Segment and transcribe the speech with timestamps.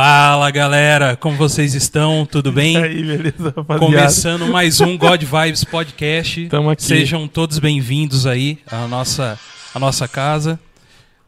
[0.00, 2.24] Fala galera, como vocês estão?
[2.24, 2.74] Tudo bem?
[2.74, 3.78] E aí, beleza, rapaziada?
[3.84, 6.46] Começando mais um God Vibes Podcast.
[6.46, 6.84] Tamo aqui.
[6.84, 9.36] Sejam todos bem-vindos aí à nossa,
[9.74, 10.56] à nossa casa.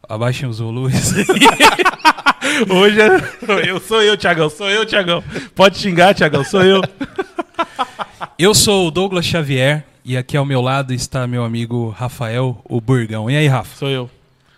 [0.07, 1.11] Abaixem os volumes.
[2.69, 3.69] Hoje é...
[3.69, 5.21] eu sou eu, Tiagão, sou eu, Tiagão.
[5.53, 6.81] Pode xingar, Tiagão, sou eu.
[8.39, 12.79] Eu sou o Douglas Xavier e aqui ao meu lado está meu amigo Rafael, o
[12.79, 13.29] Burgão.
[13.29, 13.75] E aí, Rafa?
[13.75, 14.09] Sou eu.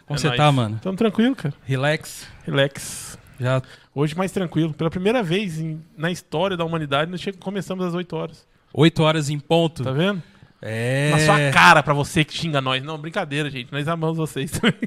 [0.05, 0.37] Como É você nóis.
[0.37, 0.79] tá, mano?
[0.83, 1.55] Tamo tranquilo, cara.
[1.65, 2.27] Relax?
[2.45, 3.12] Relax.
[3.39, 3.61] Já
[3.93, 4.73] Hoje mais tranquilo.
[4.73, 8.45] Pela primeira vez em- na história da humanidade, nós começamos às 8 horas.
[8.73, 9.83] 8 horas em ponto.
[9.83, 10.21] Tá vendo?
[10.61, 11.11] É.
[11.11, 12.81] Na sua cara pra você que xinga nós.
[12.83, 13.71] Não, brincadeira, gente.
[13.71, 14.77] Nós amamos vocês também.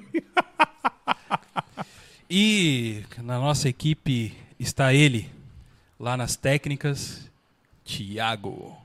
[2.29, 5.31] E na nossa equipe está ele,
[6.01, 7.31] lá nas técnicas,
[7.85, 8.77] Tiago.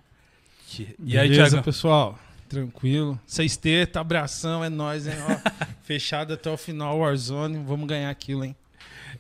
[0.67, 1.65] Ti- E aí, Beleza, Tiago?
[1.65, 2.20] pessoal?
[2.48, 3.20] Tranquilo.
[3.26, 5.13] Sexteta, abração, é nóis, hein?
[5.27, 5.49] Ó,
[5.84, 7.63] fechado até o final, Warzone.
[7.65, 8.55] Vamos ganhar aquilo, hein?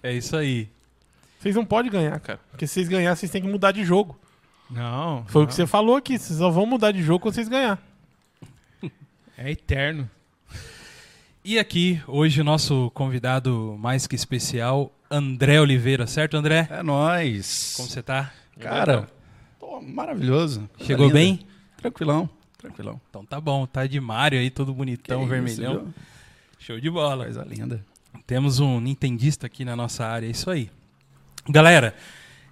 [0.01, 0.69] É isso aí.
[1.39, 2.39] Vocês não podem ganhar, cara.
[2.51, 4.19] Porque se vocês ganharem, vocês têm que mudar de jogo.
[4.69, 5.25] Não.
[5.27, 5.47] Foi o não.
[5.47, 6.17] que você falou aqui.
[6.17, 7.81] Vocês só vão mudar de jogo quando vocês ganhar.
[9.37, 10.09] É eterno.
[11.43, 16.67] E aqui, hoje, o nosso convidado mais que especial, André Oliveira, certo, André?
[16.69, 17.73] É nóis.
[17.75, 18.31] Como você tá?
[18.59, 19.07] Cara,
[19.59, 20.69] pô, maravilhoso.
[20.77, 21.17] Coisa Chegou linda.
[21.17, 21.39] bem?
[21.77, 23.01] Tranquilão, tranquilão.
[23.09, 25.73] Então tá bom, tá de Mario aí, todo bonitão, Que vermelhão.
[25.73, 25.93] isso?
[26.59, 27.23] Show de bola.
[27.23, 27.83] Coisa linda.
[28.25, 30.69] Temos um nintendista aqui na nossa área, é isso aí.
[31.49, 31.95] Galera,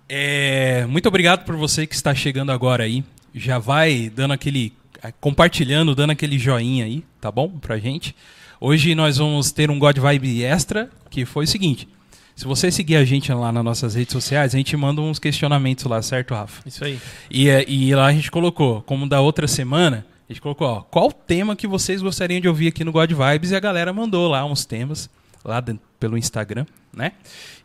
[0.08, 3.04] é, muito obrigado por você que está chegando agora aí.
[3.34, 4.74] Já vai dando aquele.
[5.22, 7.50] compartilhando, dando aquele joinha aí, tá bom?
[7.50, 8.16] Pra gente.
[8.60, 11.88] Hoje nós vamos ter um God Vibe extra, que foi o seguinte.
[12.36, 15.86] Se você seguir a gente lá nas nossas redes sociais, a gente manda uns questionamentos
[15.86, 16.68] lá, certo, Rafa?
[16.68, 17.00] Isso aí.
[17.30, 20.82] E, é, e lá a gente colocou, como da outra semana, a gente colocou, ó,
[20.82, 23.52] qual tema que vocês gostariam de ouvir aqui no God Vibes?
[23.52, 25.10] E a galera mandou lá uns temas,
[25.44, 27.12] lá dentro- pelo Instagram, né?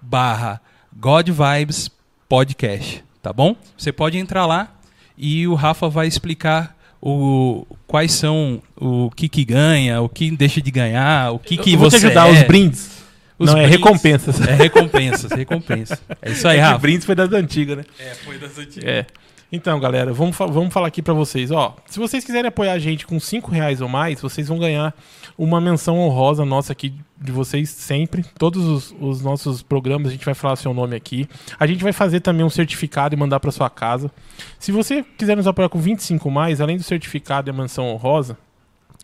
[0.00, 0.60] barra
[0.96, 1.90] God Vibes
[2.28, 3.56] Podcast, tá bom?
[3.76, 4.72] Você pode entrar lá
[5.16, 10.60] e o Rafa vai explicar o, quais são o que que ganha, o que deixa
[10.60, 12.32] de ganhar, o que que Eu vou você te ajudar, é.
[12.32, 12.98] os brindes.
[13.38, 13.80] Os não, é brindes.
[13.80, 14.40] recompensas.
[14.40, 16.02] É recompensas, recompensas.
[16.20, 16.78] É isso aí, É que Rafa.
[16.78, 17.84] brindes foi das antigas, né?
[17.98, 18.84] É, foi das antigas.
[18.84, 19.06] É.
[19.50, 21.50] Então, galera, vamos, vamos falar aqui pra vocês.
[21.50, 24.94] Ó, se vocês quiserem apoiar a gente com 5 reais ou mais, vocês vão ganhar
[25.38, 28.22] uma menção honrosa nossa aqui de vocês sempre.
[28.38, 31.26] Todos os, os nossos programas a gente vai falar seu nome aqui.
[31.58, 34.10] A gente vai fazer também um certificado e mandar pra sua casa.
[34.58, 38.36] Se você quiser nos apoiar com 25 mais, além do certificado e a menção honrosa,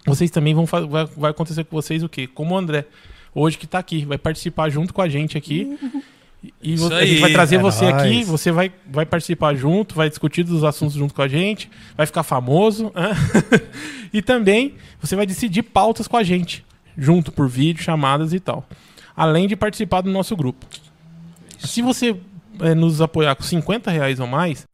[0.07, 2.27] vocês também vão vai, vai acontecer com vocês o quê?
[2.27, 2.85] Como o André,
[3.35, 5.79] hoje que tá aqui, vai participar junto com a gente aqui.
[6.63, 9.95] E Isso a gente vai aí, trazer é você aqui, você vai, vai participar junto,
[9.95, 12.93] vai discutir dos assuntos junto com a gente, vai ficar famoso.
[12.95, 13.13] hã?
[14.13, 16.65] e também você vai decidir pautas com a gente,
[16.99, 18.67] junto por vídeo, chamadas e tal.
[19.17, 20.67] Além de participar do nosso grupo.
[21.59, 22.17] Se você
[22.61, 24.67] eh, nos apoiar com 50 reais ou mais,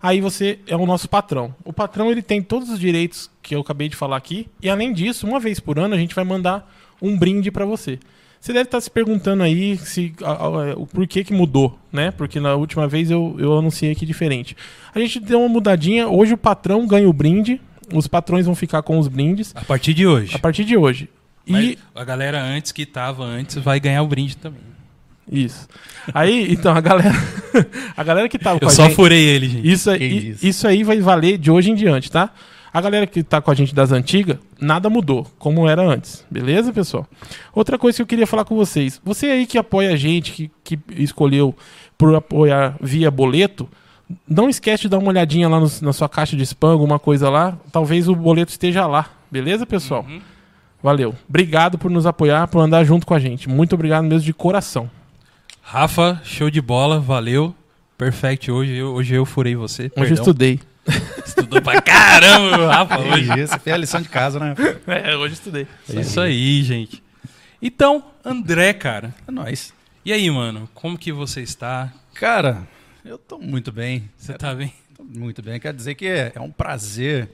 [0.00, 1.54] aí você é o nosso patrão.
[1.64, 4.92] O patrão ele tem todos os direitos que eu acabei de falar aqui, e além
[4.92, 6.70] disso, uma vez por ano a gente vai mandar
[7.02, 7.98] um brinde pra você.
[8.40, 12.10] Você deve estar se perguntando aí se, a- a- o porquê que mudou, né?
[12.12, 14.56] Porque na última vez eu, eu anunciei aqui diferente.
[14.94, 16.08] A gente deu uma mudadinha.
[16.08, 17.60] Hoje o patrão ganha o brinde.
[17.92, 20.36] Os patrões vão ficar com os brindes A partir de hoje.
[20.36, 21.08] a partir de hoje.
[21.46, 24.60] E Mas a galera antes que tava antes vai ganhar o brinde também.
[25.30, 25.66] Isso.
[26.14, 27.14] Aí, então, a galera.
[27.96, 28.94] a galera que tava com Eu só gente.
[28.94, 29.70] furei ele, gente.
[29.70, 32.30] Isso, aí, isso aí vai valer de hoje em diante, tá?
[32.72, 36.24] A galera que tá com a gente das antigas, nada mudou, como era antes.
[36.30, 37.06] Beleza, pessoal?
[37.54, 39.00] Outra coisa que eu queria falar com vocês.
[39.04, 40.32] Você aí que apoia a gente,
[40.64, 41.54] que, que escolheu
[41.96, 43.68] por apoiar via boleto,
[44.28, 47.28] não esquece de dar uma olhadinha lá no- na sua caixa de spam, alguma coisa
[47.30, 47.56] lá.
[47.72, 49.06] Talvez o boleto esteja lá.
[49.30, 50.04] Beleza, pessoal?
[50.08, 50.20] Uhum.
[50.82, 51.14] Valeu.
[51.28, 53.48] Obrigado por nos apoiar, por andar junto com a gente.
[53.48, 54.88] Muito obrigado mesmo de coração.
[55.62, 57.54] Rafa, show de bola, valeu.
[57.98, 59.90] Perfect, hoje eu, hoje eu furei você.
[59.96, 60.60] Hoje eu estudei.
[61.24, 63.32] Estudou pra caramba, Rafa, hoje.
[63.32, 64.54] Que isso, fez a lição de casa, né?
[64.86, 65.66] É, hoje estudei.
[65.88, 67.02] É isso aí, gente.
[67.60, 69.14] Então, André, cara.
[69.26, 69.72] É nóis.
[70.04, 70.68] E aí, mano?
[70.74, 71.92] Como que você está?
[72.14, 72.66] Cara,
[73.04, 74.08] eu tô muito bem.
[74.16, 74.72] Você tá bem?
[74.96, 75.60] Tô muito bem.
[75.60, 77.30] Quer dizer que é, é um prazer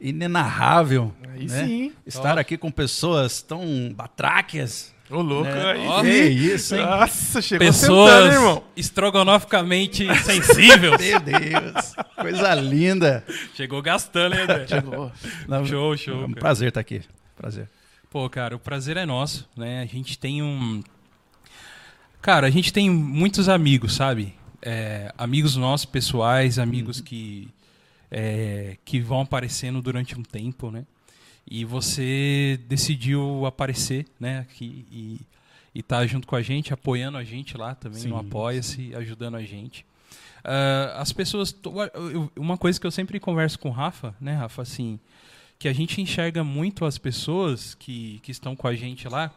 [0.00, 1.64] inenarrável Aí né?
[1.64, 1.92] sim.
[2.04, 4.92] estar aqui com pessoas tão batráquias.
[5.12, 5.50] Ô, louco.
[5.50, 5.72] né?
[5.72, 6.02] Aí sim.
[6.02, 6.18] Que
[6.54, 6.82] isso, hein?
[6.82, 8.64] Nossa, chegou Pessoas sentando, irmão.
[8.76, 10.80] estrogonoficamente sensíveis.
[10.80, 13.24] Meu Deus, coisa linda.
[13.54, 14.66] Chegou gastando, hein, André?
[14.66, 15.12] Chegou.
[15.46, 16.16] Não, Show, é show.
[16.24, 16.40] um cara.
[16.40, 17.02] prazer estar aqui.
[17.36, 17.68] Prazer.
[18.10, 19.82] Pô, cara, o prazer é nosso, né?
[19.82, 20.82] A gente tem um.
[22.20, 24.34] Cara, a gente tem muitos amigos, sabe?
[24.60, 27.48] É, amigos nossos pessoais, amigos que,
[28.10, 30.84] é, que vão aparecendo durante um tempo, né?
[31.46, 34.40] E você decidiu aparecer, né?
[34.40, 35.20] Aqui e,
[35.74, 39.36] e tá junto com a gente, apoiando a gente lá também Sim, no Apoia-se, ajudando
[39.36, 39.84] a gente.
[40.44, 41.54] Ah, as pessoas.
[42.36, 44.98] Uma coisa que eu sempre converso com o Rafa, né, Rafa, assim,
[45.58, 49.32] que a gente enxerga muito as pessoas que, que estão com a gente lá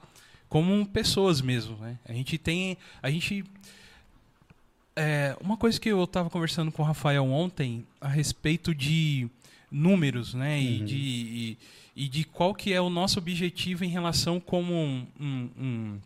[0.50, 1.98] como pessoas mesmo, né?
[2.08, 2.78] A gente tem.
[3.02, 3.44] A gente.
[4.96, 9.28] É, uma coisa que eu estava conversando com o Rafael ontem a respeito de
[9.70, 10.62] números, né?
[10.62, 10.86] E, Uhum.
[10.86, 11.58] de, e,
[11.96, 16.00] e de qual que é o nosso objetivo em relação como um, um, um,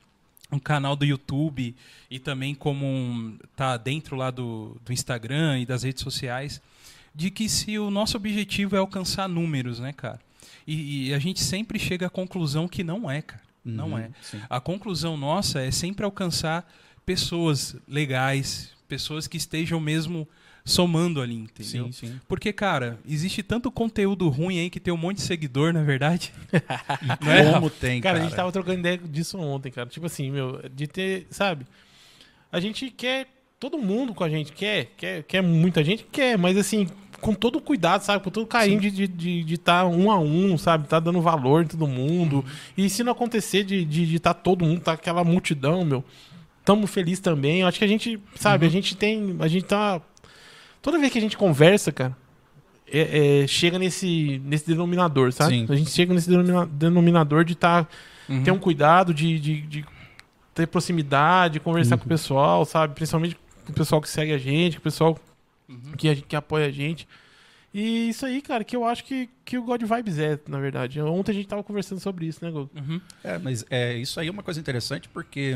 [0.52, 1.76] um canal do YouTube
[2.10, 6.62] e também como um, tá dentro lá do, do Instagram e das redes sociais,
[7.14, 10.20] de que se o nosso objetivo é alcançar números, né, cara?
[10.68, 13.50] E, e a gente sempre chega à conclusão que não é, cara.
[13.66, 14.12] Não Uhum, é.
[14.22, 14.40] sim.
[14.50, 16.72] A conclusão nossa é sempre alcançar
[17.06, 20.28] pessoas legais, pessoas que estejam mesmo
[20.64, 21.86] somando ali, entendeu?
[21.86, 22.20] Sim, sim.
[22.28, 26.32] Porque, cara, existe tanto conteúdo ruim aí que tem um monte de seguidor, na verdade.
[27.26, 28.26] Não é, Como tem, Cara, cara.
[28.26, 29.88] a gente tava trocando ideia disso ontem, cara.
[29.90, 31.66] Tipo assim, meu, de ter, sabe?
[32.52, 33.28] A gente quer.
[33.60, 36.88] Todo mundo com a gente quer, quer, quer muita gente, quer, mas assim,
[37.20, 38.24] com todo cuidado, sabe?
[38.24, 40.88] Com todo carinho de estar de, de, tá um a um, sabe?
[40.88, 42.38] Tá dando valor em todo mundo.
[42.38, 42.44] Uhum.
[42.78, 46.06] E se não acontecer de estar de, de tá todo mundo, tá aquela multidão, meu,
[46.64, 47.60] tamo feliz também.
[47.60, 48.70] Eu acho que a gente, sabe, Uhum.
[48.70, 49.36] a gente tem.
[49.40, 50.02] A gente tá.
[50.82, 52.16] Toda vez que a gente conversa, cara,
[52.88, 55.60] é- é, chega nesse, nesse denominador, sabe?
[55.60, 55.66] Sim.
[55.70, 57.88] A gente chega nesse denomina- denominador de estar
[58.28, 58.44] Uhum.
[58.44, 59.86] ter um cuidado de, de, de
[60.54, 62.00] ter proximidade, conversar Uhum.
[62.00, 62.94] com o pessoal, sabe?
[62.96, 63.36] Principalmente
[63.66, 65.18] com o pessoal que segue a gente, com o pessoal
[65.68, 65.92] Uhum.
[65.98, 67.08] que, a- que apoia a gente.
[67.72, 71.00] E isso aí, cara, que eu acho que, que o God Vibes é, na verdade.
[71.02, 72.68] Ontem a gente tava conversando sobre isso, né, God?
[72.76, 73.00] Uhum.
[73.24, 75.56] É, mas é, isso aí é uma coisa interessante porque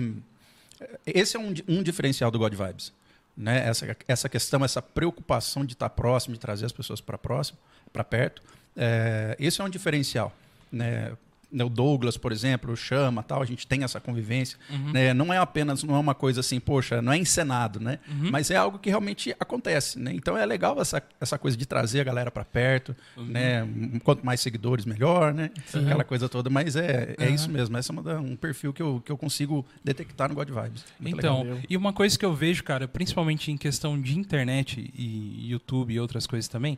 [0.79, 2.93] é, esse é um, um diferencial do God Vibes.
[3.35, 3.67] Né?
[3.67, 7.57] Essa, essa questão, essa preocupação de estar próximo, de trazer as pessoas para próximo,
[7.91, 8.41] para perto.
[8.75, 10.31] É, esse é um diferencial.
[10.71, 11.15] Né?
[11.53, 14.57] O Douglas, por exemplo, chama, tal, a gente tem essa convivência.
[14.69, 14.91] Uhum.
[14.91, 15.13] né?
[15.13, 17.99] Não é apenas não é uma coisa assim, poxa, não é encenado, né?
[18.07, 18.31] Uhum.
[18.31, 20.11] Mas é algo que realmente acontece, né?
[20.13, 23.25] Então é legal essa, essa coisa de trazer a galera para perto, Uhum.
[23.25, 23.67] né?
[24.03, 25.51] Quanto mais seguidores, melhor, né?
[25.73, 26.49] Aquela coisa toda.
[26.49, 27.35] Mas é, é Uhum.
[27.35, 27.77] isso mesmo.
[27.77, 30.85] Esse é uma um perfil que eu, que eu consigo detectar no God Vibes.
[30.99, 31.57] Muito Então, legal.
[31.69, 35.99] e uma coisa que eu vejo, cara, principalmente em questão de internet e YouTube e
[35.99, 36.77] outras coisas também,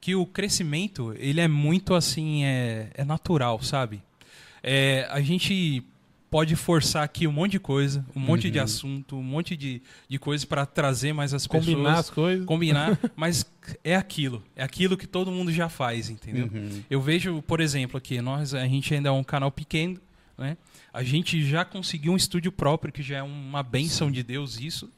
[0.00, 4.02] que o crescimento, ele é muito assim, é, é natural, sabe?
[4.62, 5.82] É, a gente
[6.30, 8.64] pode forçar aqui um monte de coisa, um monte de Uhum.
[8.64, 11.66] assunto, um monte de, de coisa para trazer mais as pessoas.
[11.66, 12.46] Combinar as coisas.
[12.46, 13.44] combinar, mas
[13.84, 16.48] é aquilo, é aquilo que todo mundo já faz, entendeu?
[16.52, 16.82] Uhum.
[16.88, 20.00] Eu vejo, por exemplo, aqui, nós, a gente ainda é um canal pequeno,
[20.38, 20.56] né?
[20.90, 24.90] A gente já conseguiu um estúdio próprio, que já é uma benção de Deus isso.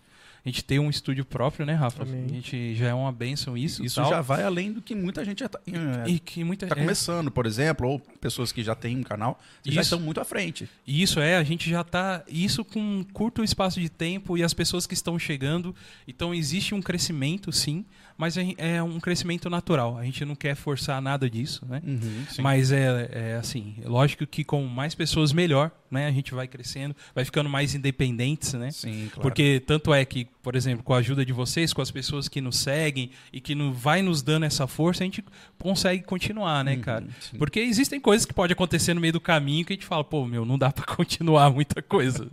[0.45, 2.03] A gente tem um estúdio próprio, né, Rafa?
[2.03, 2.27] Amém.
[2.27, 3.83] A gente já é uma benção isso.
[3.83, 4.11] Isso tal.
[4.11, 5.59] já vai além do que muita gente já está
[6.07, 9.41] E que muita tá é, começando, por exemplo, ou pessoas que já têm um canal,
[9.65, 10.69] já estão muito à frente.
[10.87, 12.23] E isso é, a gente já tá.
[12.29, 15.75] Isso com um curto espaço de tempo e as pessoas que estão chegando.
[16.07, 17.83] Então existe um crescimento, sim,
[18.19, 19.97] mas é é um crescimento natural.
[19.97, 21.81] A gente não quer forçar nada disso, né?
[22.29, 22.43] Sim.
[22.43, 26.07] Mas é, é assim, é lógico que com mais pessoas melhor, né?
[26.07, 28.71] A gente vai crescendo, vai ficando mais independentes, né?
[28.71, 29.23] Sim, claro.
[29.23, 32.39] Porque tanto é que por exemplo, com a ajuda de vocês, com as pessoas que
[32.39, 35.25] nos seguem e que no, vai nos dando essa força, a gente
[35.59, 37.07] consegue continuar, né, cara?
[37.19, 37.39] sim.
[37.39, 40.27] Porque existem coisas que podem acontecer no meio do caminho que a gente fala, pô,
[40.27, 42.29] meu, não dá pra continuar muita coisa.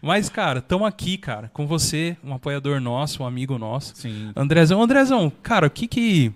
[0.00, 3.94] Mas, cara, estamos aqui, cara, com você, um apoiador nosso, um amigo nosso.
[3.94, 4.32] Sim.
[4.34, 6.32] Andrezão, Andrezão, cara, o que que.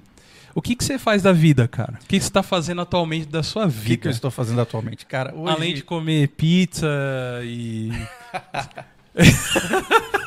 [0.55, 1.99] O que, que você faz da vida, cara?
[2.03, 4.09] O que, você está fazendo atualmente da sua O que, que vida?
[4.09, 5.07] eu estou fazendo atualmente?
[5.07, 5.53] Cara, hoje...
[5.53, 6.89] Além de comer pizza
[7.45, 7.93] e.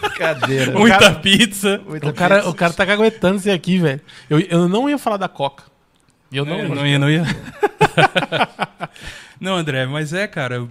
[0.02, 0.72] Brincadeira.
[0.78, 1.82] muita cara- pizza.
[1.88, 2.50] Muita O cara, pizza.
[2.50, 4.02] o cara tá caguetando isso aqui, velho.
[4.30, 5.64] Eu, eu não ia falar da Coca.
[6.32, 7.24] Eu não, não, não ia, não ia.
[9.40, 10.68] não, André, mas é, cara,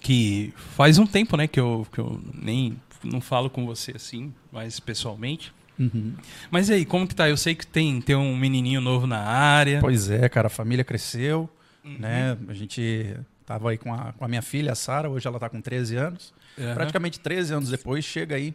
[0.00, 4.32] que faz um tempo, né, que eu, que eu nem não falo com você assim,
[4.52, 5.52] mais pessoalmente.
[5.78, 6.14] Uhum.
[6.50, 7.28] Mas e aí, como que tá?
[7.28, 9.80] Eu sei que tem, tem um menininho novo na área.
[9.80, 11.48] Pois é, cara, a família cresceu,
[11.84, 11.96] Uhum.
[12.00, 12.36] né?
[12.48, 15.48] A gente tava aí com a, com a minha filha, a Sara, hoje ela tá
[15.48, 16.34] com 13 anos.
[16.58, 16.74] Aham.
[16.74, 18.54] Praticamente 13 anos depois, chega aí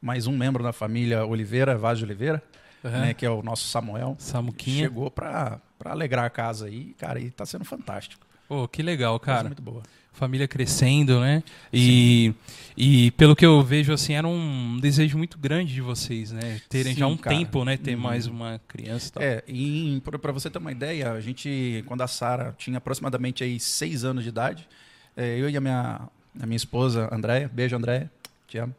[0.00, 2.42] mais um membro da família Oliveira, Vaz de Oliveira,
[2.84, 3.00] Aham.
[3.00, 3.14] né?
[3.14, 4.16] Que é o nosso Samuel.
[4.18, 4.84] Samuquinha.
[4.84, 8.26] Chegou pra, pra alegrar a casa aí, cara, e tá sendo fantástico.
[8.48, 9.48] Pô, que legal, Coisa cara.
[9.48, 9.82] muito boa.
[10.12, 11.42] família crescendo, né?
[11.72, 12.34] E,
[12.76, 16.60] e pelo que eu vejo, assim, era um desejo muito grande de vocês, né?
[16.68, 17.34] Terem Sim, já um cara.
[17.36, 17.76] tempo, né?
[17.78, 18.00] Ter Uhum.
[18.02, 19.22] mais uma criança e tal.
[19.22, 23.42] É, e pra pra você ter uma ideia, a gente, quando a Sara tinha aproximadamente
[23.42, 24.68] aí seis anos de idade,
[25.16, 26.00] é, eu e a minha,
[26.40, 28.10] a minha esposa, Andréia, beijo Andréia,
[28.46, 28.74] te amo,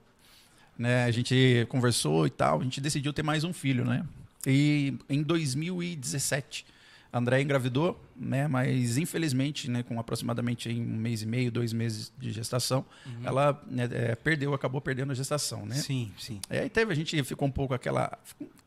[0.77, 4.03] né, a gente conversou e tal, a gente decidiu ter mais um filho, né?
[4.45, 6.65] E em 2017,
[7.11, 12.11] a Andréia engravidou, né, mas infelizmente, né, com aproximadamente um mês e meio, dois meses
[12.17, 12.83] de gestação,
[13.23, 15.75] ela né, é, perdeu, acabou perdendo a gestação, né?
[15.75, 16.41] Sim, sim.
[16.49, 18.17] E aí teve, a gente ficou um pouco aquela.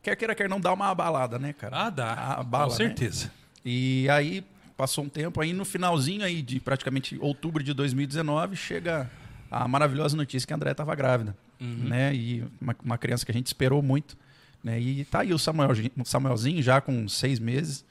[0.01, 1.85] Quer queira, quer não, dá uma abalada, né, cara?
[1.85, 2.13] Ah, dá.
[2.13, 2.77] A bala, com né?
[2.77, 3.31] certeza.
[3.65, 4.43] E aí
[4.77, 9.09] passou um tempo, aí no finalzinho aí de praticamente outubro de 2019, chega
[9.49, 11.85] a maravilhosa notícia que a André estava grávida, Uhum.
[11.89, 12.13] né?
[12.13, 14.15] E uma, uma criança que a gente esperou muito,
[14.63, 14.79] né?
[14.79, 17.83] E tá aí o Samuel, o Samuelzinho já com seis meses,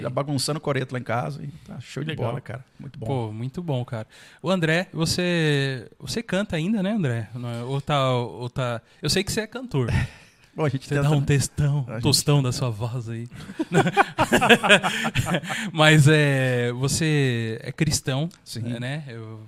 [0.00, 2.26] já bagunçando coreto lá em casa e tá show de Legal.
[2.28, 2.64] bola, cara.
[2.78, 3.06] Muito bom.
[3.06, 4.06] Pô, muito bom, cara.
[4.42, 7.28] O André, você você canta ainda, né, André?
[7.34, 7.62] É?
[7.62, 8.80] Ou tá, ou tá...
[9.00, 9.88] Eu sei que você é cantor.
[10.56, 13.28] Bom, a gente Você tenta- dá um textão, A gente- tostão da sua voz aí.
[15.72, 18.62] Mas é, você é cristão, Sim.
[18.80, 19.04] né?
[19.08, 19.40] Eu,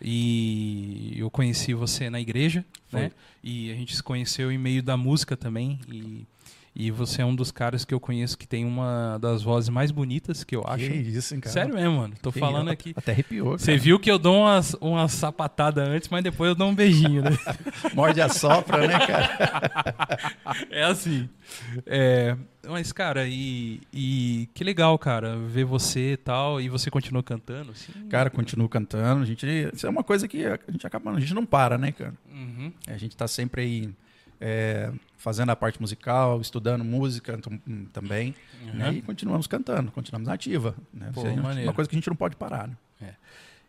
[0.00, 3.00] e eu conheci você na igreja, Foi.
[3.02, 3.10] né?
[3.42, 5.80] E a gente se conheceu em meio da música também.
[5.90, 6.24] E,
[6.74, 9.90] e você é um dos caras que eu conheço que tem uma das vozes mais
[9.90, 10.86] bonitas que eu acho.
[10.86, 11.52] Que isso, hein, cara.
[11.52, 12.14] Sério mesmo, mano.
[12.22, 12.94] Tô Que falando isso, aqui.
[12.96, 16.68] Até arrepiou, Você viu que eu dou umas, uma sapatada antes, mas depois eu dou
[16.68, 17.30] um beijinho, né?
[17.94, 20.32] Morde a sopra, né, cara?
[20.70, 21.28] É assim.
[21.86, 22.36] É,
[22.66, 27.72] mas, cara, e, e que legal, cara, ver você e tal, e você continua cantando,
[27.72, 27.92] assim.
[28.08, 29.22] Cara, continuo cantando.
[29.22, 31.92] A gente, isso é uma coisa que a gente acaba, a gente não para, né,
[31.92, 32.14] cara?
[32.30, 32.72] Uhum.
[32.86, 33.90] A gente tá sempre aí
[34.44, 38.34] é, fazendo a parte musical, estudando música hum, também,
[38.74, 38.88] né?
[38.88, 38.94] Uhum.
[38.94, 40.74] E continuamos cantando, continuamos na ativa.
[40.92, 41.10] Né?
[41.14, 42.76] Pô, é uma coisa que a gente não pode parar, né?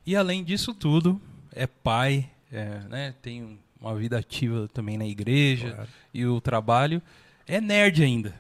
[0.06, 1.22] E além disso tudo,
[1.54, 3.14] é pai, é, né?
[3.22, 5.90] Tem uma vida ativa também na igreja Claro.
[6.14, 7.02] e o trabalho.
[7.48, 8.34] É nerd ainda.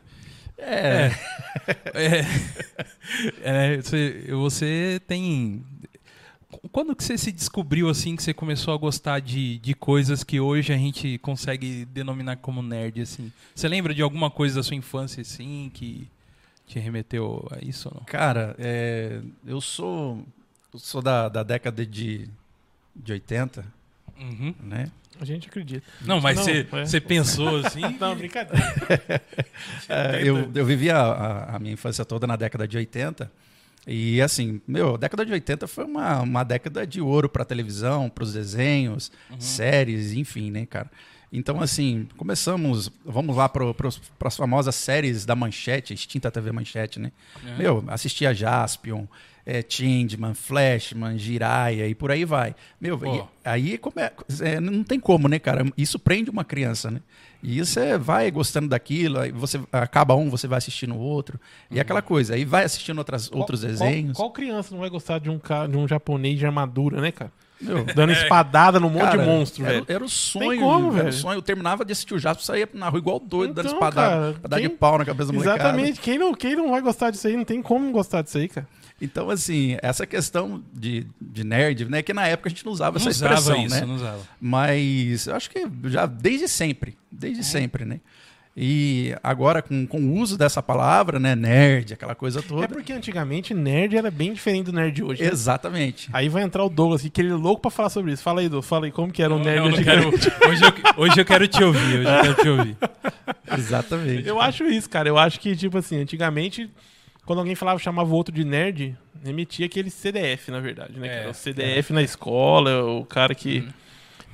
[0.57, 1.11] É,
[1.93, 2.25] É,
[3.75, 5.63] é, você, você tem.
[6.71, 10.39] Quando que você se descobriu assim que você começou a gostar de, de coisas que
[10.39, 13.31] hoje a gente consegue denominar como nerd assim?
[13.55, 16.07] Você lembra de alguma coisa da sua infância assim que
[16.67, 18.03] te remeteu a isso ou não?
[18.05, 20.25] cara, é, eu sou,
[20.73, 22.27] eu sou da, da década de,
[22.95, 23.65] de 80,
[24.19, 24.53] Uhum.
[24.61, 24.91] né?
[25.19, 25.85] A gente acredita.
[26.01, 26.85] Não, mas você, é.
[26.85, 27.81] você pensou assim?
[27.99, 28.63] Não, brincadeira.
[29.89, 33.31] É, eu, eu vivi a, a- a minha infância toda na década de 80.
[33.85, 38.09] E assim, meu, a década de 80 foi uma, uma década de ouro para televisão,
[38.09, 40.89] para os desenhos, séries, enfim, né, cara?
[41.35, 43.65] Então, assim, começamos, vamos lá para
[44.27, 47.11] as famosas séries da Manchete, extinta TV Manchete, né?
[47.43, 47.57] É.
[47.57, 49.07] Meu, assistia Jaspion,
[49.45, 52.55] é, Changeman, Flashman, Jiraiya e por aí vai.
[52.79, 53.79] Meu, e- aí
[54.41, 55.65] é, não tem como, né, cara?
[55.77, 57.01] Isso prende uma criança, né?
[57.45, 61.37] E você vai gostando daquilo, aí você acaba um, você vai assistindo o outro.
[61.69, 64.15] E aquela coisa, aí vai assistindo outras, outros Qual- desenhos.
[64.17, 67.31] Qual, qual criança não vai gostar de um, de um japonês de armadura, né, cara?
[67.59, 69.85] Meu, Dando espadada num monte cara, de monstro, era, velho.
[69.87, 71.13] Era o sonho, como, era o velho.
[71.13, 71.37] sonho.
[71.37, 74.33] Eu terminava de assistir o Jasper, saía na rua igual doido, dando Então, espadada, cara,
[74.39, 75.59] pra dar de quem- pau na cabeça da molecada.
[75.63, 75.99] Exatamente.
[76.01, 78.67] Quem não, quem não vai gostar disso aí, não tem como gostar disso aí, cara.
[79.01, 82.01] Então, assim, essa questão de, de nerd, né?
[82.01, 83.85] Que na época a gente não usava Não essa expressão, usava isso, né?
[83.85, 84.19] não usava.
[84.39, 87.43] Mas eu acho que já desde sempre, desde Uhum.
[87.43, 87.99] sempre, né?
[88.55, 92.67] E agora, com, com o uso dessa palavra, né, nerd, aquela coisa É toda.
[92.67, 95.23] porque antigamente nerd era bem diferente do nerd de hoje.
[95.23, 95.29] né?
[95.31, 96.07] Exatamente.
[96.13, 98.21] Aí vai entrar o Douglas que ele é louco pra falar sobre isso.
[98.21, 100.29] Fala aí, Douglas, fala aí como que era o Não, nerd não, não antigamente.
[100.29, 101.79] quero- hoje, eu, hoje eu quero te ouvir.
[101.99, 102.77] Hoje eu quero te ouvir.
[103.57, 104.27] Exatamente.
[104.27, 105.09] Eu acho isso, cara.
[105.09, 106.69] Eu acho que, tipo assim, antigamente,
[107.25, 111.07] quando alguém falava, chamava o outro de nerd, remetia aquele CDF, na verdade, né?
[111.07, 111.29] É, cara?
[111.31, 113.67] o CDF na escola, o cara que,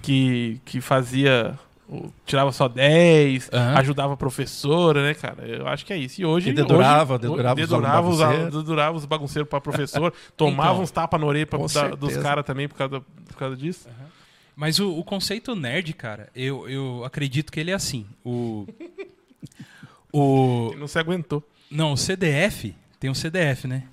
[0.01, 1.57] que, que fazia.
[2.25, 3.77] tirava só 10, Aham.
[3.79, 5.45] ajudava a professora, né, cara?
[5.47, 6.19] Eu acho que é isso.
[6.21, 6.49] E hoje.
[6.49, 8.53] Que dedurava, hoje, dedurava os dedurava os, bagunceiros.
[8.55, 12.45] dedurava os bagunceiros pra professor, tomava Então, uns tapas na orelha pra, da- dos caras
[12.45, 13.87] também por causa, por causa disso.
[14.55, 18.05] Mas o, o conceito nerd, cara, eu, eu acredito que ele é assim.
[18.25, 18.65] O.
[20.11, 20.69] O.
[20.71, 21.43] Ele não se aguentou.
[21.69, 22.73] Não, o CDF.
[22.99, 23.83] Tem um CDF, né?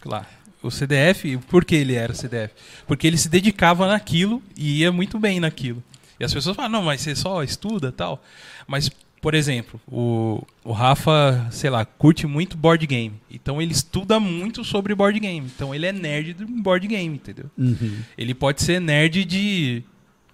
[0.00, 0.26] Claro.
[0.62, 2.54] O CDF, por que ele era CDF?
[2.86, 5.82] Porque ele se dedicava naquilo e ia muito bem naquilo.
[6.18, 8.22] E as pessoas falam, não, mas você só estuda tal.
[8.66, 8.90] Mas,
[9.20, 13.14] por exemplo, o, o Rafa, sei lá, curte muito board game.
[13.30, 15.46] Então ele estuda muito sobre board game.
[15.54, 17.50] Então ele é nerd do board game, entendeu?
[17.56, 17.98] Uhum.
[18.16, 19.84] Ele pode ser nerd de,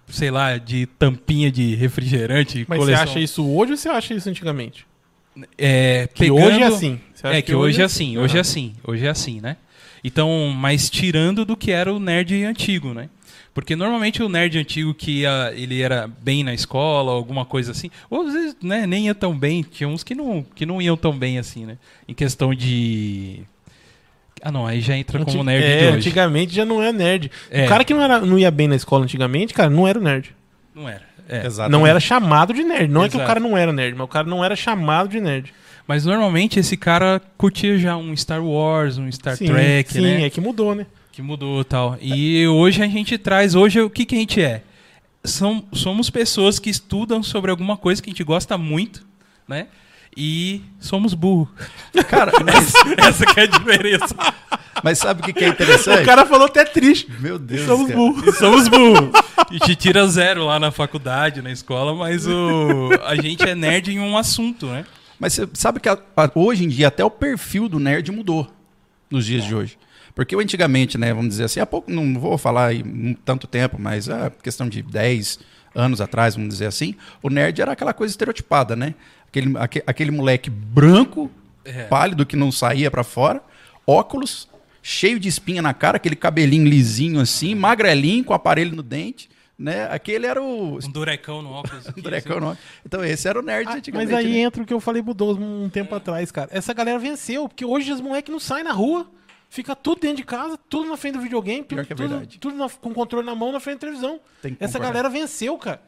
[0.07, 2.65] sei lá, de tampinha de refrigerante.
[2.67, 3.03] Mas coleção.
[3.03, 4.87] você acha isso hoje ou você acha isso antigamente?
[5.57, 6.45] É, Que pegando...
[6.45, 6.99] hoje é assim.
[7.23, 8.11] É que, hoje é assim?
[8.11, 9.57] assim, hoje é assim, hoje é assim, né?
[10.03, 13.09] Então, mas tirando do que era o nerd antigo, né?
[13.53, 17.89] Porque normalmente o nerd antigo que ia, ele era bem na escola, alguma coisa assim,
[18.09, 20.97] ou às vezes né, nem ia tão bem, tinha uns que não, que não iam
[20.97, 21.77] tão bem assim, né?
[22.07, 23.41] Em questão de.
[24.41, 25.95] Ah não, aí já entra como Anti- nerd é, de hoje.
[25.97, 27.31] antigamente já não é nerd.
[27.49, 27.65] É.
[27.65, 30.35] O cara que não, era, não ia bem na escola antigamente, cara, não era nerd.
[30.75, 31.12] Não era.
[31.27, 31.69] É.
[31.69, 32.91] Não era chamado de nerd.
[32.91, 33.27] Não é que o Exato.
[33.27, 35.53] cara não era nerd, mas o cara não era chamado de nerd.
[35.87, 40.25] Mas normalmente esse cara curtia já um Star Wars, um Star sim, Trek, sim, né?
[40.25, 40.85] é que mudou, né?
[41.11, 41.97] Que mudou e tal.
[42.01, 44.63] E hoje a gente traz, hoje o que, que a gente é?
[45.23, 49.05] Somos pessoas que estudam sobre alguma coisa que a gente gosta muito,
[49.47, 49.67] né?
[50.15, 51.49] E somos burros.
[52.09, 54.15] Cara, mas, Essa que é a diferença.
[54.83, 56.03] mas sabe o que, que é interessante?
[56.03, 57.11] O cara falou até triste.
[57.19, 57.97] Meu Deus, Somos cara.
[57.99, 58.23] burros.
[58.27, 59.09] E somos burros.
[59.51, 63.91] E te tira zero lá na faculdade, na escola, mas o, a gente é nerd
[63.91, 64.85] em um assunto, né?
[65.19, 68.51] Mas você sabe que a- a- hoje em dia até o perfil do nerd mudou
[69.09, 69.77] nos dias de hoje.
[70.15, 72.83] Porque antigamente, né, vamos dizer assim, há pouco, não vou falar aí
[73.25, 75.39] tanto tempo, mas a questão de 10
[75.73, 78.93] anos atrás, vamos dizer assim, o nerd era aquela coisa estereotipada, né?
[79.33, 81.31] Aquele, aque- aquele moleque branco,
[81.65, 81.85] É.
[81.85, 83.41] pálido, que não saía pra fora,
[83.87, 84.47] óculos,
[84.81, 89.87] cheio de espinha na cara, aquele cabelinho lisinho assim, magrelinho, com aparelho no dente, né?
[89.89, 90.75] Aquele era o...
[90.75, 91.87] Um durecão no óculos.
[91.89, 92.45] aqui, Durecão, assim.
[92.45, 92.57] não.
[92.85, 94.11] Então esse era o nerd Ah, antigamente.
[94.11, 94.39] mas aí né?
[94.41, 96.49] entra o que eu falei pro Douglas um tempo atrás, cara.
[96.51, 99.09] Essa galera venceu, porque hoje os moleques não saem na rua.
[99.49, 102.39] Fica tudo dentro de casa, tudo na frente do videogame, tudo, é tudo- verdade.
[102.39, 104.19] tudo na- com controle na mão na frente da televisão.
[104.59, 105.79] Essa galera venceu, cara.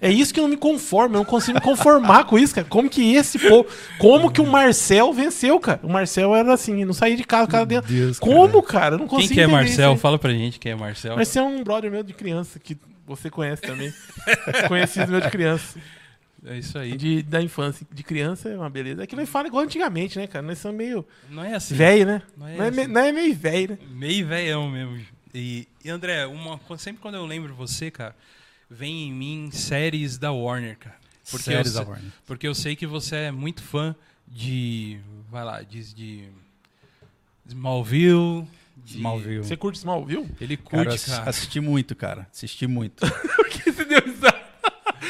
[0.00, 2.66] É isso que eu não me conformo, eu não consigo me conformar com isso, cara.
[2.68, 3.68] Como que esse povo.
[3.98, 5.80] Como que o Marcel venceu, cara?
[5.82, 7.92] O Marcel era assim, não saía de casa, o cara dentro.
[7.92, 8.96] Deus, Como, cara?
[8.96, 9.96] Eu não consigo Quem que é Marcel?
[9.96, 11.14] Fala pra gente quem é Marcel.
[11.16, 13.92] Marcel é um brother meu de criança, que você conhece também.
[14.68, 15.78] Conhecido meu de criança.
[16.44, 16.96] É isso aí.
[16.96, 17.86] De, da infância.
[17.90, 19.02] De criança é uma beleza.
[19.02, 20.44] É que nós fala igual antigamente, né, cara?
[20.44, 21.74] Nós somos meio Não é assim.
[21.74, 22.22] velho, né?
[22.36, 22.92] Não é Não é, me- assim.
[22.92, 23.78] não é meio velho, né?
[23.90, 24.98] Meio velhão mesmo.
[25.34, 28.14] E, e, André, uma, sempre quando eu lembro você, cara,
[28.70, 30.96] vem em mim séries da Warner, cara.
[31.30, 32.10] Porque Séries eu, da Warner.
[32.24, 33.94] Porque eu sei que você é muito fã
[34.28, 34.98] de.
[35.30, 36.28] Vai lá, diz de.
[37.46, 38.46] Smallville.
[38.84, 39.38] de- Smallville.
[39.38, 40.28] Você curte Smallville?
[40.40, 41.30] Ele Cara, curte, ass- cara.
[41.30, 42.28] assisti muito, cara.
[42.32, 43.00] Assisti muito.
[43.36, 44.36] Por que você deu risada?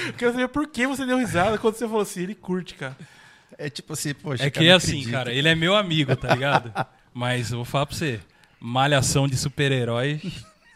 [0.07, 2.97] Eu Quero saber por que você deu risada quando você falou assim, ele curte, cara.
[3.59, 5.11] É tipo assim, poxa, É cara, que é não assim, acredito.
[5.13, 6.73] cara, ele é meu amigo, tá ligado?
[7.13, 8.21] Mas eu vou falar pra você.
[8.61, 10.21] Malhação de super-herói,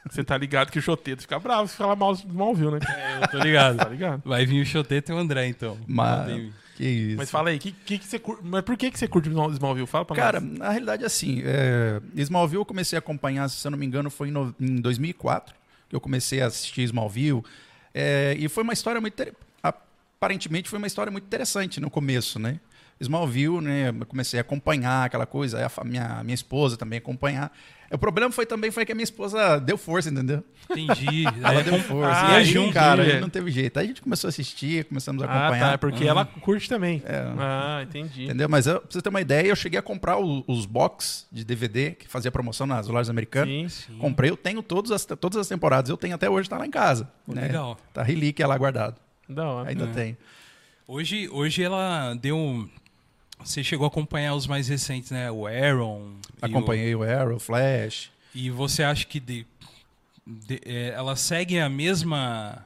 [0.08, 2.78] Você tá ligado que o Choteto fica bravo se falar mal do Smallville, né?
[3.22, 3.76] eu tô ligado.
[3.76, 4.22] Tá ligado?
[4.24, 5.76] Vai vir o Choteta e o André, então.
[5.86, 7.16] Mas, que isso.
[7.18, 9.86] Mas fala aí, que, que, que você curte, mas por que, que você curte Smallville?
[9.86, 10.58] Fala pra Cara, nós.
[10.58, 14.28] na realidade, assim, é, Smallville eu comecei a acompanhar, se eu não me engano, foi
[14.28, 15.54] em, no- em 2004
[15.88, 17.42] que eu comecei a assistir Smallville.
[17.92, 19.22] É, e foi uma história muito.
[19.62, 22.58] Aparentemente foi uma história muito interessante no começo, né?
[23.00, 23.88] Smallville, né?
[23.88, 27.50] Eu comecei a acompanhar aquela coisa, aí a minha, minha esposa também acompanhar.
[27.90, 30.44] O problema foi também foi que a minha esposa deu força, entendeu?
[30.70, 31.24] Entendi.
[31.42, 32.26] Ela É, deu força.
[32.26, 33.14] ah, e aí, junto, cara, né?
[33.14, 33.78] aí não teve jeito.
[33.78, 35.66] Aí a gente começou a assistir, começamos a Ah, acompanhar.
[35.68, 35.72] tá.
[35.72, 37.02] É porque ela curte também.
[37.04, 37.24] É.
[37.36, 38.26] Ah, entendi.
[38.26, 38.48] Entendeu?
[38.48, 41.44] Mas eu, pra você ter uma ideia, eu cheguei a comprar o- os box de
[41.44, 43.72] DVD que fazia promoção nas lojas americanas.
[43.72, 43.92] Sim.
[43.92, 43.98] sim.
[43.98, 45.90] Comprei, eu tenho todas as, todas as temporadas.
[45.90, 47.10] Eu tenho até hoje, tá lá em casa.
[47.26, 47.42] né?
[47.42, 47.76] Legal.
[47.92, 49.00] Tá relíquia lá guardado.
[49.28, 49.68] Da hora.
[49.68, 49.88] Ainda É.
[49.88, 50.16] tem.
[50.86, 52.68] Hoje, hoje ela deu.
[53.44, 55.31] Você chegou a acompanhar os mais recentes, né?
[55.31, 56.00] O Aaron.
[56.03, 58.11] o- Acompanhei o Arrow, Flash.
[58.35, 59.46] E você acha que de-
[60.26, 62.64] de- é, ela segue a mesma.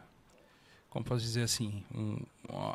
[0.90, 1.82] Como posso dizer assim?
[1.94, 2.18] um-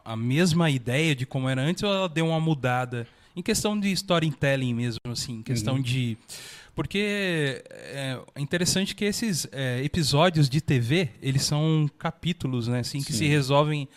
[0.03, 3.91] a mesma ideia de como era antes ou ela deu uma mudada em questão de
[3.91, 5.81] storytelling mesmo, assim, em questão Uhum.
[5.81, 6.17] de
[6.75, 13.11] porque é interessante que esses é, episódios de TV eles são capítulos, né, assim, que
[13.13, 13.19] Sim.
[13.19, 13.87] se resolvem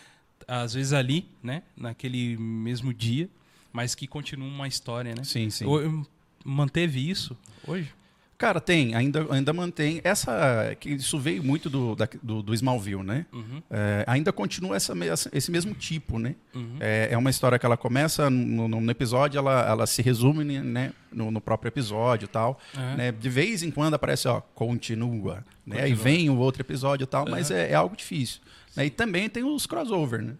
[0.47, 3.27] às vezes ali, né, naquele mesmo dia,
[3.73, 5.23] mas que continuam uma história, né?
[5.23, 5.65] Sim, sim.
[5.65, 6.05] O-
[6.45, 7.35] Manteve isso
[7.67, 7.89] hoje?
[8.37, 10.01] Cara, tem, ainda, ainda mantém.
[10.03, 10.75] Essa.
[10.77, 13.25] que Isso veio muito do, da- do, do Smallville, né?
[13.31, 14.93] Uhum, É, ainda continua essa,
[15.31, 16.35] esse mesmo tipo, né?
[16.53, 16.75] uhum.
[16.81, 20.91] É, é uma história que ela começa no, no- episódio, ela, ela se resume né,
[21.09, 22.59] no, no próprio episódio e tal.
[22.75, 22.95] É.
[22.97, 23.11] né?
[23.13, 25.45] De vez em quando aparece, ó, continua.
[25.65, 25.77] Né?
[25.83, 26.03] Aí Continua.
[26.03, 28.41] vem o outro episódio e tal, mas é, é algo difícil.
[28.75, 28.85] né?
[28.87, 30.33] E também tem os crossover, né?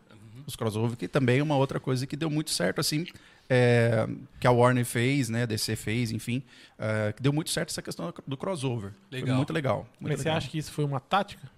[0.43, 0.47] Uhum.
[0.47, 3.05] Os crossover, que também é uma outra coisa que deu muito certo, assim,
[3.49, 4.07] é,
[4.39, 5.43] que a Warner fez, né?
[5.43, 6.43] A DC fez, enfim,
[6.77, 8.91] é, que deu muito certo essa questão do crossover.
[9.09, 9.37] Foi Legal.
[9.37, 9.87] muito legal.
[9.99, 10.37] Muito Mas você legal.
[10.37, 11.49] acha que isso foi uma tática?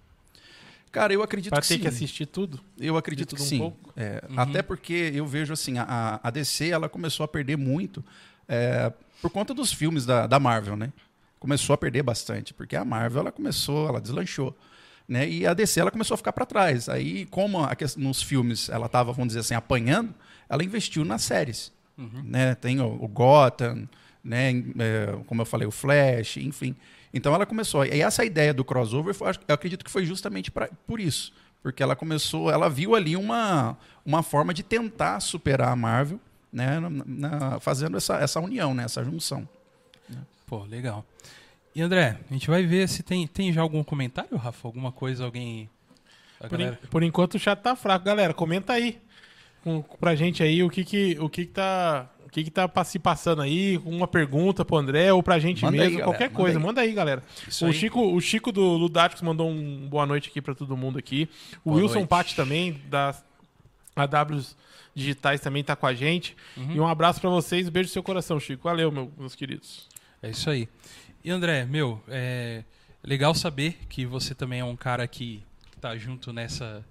[0.92, 1.80] Cara, eu acredito Pra que ter sim.
[1.80, 2.60] que assistir tudo?
[2.78, 3.58] Eu acredito tudo que um sim.
[3.58, 3.92] pouco?
[3.96, 4.40] É, Uhum.
[4.40, 8.02] Até porque eu vejo assim, a, a DC ela começou a perder muito
[8.48, 10.92] é, por conta dos filmes da, da Marvel, né?
[11.38, 14.56] Começou a perder bastante, porque a Marvel ela começou, ela deslanchou.
[15.08, 15.28] Né?
[15.28, 16.88] E a DC ela começou a ficar para trás.
[16.88, 20.12] Aí, como a nos filmes ela estava, vamos dizer assim, apanhando,
[20.48, 21.72] ela investiu nas séries.
[21.96, 22.22] Uhum.
[22.24, 22.54] Né?
[22.56, 23.88] Tem o, o Gotham,
[24.22, 24.50] né?
[24.78, 26.74] É, como eu falei, o Flash, enfim.
[27.14, 27.84] Então ela começou.
[27.84, 31.32] E essa ideia do crossover, foi- eu acredito que foi justamente pra, por isso.
[31.62, 36.20] Porque ela começou, ela viu ali uma, uma forma de tentar superar a Marvel,
[36.52, 36.78] né?
[36.80, 38.84] na- na- fazendo essa, essa união, né?
[38.84, 39.48] essa junção.
[40.46, 41.04] Pô, legal.
[41.76, 44.66] E André, a gente vai ver se tem, tem já algum comentário, Rafa?
[44.66, 45.68] Alguma coisa, alguém.
[46.38, 46.80] Por, galera...
[46.90, 48.02] por enquanto o chat tá fraco.
[48.02, 48.98] Galera, comenta aí
[49.62, 52.10] com, pra gente aí o que que, o que, que tá.
[52.24, 53.78] O que, que tá se passando aí?
[53.84, 56.58] Uma pergunta pro André ou pra gente Manda aí, mesmo, galera, qualquer manda coisa.
[56.58, 56.64] aí.
[56.64, 57.22] Manda aí, galera.
[57.46, 57.74] Isso O aí.
[57.74, 61.28] Chico, o Chico do Ludáticos mandou um boa noite aqui pra todo mundo aqui.
[61.64, 62.06] O Boa Wilson.
[62.06, 63.22] Patti também, das
[63.94, 64.56] AWs
[64.94, 66.34] Digitais, também tá com a gente.
[66.56, 66.72] Uhum.
[66.72, 67.68] E um abraço pra vocês.
[67.68, 68.64] Beijo no seu coração, Chico.
[68.64, 69.88] Valeu, meu- meus queridos.
[70.22, 70.68] É isso aí.
[71.26, 72.62] E André, meu, é
[73.02, 75.42] legal saber que você também é um cara que
[75.80, 76.84] tá junto nessa,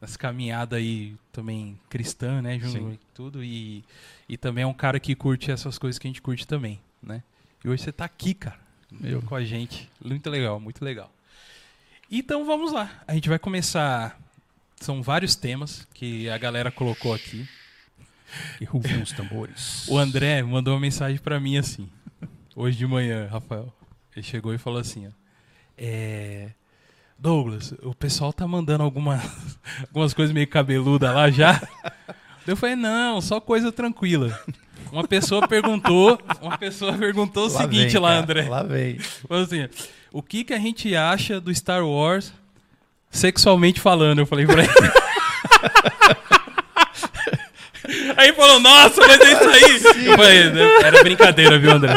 [0.00, 2.58] nessa caminhada aí também cristã, né?
[2.58, 2.92] Junto Sim.
[2.92, 3.44] e tudo.
[3.44, 3.84] E,
[4.26, 7.22] e também é um cara que curte essas coisas que a gente curte também, né?
[7.62, 8.58] E hoje você tá aqui, cara,
[9.04, 9.20] Eu.
[9.20, 9.90] com a gente.
[10.02, 11.12] Muito legal, muito legal.
[12.10, 13.02] Então vamos lá.
[13.06, 14.18] A gente vai começar.
[14.80, 17.46] São vários temas que a galera colocou aqui.
[18.60, 18.66] E
[19.02, 19.86] os tambores.
[19.88, 21.88] O André mandou uma mensagem pra mim assim,
[22.58, 23.72] hoje de manhã, Rafael.
[24.14, 25.10] Ele chegou e falou assim, ó,
[25.78, 26.48] é,
[27.16, 29.22] Douglas, o pessoal tá mandando alguma,
[29.86, 31.62] algumas coisas meio cabeluda lá já.
[32.46, 34.36] Eu falei, não, só coisa tranquila.
[34.90, 38.48] Uma pessoa perguntou, uma pessoa perguntou o seguinte vem, lá, cara, André.
[38.48, 38.98] Lá vem.
[38.98, 39.68] Falou assim,
[40.10, 42.32] o que que a gente acha do Star Wars
[43.10, 44.20] sexualmente falando?
[44.20, 44.72] Eu falei pra ele.
[48.16, 50.06] Aí falou, nossa, mas é isso aí.
[50.06, 50.38] Eu falei,
[50.82, 51.94] era brincadeira, viu, André?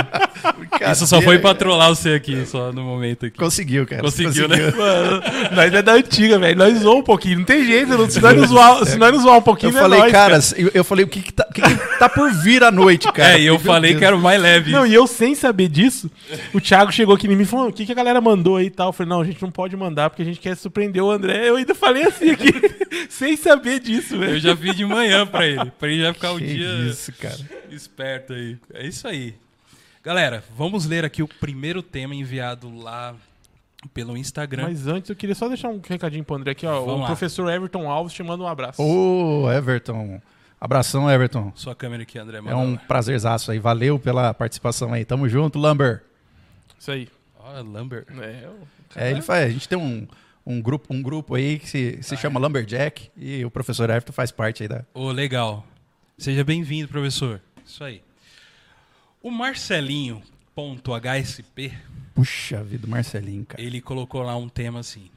[0.92, 3.38] Isso só foi pra trollar você aqui, só no momento aqui.
[3.38, 4.02] Conseguiu, cara.
[4.02, 4.58] Conseguiu, né?
[4.72, 5.22] Mano,
[5.56, 6.58] nós é da antiga, velho.
[6.58, 7.40] Nós zoamos um pouquinho.
[7.40, 7.90] Não tem jeito.
[7.98, 10.12] não- Se nós não zoar, se nós não zoar um pouquinho, Eu é falei, nós,
[10.12, 12.72] cara, eu, eu falei, o que que tá, o que que tá por vir à
[12.72, 13.34] noite, cara?
[13.34, 14.00] É, e eu Meu falei Deus.
[14.00, 14.72] que era o mais leve.
[14.72, 16.10] Não, e eu sem saber disso,
[16.54, 18.66] o Thiago chegou aqui em mim e falou: o que, que a galera mandou aí
[18.68, 18.90] e tal?
[18.90, 21.48] Eu falei, não, a gente não pode mandar porque a gente quer surpreender o André.
[21.50, 22.52] Eu ainda falei assim aqui,
[23.10, 24.40] sem saber disso, Eu velho.
[24.40, 25.72] já fiz de manhã pra ele.
[25.80, 27.38] Pra ele já ficar o Que dia isso, cara.
[27.72, 28.58] esperto aí.
[28.74, 29.34] É isso aí.
[30.04, 33.16] Galera, vamos ler aqui o primeiro tema enviado lá
[33.94, 34.64] pelo Instagram.
[34.64, 36.80] Mas antes eu queria só deixar um recadinho pro André aqui, ó.
[36.82, 37.06] Vamos o lá.
[37.08, 38.82] professor Everton Alves te manda um abraço.
[38.82, 40.20] Ô, Everton.
[40.60, 41.52] Abração, Everton.
[41.56, 42.38] Sua câmera aqui, André.
[42.38, 42.78] É manda um lá.
[42.88, 43.60] prazerzaço aí.
[43.60, 45.04] Valeu pela participação aí.
[45.06, 46.04] Tamo junto, Lumber.
[46.80, 47.08] Isso aí.
[47.40, 48.06] Ó, Lambert.
[48.20, 50.08] É, o- É, ele faz, a gente tem um,
[50.46, 54.32] um, grupo, um grupo aí que se, se chama Lumberjack e o professor Everton faz
[54.32, 54.84] parte aí da.
[54.94, 55.66] Ô, legal.
[56.18, 57.42] Seja bem-vindo, professor.
[57.66, 58.02] Isso aí.
[59.22, 59.30] O
[60.56, 61.72] Marcelinho.hsp,
[62.14, 63.62] Puxa vida, Marcelinho, cara.
[63.62, 65.10] ele colocou lá um tema assim: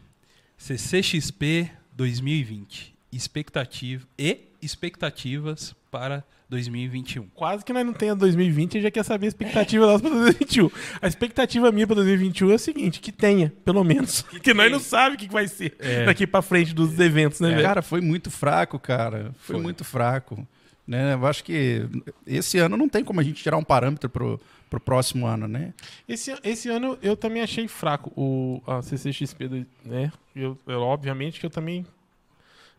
[0.56, 2.92] CCXP 2020.
[3.12, 7.28] Expectativa e expectativas para 2021.
[7.28, 10.68] Quase que nós não temos 2020 e já quer saber a expectativa nossa pra 2021.
[11.00, 14.22] A expectativa minha pra 2021 é o seguinte, que tenha, pelo menos.
[14.22, 16.04] Porque nós não sabemos o que que vai ser É.
[16.06, 17.62] daqui pra frente dos eventos, né, velho?
[17.62, 19.32] Cara, foi muito fraco, cara.
[19.38, 19.62] Foi, Foi.
[19.62, 20.44] muito fraco.
[20.86, 21.14] Né?
[21.14, 21.82] Eu acho que
[22.26, 25.72] esse ano não tem como a gente tirar um parâmetro pro, pro próximo ano, né?
[26.08, 30.12] Esse, esse ano eu também achei fraco o a CCXP, né?
[30.36, 31.86] Eu, eu, obviamente que eu também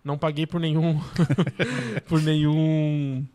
[0.04, 1.00] não paguei por nenhum
[2.08, 3.26] por nenhum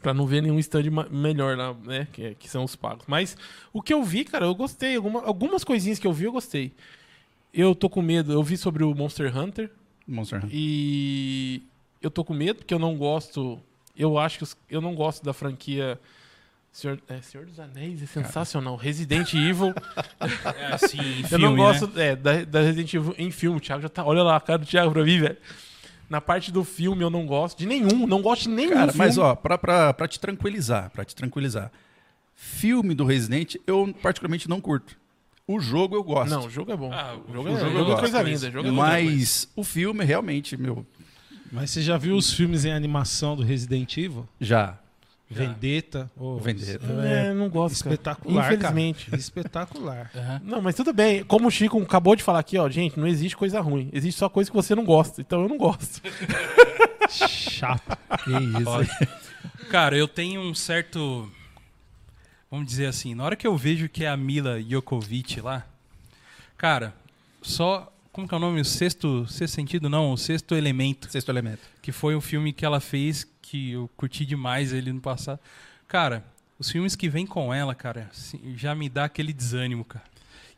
[0.00, 2.06] Pra não ver nenhum stand melhor lá, né?
[2.12, 3.04] Que, que são os pagos.
[3.08, 3.36] Mas
[3.72, 4.94] o que eu vi, cara, eu gostei.
[4.94, 6.72] Alguma- algumas coisinhas que eu vi, eu gostei.
[7.52, 8.32] Eu tô com medo.
[8.32, 9.68] Eu vi sobre o Monster Hunter
[10.06, 10.50] Monster Hunter.
[10.52, 11.62] e
[12.00, 13.58] eu tô com medo, porque eu não gosto.
[13.98, 15.98] Eu acho que os- eu não gosto da franquia.
[16.70, 18.76] Senhor, é, Senhor dos Anéis é sensacional.
[18.76, 19.74] Resident Evil.
[20.56, 21.56] É assim, em eu filme, não né?
[21.56, 23.56] gosto é, da, da Resident Evil em filme.
[23.56, 24.04] O Thiago já tá.
[24.04, 25.36] Olha lá a cara do Thiago pra mim, velho.
[26.08, 28.06] Na parte do filme eu não gosto de nenhum.
[28.06, 28.98] Não gosto de nenhum Cara, filme.
[29.06, 31.70] mas ó, pra, pra, pra te tranquilizar, pra te tranquilizar.
[32.34, 34.96] Filme do Resident, eu particularmente não curto.
[35.46, 36.30] O jogo eu gosto.
[36.30, 36.92] Não, o jogo é bom.
[36.92, 38.50] Ah, o o jogo, jogo é, eu jogo é gosto, coisa mas- linda.
[38.52, 40.86] Jogo é mas o filme realmente, meu,
[41.50, 44.28] Mas você já viu os filmes em animação do Resident Evil?
[44.40, 44.78] já.
[45.30, 46.10] Vendetta.
[46.16, 46.86] ô, Vendetta.
[47.04, 47.84] É, não gosto.
[47.84, 47.94] cara.
[47.94, 49.04] Espetacular, Infelizmente.
[49.10, 49.16] cara.
[49.20, 50.10] Espetacular.
[50.16, 50.40] Aham.
[50.42, 51.22] Não, mas tudo bem.
[51.22, 53.90] Como o Chico acabou de falar aqui, ó, gente, não existe coisa ruim.
[53.92, 55.20] Existe só coisa que você não gosta.
[55.20, 56.00] Então eu não gosto.
[57.10, 57.98] Chato.
[58.24, 59.68] Que isso.
[59.70, 61.30] Cara, eu tenho um certo.
[62.50, 65.66] Vamos dizer assim, na hora que eu vejo que é a Mila Jokovic lá,
[66.56, 66.94] cara,
[67.42, 67.92] só.
[68.18, 68.60] Como que é o nome?
[68.60, 69.88] O sexto, sexto sentido?
[69.88, 71.08] Não, o sexto elemento.
[71.08, 71.60] Sexto elemento.
[71.80, 75.38] Que foi um filme que ela fez que eu curti demais ele no passado.
[75.86, 76.24] Cara,
[76.58, 78.10] os filmes que vem com ela, cara,
[78.56, 80.02] já me dá aquele desânimo, cara.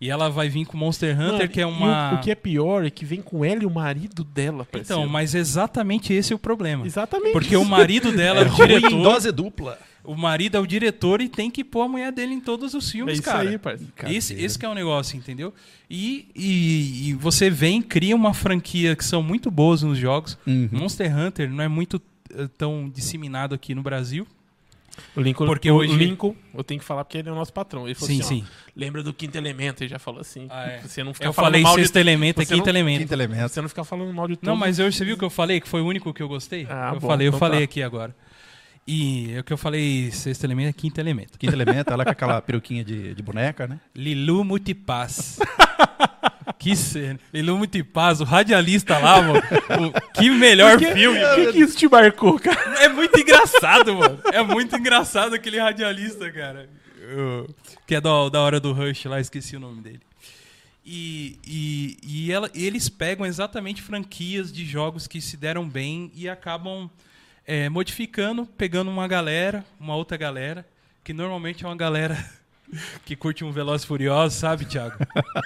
[0.00, 2.14] E ela vai vir com Monster Hunter, Mano, que é e o- uma.
[2.14, 5.10] O, que é pior é que vem com ela e o marido dela, Então, parceiro.
[5.10, 6.86] mas exatamente esse é o problema.
[6.86, 7.32] Exatamente.
[7.34, 9.02] Porque o marido dela é, o ruim em diretor.
[9.02, 9.78] dose dupla.
[10.02, 12.88] O marido é o diretor e tem que pôr a mulher dele em todos os
[12.88, 13.48] é filmes, isso cara.
[13.48, 13.92] aí, parceiro.
[14.06, 15.52] Esse, esse que é o negócio, entendeu?
[15.88, 20.38] E, e, e você vem, cria uma franquia que são muito boas nos jogos.
[20.46, 20.68] Uhum.
[20.72, 22.00] Monster Hunter não é muito
[22.34, 24.26] eh, tão disseminado aqui no Brasil.
[25.16, 27.52] O Lincoln, Porque o hoje- Lincoln, eu tenho que falar porque ele é o nosso
[27.52, 27.86] patrão.
[27.86, 28.50] Ele falou Sim, assim, ó, sim.
[28.76, 30.46] lembra do quinto elemento, ele já falou assim.
[30.50, 30.80] Ah, é.
[30.80, 32.00] Você não fica Eu falando falei mal sexto de...
[32.00, 32.98] elemento, é quinto não- elemento.
[33.00, 33.48] Quinto elemento.
[33.48, 34.46] Você não fica falando mal de tudo.
[34.46, 36.66] Não, mas eu, você viu que eu falei que foi o único que eu gostei?
[36.68, 37.64] Ah, eu bom, falei, eu então falei tá.
[37.64, 38.14] aqui agora.
[38.86, 41.38] E é o que eu falei, sexto elemento é quinto elemento.
[41.38, 43.78] Quinto elemento, ela com aquela peruquinha de, de boneca, né?
[43.94, 45.38] Lilu Multipass.
[46.58, 47.18] que cena.
[47.32, 49.38] Lilu Multipass, o radialista lá, mano.
[49.38, 51.18] O- que melhor Que- filme.
[51.22, 52.82] O que, que isso te marcou, cara?
[52.82, 54.18] É muito engraçado, mano.
[54.32, 56.68] É muito engraçado aquele radialista, cara.
[57.86, 60.00] Que é da, da hora do Rush lá, esqueci o nome dele.
[60.84, 66.28] E, e, e ela- eles pegam exatamente franquias de jogos que se deram bem e
[66.28, 66.90] acabam
[67.46, 70.66] é, modificando, pegando uma galera, uma outra galera,
[71.02, 72.16] que normalmente é uma galera
[73.04, 74.96] que curte um Veloz Furioso, sabe, Thiago?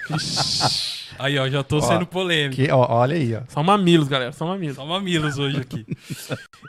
[1.18, 2.60] Aí, ó, já tô Ó, sendo polêmico.
[2.60, 3.42] Que, ó, olha aí, ó.
[3.46, 4.32] São mamilos, galera.
[4.32, 4.74] São mamilos.
[4.74, 5.86] Só mamilos hoje aqui.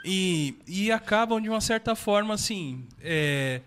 [0.04, 2.86] e, e acabam, de uma certa forma, assim.
[3.02, 3.60] é,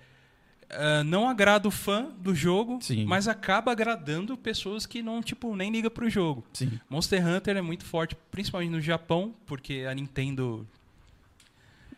[0.69, 3.05] ah, não agrada o fã do jogo, Sim.
[3.05, 6.45] mas acaba agradando pessoas que não, tipo, nem ligam pro jogo.
[6.53, 6.79] Sim.
[6.89, 10.67] Monster Hunter é muito forte, principalmente no Japão, porque a Nintendo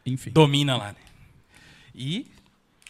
[0.06, 0.32] Enfim.
[0.32, 0.96] domina lá, né?
[1.94, 2.26] E,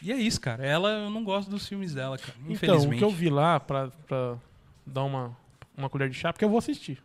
[0.02, 0.66] e é isso, cara.
[0.66, 2.34] Ela, eu não gosto dos filmes dela, cara.
[2.48, 4.38] Então, o que eu vi lá, pra, pra
[4.86, 5.36] dar uma,
[5.76, 7.02] uma colher de chá, porque eu vou assistir.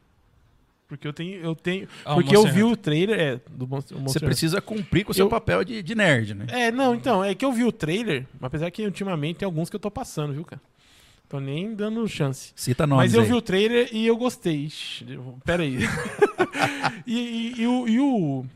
[0.88, 1.40] Porque eu tenho.
[1.40, 2.66] Eu tenho Ah, o porque eu vi Hunter.
[2.72, 3.18] o trailer.
[3.20, 6.46] É, do Monster, Você precisa cumprir com o seu Eu- papel de, de nerd, né?
[6.48, 9.74] É, não, então, é que eu vi o trailer, apesar que ultimamente tem alguns que
[9.74, 10.62] eu tô passando, viu, cara?
[11.28, 12.52] Tô nem dando chance.
[12.54, 13.26] Cita nomes Mas eu aí.
[13.26, 14.66] vi o trailer e eu gostei.
[14.66, 15.04] Ixi,
[15.44, 15.78] pera aí.
[17.04, 17.88] e, e- e o.
[17.88, 18.46] E o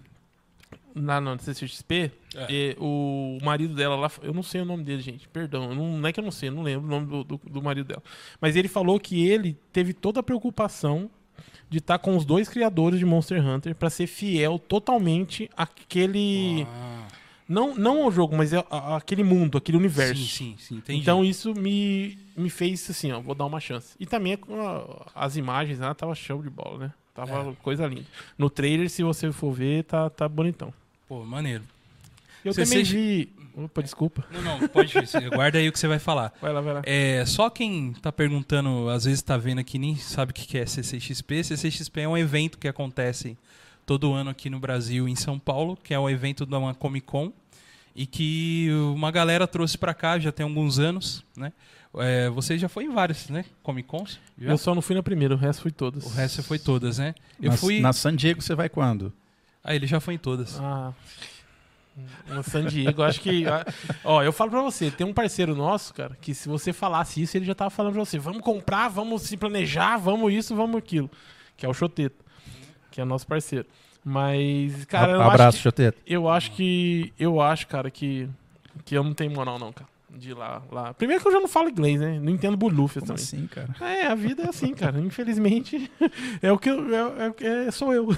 [1.01, 2.47] lá no CCXP, É.
[2.71, 6.09] eh, o marido dela lá, eu não sei o nome dele, gente, perdão, não, não
[6.09, 8.03] é que eu não sei, eu não lembro o nome do, do, do marido dela.
[8.41, 11.11] Mas ele falou que ele teve toda a preocupação
[11.69, 16.67] de estar com os dois criadores de Monster Hunter pra ser fiel totalmente àquele.
[16.69, 17.07] Ah,
[17.49, 20.23] Não, não ao jogo, mas a- a- àquele mundo, aquele universo.
[20.23, 20.77] sim, sim, sim.
[20.77, 21.01] Entendi.
[21.01, 23.97] Então isso me, me fez assim, ó, vou dar uma chance.
[23.99, 26.93] E também ó, as imagens lá tava show de bola, né?
[27.13, 27.55] Tava É.
[27.61, 28.07] coisa linda.
[28.39, 30.73] No trailer, se você for ver, tá, tá bonitão.
[31.11, 31.64] Pô, maneiro.
[32.44, 33.33] Eu Você- também você- vi.
[33.57, 34.25] Opa, desculpa.
[34.31, 34.94] Não, não, pode.
[35.35, 36.33] guarda aí o que você vai falar.
[36.40, 36.83] Vai lá, vai lá.
[36.87, 40.64] É, só quem tá perguntando, às vezes tá vendo aqui nem sabe o que é
[40.64, 41.42] CCXP.
[41.42, 43.37] CCXP é um evento que acontece
[43.85, 47.05] todo ano aqui no Brasil, em São Paulo, que é um evento de uma Comic
[47.05, 47.33] Con
[47.96, 51.53] e que uma galera trouxe pra cá já tem alguns anos, né?
[51.96, 53.44] É, você já foi em vários, né?
[53.64, 54.20] Comic Cons?
[54.38, 54.51] Já?
[54.51, 56.07] Eu só não fui na primeira, o resto fui todas.
[56.07, 57.16] O resto você foi todas, né?
[57.42, 57.81] Eu na, fui.
[57.81, 59.12] na San Diego você vai quando?
[59.62, 60.59] Ah, ele já foi em todas.
[60.61, 60.92] Ah.
[62.29, 63.44] No San Diego, acho que.
[64.05, 67.37] Ó, eu falo pra você, tem um parceiro nosso, cara, que se você falasse isso,
[67.37, 71.11] ele já tava falando pra você: vamos comprar, vamos se planejar, vamos isso, vamos aquilo.
[71.57, 72.25] Que é o Choteto,
[72.90, 73.66] que é nosso parceiro.
[74.03, 75.99] Mas, cara, eu Um Abraço, acho que, Choteta.
[76.07, 77.12] eu acho que.
[77.18, 78.29] Eu acho, cara, que.
[78.85, 79.90] Que eu não tenho moral, não, cara.
[80.16, 80.92] De lá, lá.
[80.92, 82.18] Primeiro que eu já não falo inglês, né?
[82.20, 83.23] Não entendo bulufas Como também.
[83.25, 83.75] assim, cara?
[83.81, 85.01] É, a vida é assim, cara.
[85.01, 85.90] Infelizmente,
[86.42, 86.85] é o que eu.
[86.94, 88.11] É, é- é- sou eu.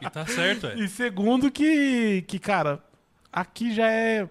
[0.00, 0.74] E tá certo, é.
[0.78, 2.80] E segundo que, que, cara,
[3.32, 4.28] aqui já é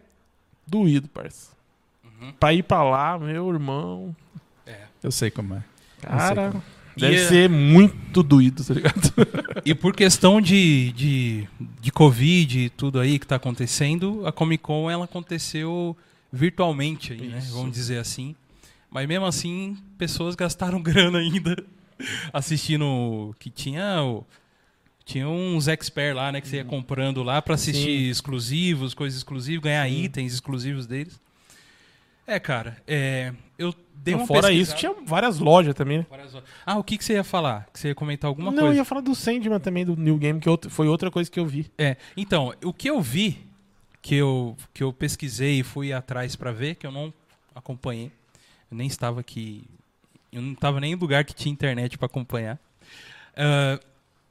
[0.68, 1.52] doído, parça.
[2.04, 2.32] Uhum.
[2.40, 4.16] Pra ir pra lá, meu irmão,
[4.68, 4.82] É.
[5.02, 5.64] Eu sei como é.
[6.02, 6.54] cara,
[6.98, 9.14] Deve E, é- ser muito doído, tá ligado?
[9.66, 11.48] E por questão de, de,
[11.82, 15.96] de Covid e tudo aí que tá acontecendo, a Comic Con ela aconteceu
[16.32, 17.40] virtualmente, aí, né?
[17.40, 17.54] Isso.
[17.54, 18.36] Vamos dizer assim.
[18.90, 21.56] Mas mesmo assim, pessoas gastaram grana ainda
[22.34, 23.36] assistindo.
[23.40, 23.98] Que tinha.
[25.06, 26.40] Tinha uns expert lá, né?
[26.40, 28.10] Que você ia comprando lá pra assistir Sim.
[28.10, 30.04] exclusivos, coisas exclusivas, ganhar Sim.
[30.04, 31.20] itens exclusivos deles.
[32.28, 36.06] É, cara, é, eu dei uma Fora isso, pesquisada- tinha várias lojas também, né?
[36.64, 37.68] Ah, o que, que você ia falar?
[37.74, 38.76] Que você ia comentar alguma Não, coisa?
[38.76, 41.40] eu ia falar do Sandman também, do New Game, que outra- foi outra coisa que
[41.40, 41.72] eu vi.
[41.76, 43.40] É, então, o que eu vi,
[44.02, 47.14] que eu, que eu pesquisei e fui atrás pra ver, que eu não
[47.54, 48.12] acompanhei,
[48.72, 49.64] eu nem estava aqui,
[50.32, 52.60] eu não estava nem em lugar que tinha internet pra acompanhar.
[53.36, 53.80] Ah,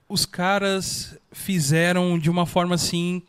[0.09, 3.23] os caras fizeram de uma forma assim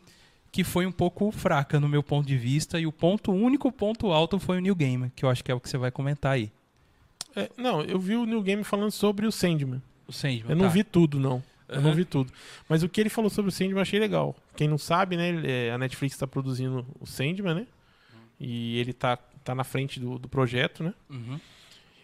[0.50, 3.70] que foi um pouco fraca no meu ponto de vista e o ponto o único
[3.70, 5.90] ponto alto foi o New Game, que eu acho que é o que você vai
[5.90, 6.50] comentar aí.
[7.36, 9.80] É, não, eu vi o New Game falando sobre o Sandman.
[10.08, 10.50] O Sandman.
[10.50, 10.70] Eu não tá.
[10.70, 11.42] vi tudo, não.
[11.70, 12.32] Eu não vi tudo.
[12.68, 14.36] Mas o que ele falou sobre o Sandman eu achei legal.
[14.56, 15.42] Quem não sabe, né?
[15.44, 17.66] é, a Netflix está produzindo o Sandman, né?
[18.38, 20.94] E ele tá, tá na frente do, do projeto, né?
[21.08, 21.38] Uhum.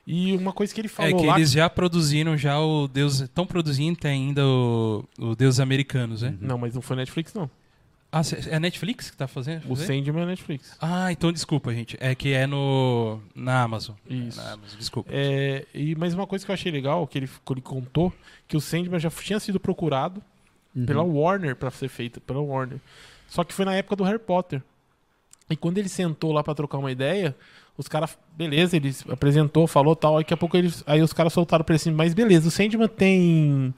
[0.07, 1.37] E uma coisa que ele É falou que lá.
[1.37, 3.21] eles já produziram já o Deus.
[3.21, 6.37] Estão produzindo ainda o, o Deus Americanos, né?
[6.41, 7.51] Não, mas não foi Netflix, não.
[8.19, 9.65] Ah, é a Netflix que tá fazendo?
[9.71, 9.87] O fazer?
[9.87, 10.77] Sandman é Netflix.
[10.81, 11.97] Ah, então desculpa, gente.
[12.01, 13.21] É que é no.
[13.35, 13.95] Na Amazon.
[14.09, 14.41] Isso.
[14.41, 15.11] É na Amazon, desculpa.
[15.13, 18.13] É, e, mas uma coisa que eu achei legal, que ele, que ele contou,
[18.49, 20.23] que o Sandman já tinha sido procurado
[20.75, 20.85] Uhum.
[20.85, 22.79] pela Warner pra ser feito, pela Warner.
[23.29, 24.63] Só que foi na época do Harry Potter.
[25.49, 27.35] E quando ele sentou lá pra trocar uma ideia,
[27.79, 31.33] os caras, beleza, ele apresentou, falou tal, aí daqui a pouco eles, aí os caras
[31.33, 33.73] soltaram pra ele assim, mas beleza, o Sandman tem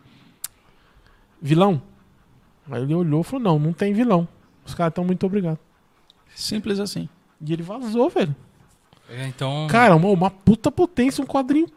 [1.40, 1.80] vilão?
[2.70, 4.26] Aí ele olhou e falou, não, não tem vilão.
[4.66, 5.58] Os caras estão muito obrigado.
[6.34, 7.08] Simples assim.
[7.40, 8.34] E ele vazou, velho.
[9.08, 9.66] É, então.
[9.70, 11.68] Cara, uma, uma puta potência, um quadrinho.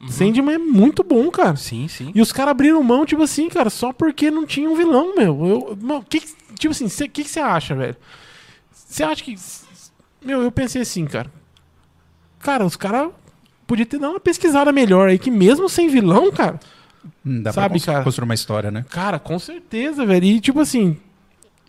[0.00, 0.08] uhum.
[0.08, 1.56] Sandman é muito bom, cara.
[1.56, 2.12] Sim, sim.
[2.14, 5.46] E os caras abriram mão, tipo assim, cara, só porque não tinha um vilão, meu.
[5.46, 6.20] Eu, mano, que,
[6.56, 7.96] tipo assim, o que você acha, velho?
[8.70, 9.34] Você acha que.
[10.24, 11.30] Meu, eu pensei assim, cara.
[12.38, 13.10] Cara, os caras
[13.66, 16.60] podiam ter dado uma pesquisada melhor aí, que mesmo sem vilão, cara.
[17.24, 18.04] Hum, Dá Sabe, pra cara?
[18.04, 18.84] construir uma história, né?
[18.90, 20.24] Cara, com certeza, velho.
[20.24, 20.96] E tipo assim,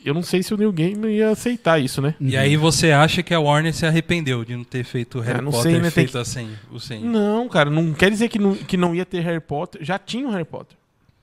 [0.06, 2.15] eu não sei se o New Game ia aceitar isso, né?
[2.19, 5.39] E aí você acha que a Warner se arrependeu de não ter feito o Harry
[5.39, 7.10] Ah, não Potter sei, né, feito assim, o Sandman?
[7.10, 9.84] Não, cara, não quer dizer que não, que não ia ter Harry Potter.
[9.84, 10.78] Já tinha o Harry Potter.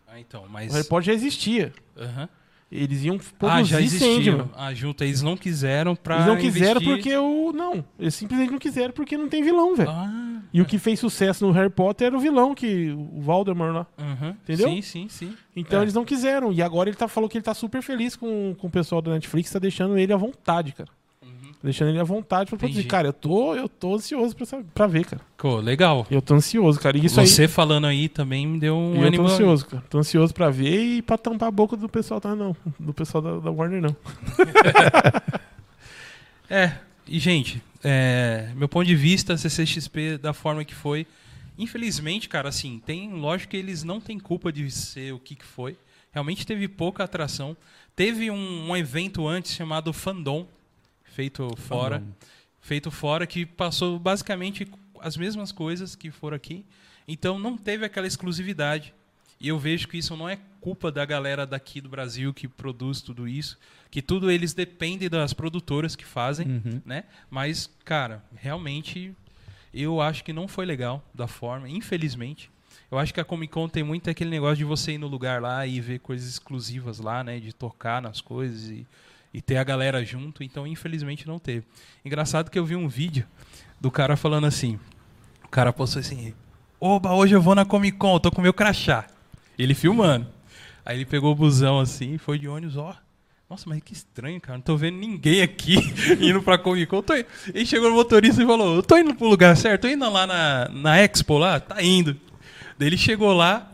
[0.08, 0.72] Ah, então, O mas.
[0.72, 1.72] Harry Potter já existia.
[1.98, 2.28] Aham.
[2.72, 4.32] Eles iam Ah, produzir já existia.
[4.32, 4.50] Sandman.
[4.56, 5.02] Ah, junto.
[5.02, 6.14] Eles não quiseram pra.
[6.16, 7.52] Eles não quiseram investir- porque o.
[7.52, 9.90] Não, eles simplesmente não quiseram porque não tem vilão, velho.
[9.90, 13.72] Ah, E o que fez sucesso no Harry Potter era o vilão, que o Voldemort
[13.72, 13.86] lá.
[13.98, 14.36] aham.
[14.42, 14.68] Entendeu?
[14.68, 15.34] Sim, sim, sim.
[15.54, 15.82] Então É.
[15.82, 16.52] eles não quiseram.
[16.52, 19.12] E agora ele tá, falou que ele tá super feliz com, com o pessoal da
[19.12, 20.88] Netflix, tá deixando ele à vontade, cara.
[21.62, 22.78] Deixando ele à vontade pra produzir.
[22.80, 22.88] Entendi.
[22.88, 25.20] Cara, eu tô, eu tô ansioso pra, saber- pra ver, cara.
[25.36, 26.06] Pô, legal.
[26.10, 26.96] Eu tô ansioso, cara.
[26.96, 27.48] E isso Você aí.
[27.48, 29.24] falando aí também me deu um eu tô ânimo.
[29.26, 29.82] ansioso, cara.
[29.90, 32.34] Tô ansioso pra ver e pra tampar a boca do pessoal, tá?
[32.34, 32.56] Não.
[32.78, 33.94] Do pessoal da, da Warner, não.
[36.48, 36.72] É,
[37.06, 41.06] e gente, é, meu ponto de vista, CCXP da forma que foi,
[41.56, 45.44] infelizmente, cara, assim, tem, lógico que eles não têm culpa de ser o que, que
[45.44, 45.76] foi.
[46.12, 47.56] Realmente teve pouca atração.
[47.94, 50.44] Teve um, um evento antes chamado Fandom,
[51.20, 52.12] feito fora, Fandom.
[52.60, 54.66] feito fora que passou basicamente
[55.00, 56.64] as mesmas coisas que foram aqui.
[57.06, 58.94] Então não teve aquela exclusividade.
[59.40, 63.00] E eu vejo que isso não é culpa da galera daqui do Brasil que produz
[63.00, 63.58] tudo isso,
[63.90, 66.82] que tudo eles dependem das produtoras que fazem, Uhum.
[66.84, 67.04] né?
[67.30, 69.14] Mas, cara, realmente
[69.72, 72.50] eu acho que não foi legal da forma, infelizmente.
[72.90, 75.40] Eu acho que a Comic Con tem muito aquele negócio de você ir no lugar
[75.40, 77.40] lá e ver coisas exclusivas lá, né?
[77.40, 78.86] De tocar nas coisas e,
[79.32, 80.42] e ter a galera junto.
[80.42, 81.64] Então, infelizmente, não teve.
[82.04, 83.26] Engraçado que eu vi um vídeo
[83.80, 84.78] do cara falando assim.
[85.44, 86.34] O cara postou assim:
[86.80, 89.06] Oba, hoje eu vou na Comic Con, tô com meu crachá.
[89.58, 90.26] Ele filmando.
[90.84, 92.96] Aí ele pegou o busão assim, foi de ônibus, ó.
[93.48, 94.58] Nossa, mas que estranho, cara.
[94.58, 95.76] Não tô vendo ninguém aqui
[96.20, 97.02] indo pra Comic Con.
[97.02, 97.14] Tô.
[97.14, 100.26] Ele chegou no motorista e falou: Eu tô indo pro lugar certo, tô indo lá
[100.26, 102.16] na, na Expo lá, tá indo.
[102.78, 103.70] Daí ele chegou lá,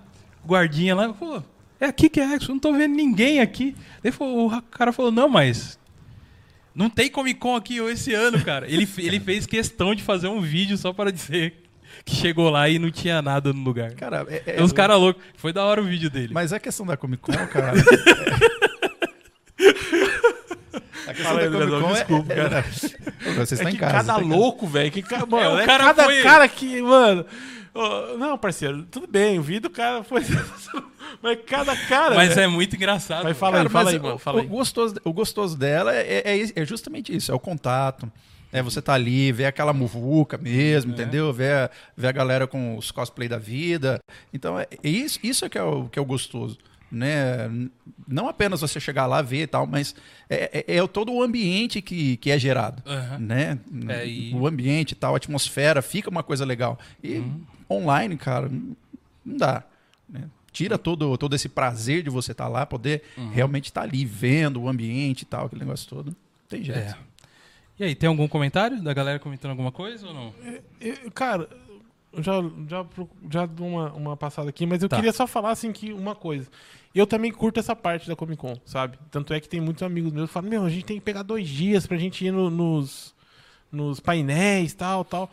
[0.46, 1.44] guardinha lá, falou:
[1.80, 3.76] É aqui que é Expo, não tô vendo ninguém aqui.
[4.02, 5.78] Daí o cara falou: Não, mas.
[6.74, 8.70] Não tem Comic Con aqui esse ano, cara.
[8.70, 11.54] Ele, ele fez questão de fazer um vídeo só para dizer
[12.04, 13.92] que chegou lá e não tinha nada no lugar.
[13.94, 15.22] Cara, é, é- É, Uns caras loucos.
[15.36, 16.34] Foi da hora o vídeo dele.
[16.34, 17.72] Mas a questão da Comic Con, cara.
[21.06, 22.58] a questão Fala da Comic Con é- desculpa, é- cara.
[22.58, 23.92] é- Vocês estão é em casa.
[23.92, 24.90] cada tá louco, velho.
[24.90, 25.24] Que ca...
[25.26, 27.24] Mano, É, o é cara cada foi- cara que, mano.
[28.18, 30.22] Não, parceiro, tudo bem, o vídeo do cara foi.
[31.22, 32.14] Mas cada cara.
[32.14, 32.40] Mas velho.
[32.42, 33.24] é muito engraçado.
[33.24, 34.14] Mas fala Cara, aí, fala aí, mano.
[34.14, 34.46] o- Fala o, aí.
[34.46, 38.10] gostoso, o gostoso dela é, é- é justamente isso, é o contato.
[38.52, 40.94] É, você tá ali, vê aquela muvuca mesmo, É.
[40.94, 41.32] entendeu?
[41.32, 43.98] Vê a, vê a galera com os cosplay da vida.
[44.32, 46.56] Então, é, é isso, isso é que é o, que é o gostoso.
[46.96, 47.68] Né?
[48.08, 49.94] Não apenas você chegar lá, ver e tal, mas
[50.30, 52.82] é, é- é todo o ambiente que, que é gerado.
[52.86, 53.18] Aham.
[53.18, 53.58] Né?
[53.88, 56.78] É, e- O ambiente e tal, a atmosfera, fica uma coisa legal.
[57.02, 57.40] E Uhum.
[57.70, 58.48] online, cara,
[59.24, 59.62] não dá.
[60.08, 60.24] né?
[60.52, 63.28] Tira todo, todo esse prazer de você estar lá, poder Uhum.
[63.30, 66.06] realmente estar ali vendo o ambiente e tal, aquele negócio todo.
[66.06, 66.16] Não
[66.48, 66.78] Tem jeito.
[66.78, 66.96] É.
[67.78, 70.32] E aí, tem algum comentário da galera comentando alguma coisa ou não?
[70.80, 71.46] Eu- cara,
[72.12, 72.32] eu já,
[72.70, 72.86] já,
[73.30, 74.96] já dou uma, uma passada aqui, mas eu Tá.
[74.96, 76.48] queria só falar assim que uma coisa.
[76.96, 78.98] Eu também curto essa parte da Comic Con, sabe?
[79.10, 81.22] Tanto é que tem muitos amigos meus que falam, meu, a gente tem que pegar
[81.22, 83.14] dois dias pra gente ir no- nos,
[83.70, 85.30] nos painéis, tal, tal.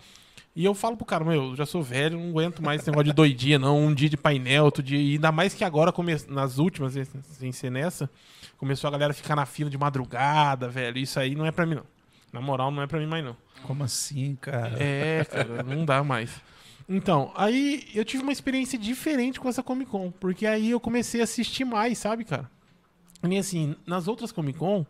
[0.55, 3.05] E eu falo pro cara, meu, eu já sou velho, não aguento mais esse negócio
[3.05, 3.80] de dois dias, não.
[3.80, 4.99] Um dia de painel, outro dia.
[4.99, 6.16] E ainda mais que agora, come...
[6.28, 6.93] nas últimas,
[7.24, 8.09] sem ser nessa,
[8.57, 10.97] começou a galera ficar na fila de madrugada, velho.
[10.97, 11.86] Isso aí não é pra mim, não.
[12.32, 13.36] Na moral, não é pra mim mais, não.
[13.64, 14.76] Como assim, cara?
[14.80, 16.30] É, cara, não dá mais.
[16.88, 21.22] Então, aí eu tive uma experiência diferente com essa Comic Con, porque aí eu comecei
[21.22, 22.50] a assistir mais, sabe, cara?
[23.28, 24.86] E assim, nas outras Comic Con,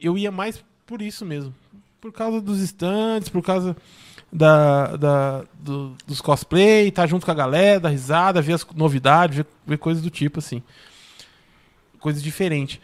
[0.00, 1.54] eu ia mais por isso mesmo.
[2.00, 3.74] Por causa dos stands, por causa
[4.30, 9.38] da, da, do- dos cosplay, estar junto com a galera, dar risada, ver as novidades,
[9.38, 10.62] ver, ver coisas do tipo, assim.
[11.98, 12.78] Coisas diferentes.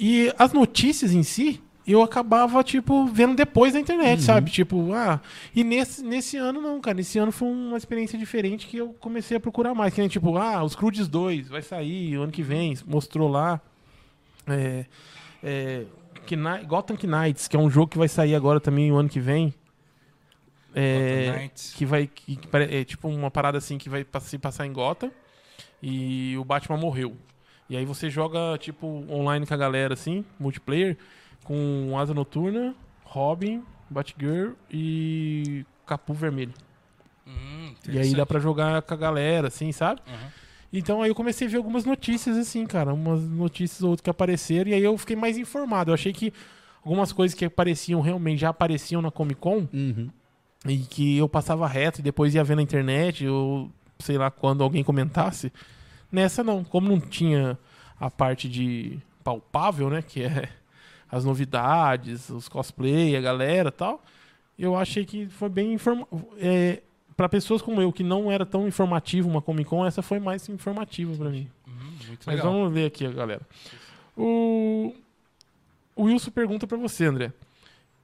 [0.00, 4.50] E as notícias em si, eu acabava, tipo, vendo depois na internet, sabe?
[4.50, 5.20] Tipo, ah.
[5.54, 6.96] E nesse, nesse ano não, cara.
[6.96, 9.92] Nesse ano foi uma experiência diferente que eu comecei a procurar mais.
[9.92, 13.60] Que nem, tipo, ah, os Crudes 2 vai sair ano que vem, mostrou lá.
[14.46, 14.86] É.
[15.42, 15.84] é
[16.26, 19.20] Kni- Gotham Knights, que é um jogo que vai sair agora também o ano que
[19.20, 19.52] vem.
[20.74, 21.74] É, Gotham Knights.
[21.76, 25.10] que vai que, que é tipo uma parada assim que vai se passar em Gotham
[25.82, 27.14] e o Batman morreu.
[27.68, 30.96] E aí você joga tipo online com a galera assim, multiplayer,
[31.44, 32.74] com Asa Noturna,
[33.04, 36.52] Robin, Batgirl e Capu Vermelho.
[37.26, 40.00] Hum, E aí dá pra jogar com a galera assim, sabe?
[40.06, 40.28] Uhum.
[40.72, 44.10] Então aí eu comecei a ver algumas notícias assim, cara, umas notícias ou outras que
[44.10, 45.90] apareceram e aí eu fiquei mais informado.
[45.90, 46.32] Eu achei que
[46.84, 50.10] algumas coisas que apareciam realmente já apareciam na Comic Con Uhum.
[50.66, 53.70] e que eu passava reto e depois ia ver na internet, ou
[54.00, 55.52] sei lá quando alguém comentasse.
[56.10, 57.56] Nessa não, como não tinha
[57.98, 60.48] a parte de palpável, né, que é
[61.14, 64.02] as novidades, os cosplay, a galera, e tal.
[64.58, 66.06] Eu achei que foi bem informa
[66.38, 66.82] é,
[67.16, 70.48] para pessoas como eu que não era tão informativo uma Comic Con, essa foi mais
[70.48, 71.48] informativa pra mim.
[71.68, 71.72] Hum,
[72.08, 72.52] muito Mas legal.
[72.52, 73.42] vamos ver aqui, galera.
[74.16, 74.92] O,
[75.94, 77.32] o Wilson pergunta pra você, André.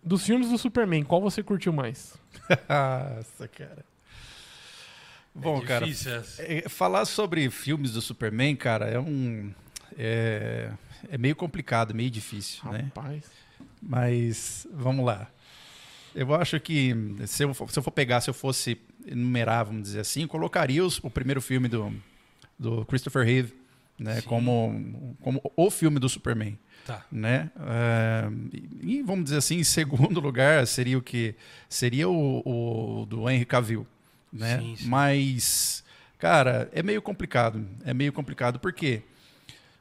[0.02, 2.16] Dos filmes do Superman, qual você curtiu mais?
[2.68, 3.84] Nossa, cara.
[5.34, 6.42] Bom, cara, Difícil essa.
[6.42, 9.52] é, falar sobre filmes do Superman, cara, é um.
[9.98, 10.70] É,
[11.08, 12.90] é meio complicado, meio difícil, né?
[12.94, 13.24] Rapaz.
[13.82, 15.28] Mas vamos lá.
[16.14, 16.94] Eu acho que
[17.26, 20.84] se eu, for- se eu for pegar, se eu fosse enumerar, vamos dizer assim, colocaria
[20.84, 21.92] os- o primeiro filme do,
[22.58, 23.54] do Christopher Reeve,
[23.98, 24.26] né, Sim.
[24.28, 27.04] como, como o filme do Superman, Tá.
[27.12, 27.50] né?
[27.56, 28.30] Ah,
[28.82, 31.34] e, vamos dizer assim, em segundo lugar seria o que
[31.68, 32.42] seria o,
[33.02, 33.86] o do Henry Cavill,
[34.32, 34.58] né?
[34.58, 34.88] Sim, sim.
[34.88, 35.84] Mas,
[36.18, 37.64] cara, é meio complicado.
[37.84, 39.02] É meio complicado porque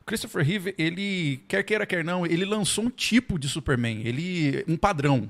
[0.09, 4.75] Christopher Reeve, ele quer queira quer não, ele lançou um tipo de Superman, ele um
[4.75, 5.29] padrão.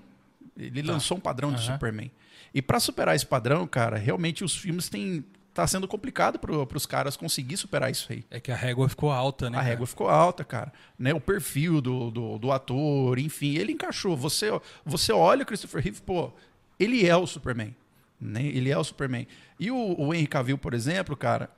[0.58, 0.92] Ele Tá.
[0.94, 1.74] lançou um padrão de Aham.
[1.74, 2.12] Superman.
[2.54, 5.24] E pra superar esse padrão, cara, realmente os filmes têm
[5.54, 8.24] tá sendo complicado para os caras conseguir superar isso aí.
[8.32, 9.58] É que a régua ficou alta, né?
[9.58, 9.70] A cara?
[9.70, 10.72] régua ficou alta, cara.
[10.98, 11.14] Né?
[11.14, 14.16] O perfil do, do, do ator, enfim, ele encaixou.
[14.16, 14.48] Você,
[14.86, 16.32] você olha o Christopher Reeve, pô,
[16.80, 17.76] ele é o Superman.
[18.22, 18.46] Né?
[18.46, 19.28] Ele é o Superman.
[19.60, 21.50] E o, o Henry Cavill, por exemplo, cara,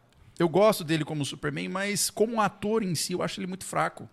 [0.42, 4.10] eu gosto dele como Superman, mas como ator em si, eu acho ele muito fraco.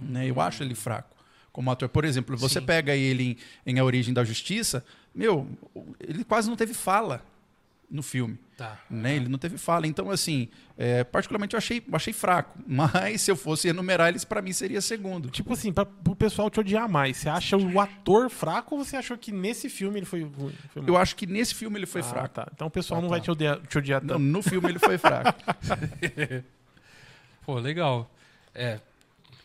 [0.00, 0.26] Né?
[0.26, 1.16] Eu acho ele fraco
[1.52, 1.88] como ator.
[1.88, 2.66] Por exemplo, você Sim.
[2.66, 5.48] pega ele em, em A Origem da Justiça, meu,
[6.00, 7.22] ele quase não teve fala
[7.90, 8.76] no filme Tá.
[8.90, 9.14] né?
[9.16, 9.86] Ele não teve fala.
[9.86, 12.58] Então, assim, é, particularmente eu achei, achei fraco.
[12.66, 15.30] Mas se eu fosse enumerar eles, pra mim seria segundo.
[15.30, 18.96] Tipo assim, pra, pro pessoal te odiar mais, você acha o ator fraco ou você
[18.96, 20.52] achou que nesse filme ele foi ruim?
[20.72, 22.28] Foi Eu acho que nesse filme ele foi Ah, fraco.
[22.34, 22.48] tá.
[22.52, 23.14] Então o pessoal Ah, não tá.
[23.14, 24.20] vai te odiar, te odiar Não, tanto.
[24.20, 25.32] no filme ele foi fraco.
[27.46, 28.10] Pô, legal.
[28.54, 28.80] É,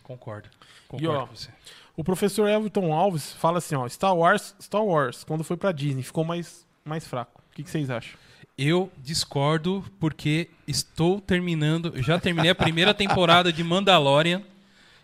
[0.02, 0.50] concordo.
[0.88, 1.50] Concordo ó, com você.
[1.96, 6.02] O professor Everton Alves fala assim, ó, Star Wars, Star Wars, quando foi pra Disney,
[6.04, 7.42] ficou mais, mais fraco.
[7.52, 8.18] O que, que vocês acham?
[8.58, 11.94] Eu discordo porque estou terminando.
[12.04, 14.42] Já terminei a primeira temporada de Mandalorian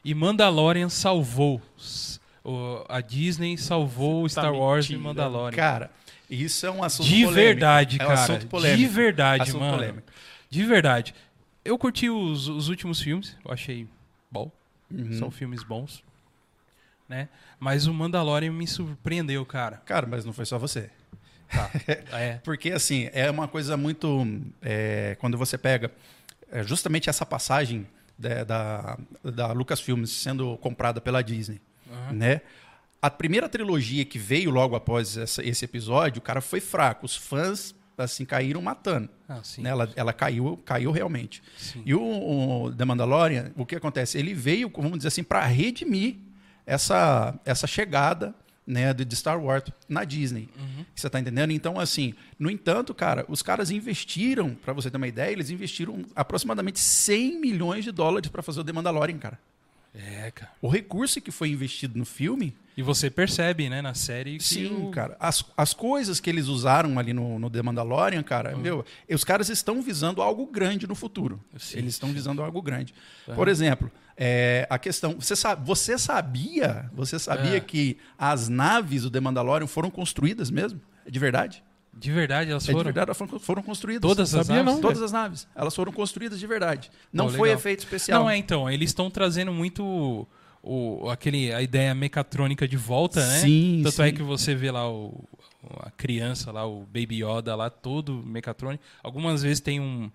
[0.06, 1.62] e Mandalorian salvou.
[2.43, 5.04] o- a Disney salvou tá Star Wars e mentindo.
[5.10, 5.56] Mandalorian.
[5.58, 5.91] Cara,
[6.30, 7.34] isso é um assunto de polêmico.
[7.34, 8.20] verdade, É um cara.
[8.22, 8.78] assunto polêmico.
[8.78, 9.74] De verdade, Assunto mano.
[9.78, 10.12] polêmico.
[10.50, 11.16] De verdade.
[11.66, 13.36] Eu curti os, os últimos filmes.
[13.43, 13.88] Eu achei
[14.32, 14.52] bom.
[14.91, 15.14] Uhum.
[15.14, 16.04] São filmes bons.
[17.08, 17.28] né?
[17.60, 19.78] Mas o Mandalorian me surpreendeu, cara.
[19.86, 20.89] Cara, mas não foi só você.
[21.52, 21.70] Tá.
[22.18, 22.34] é.
[22.43, 24.26] Porque, assim, é uma coisa muito.
[24.62, 25.91] é, quando você pega
[26.52, 27.88] é, justamente essa passagem
[28.18, 31.60] da, da, da Lucasfilmes sendo comprada pela Disney,
[32.12, 32.41] né?
[33.02, 37.06] A primeira trilogia que veio logo após essa- esse episódio, o cara foi fraco.
[37.06, 39.10] Os fãs, assim, caíram matando.
[39.28, 39.70] Ah, né?
[39.70, 41.41] Ela, ela caiu, caiu realmente.
[41.58, 41.82] Sim.
[41.86, 42.02] E o,
[42.66, 44.18] o The Mandalorian, o que acontece?
[44.18, 46.18] Ele veio, vamos dizer assim, para redimir
[46.66, 48.36] essa, essa chegada
[48.70, 50.47] né, de Star Wars na Disney.
[50.95, 51.51] Você está entendendo?
[51.51, 56.05] Então, assim, no entanto, cara, os caras investiram, para você ter uma ideia, eles investiram
[56.15, 59.39] aproximadamente 100 milhões de dólares para fazer o The Mandalorian, cara.
[59.95, 60.51] É, cara.
[60.61, 64.67] O recurso que foi investido no filme E você percebe, né, na série que Sim,
[64.88, 65.17] o- cara.
[65.20, 69.49] As, as coisas que eles usaram ali no, no The Mandalorian, cara, meu, os caras
[69.49, 71.39] estão visando algo grande no futuro.
[71.57, 72.93] Sim, eles estão visando algo grande.
[73.28, 73.36] Aham.
[73.36, 73.91] Por exemplo,
[74.22, 75.15] é, a questão.
[75.17, 76.89] Você, sa- você sabia?
[76.93, 77.59] Você sabia É.
[77.61, 80.82] que as naves do The Mandalorian foram construídas mesmo?
[81.05, 81.63] É de verdade?
[81.97, 82.84] De verdade, elas É de foram.
[82.84, 84.01] verdade, elas foram, foram construídas.
[84.01, 84.74] Todas as Sabia naves?
[84.76, 85.47] não, Todas as naves.
[85.55, 86.91] Elas foram construídas de verdade.
[87.11, 87.59] Não Pô, foi legal.
[87.59, 88.22] efeito especial.
[88.22, 88.70] Não, é então.
[88.70, 90.28] Eles estão trazendo muito
[90.61, 93.39] o, aquele, a ideia mecatrônica de volta, né?
[93.39, 94.13] Sim, Tanto é sim.
[94.15, 95.24] que você vê lá o,
[95.82, 98.84] a criança lá, o Baby Yoda lá, todo mecatrônico.
[99.03, 100.09] Algumas vezes tem um,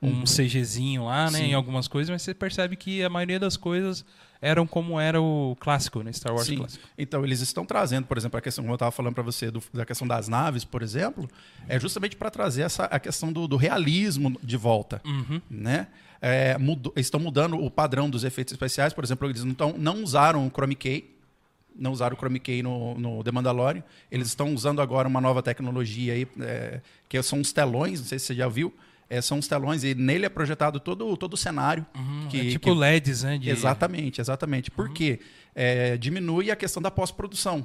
[0.00, 1.38] um CGzinho lá, né?
[1.38, 1.44] Uhum.
[1.44, 1.50] Sim.
[1.50, 4.04] Em algumas coisas, mas você percebe que a maioria das coisas
[4.40, 6.12] eram como era o clássico, né?
[6.12, 6.58] Star Wars Sim.
[6.58, 6.86] clássico.
[6.96, 9.62] Então, eles estão trazendo, por exemplo, a questão, como eu estava falando para você, do-
[9.74, 11.28] da questão das naves, por exemplo,
[11.68, 15.00] é justamente para trazer essa, a questão do, do realismo de volta.
[15.04, 15.40] Uhum.
[15.50, 15.88] Né?
[16.22, 20.02] É, mudou- estão mudando o padrão dos efeitos especiais, por exemplo, eles não, tão- não
[20.04, 21.10] usaram o Chrome Key,
[21.76, 25.42] não usaram o Chrome Key no, no The Mandalorian, eles estão usando agora uma nova
[25.42, 28.72] tecnologia aí, é, que são os telões, não sei se você já viu,
[29.10, 31.86] é, são os telões e nele é projetado todo, todo o cenário.
[32.30, 33.38] que, é tipo que- LEDs, né?
[33.38, 33.48] De...
[33.50, 34.70] Exatamente, exatamente.
[34.70, 35.20] Porque
[35.54, 37.64] é, diminui a questão da pós-produção.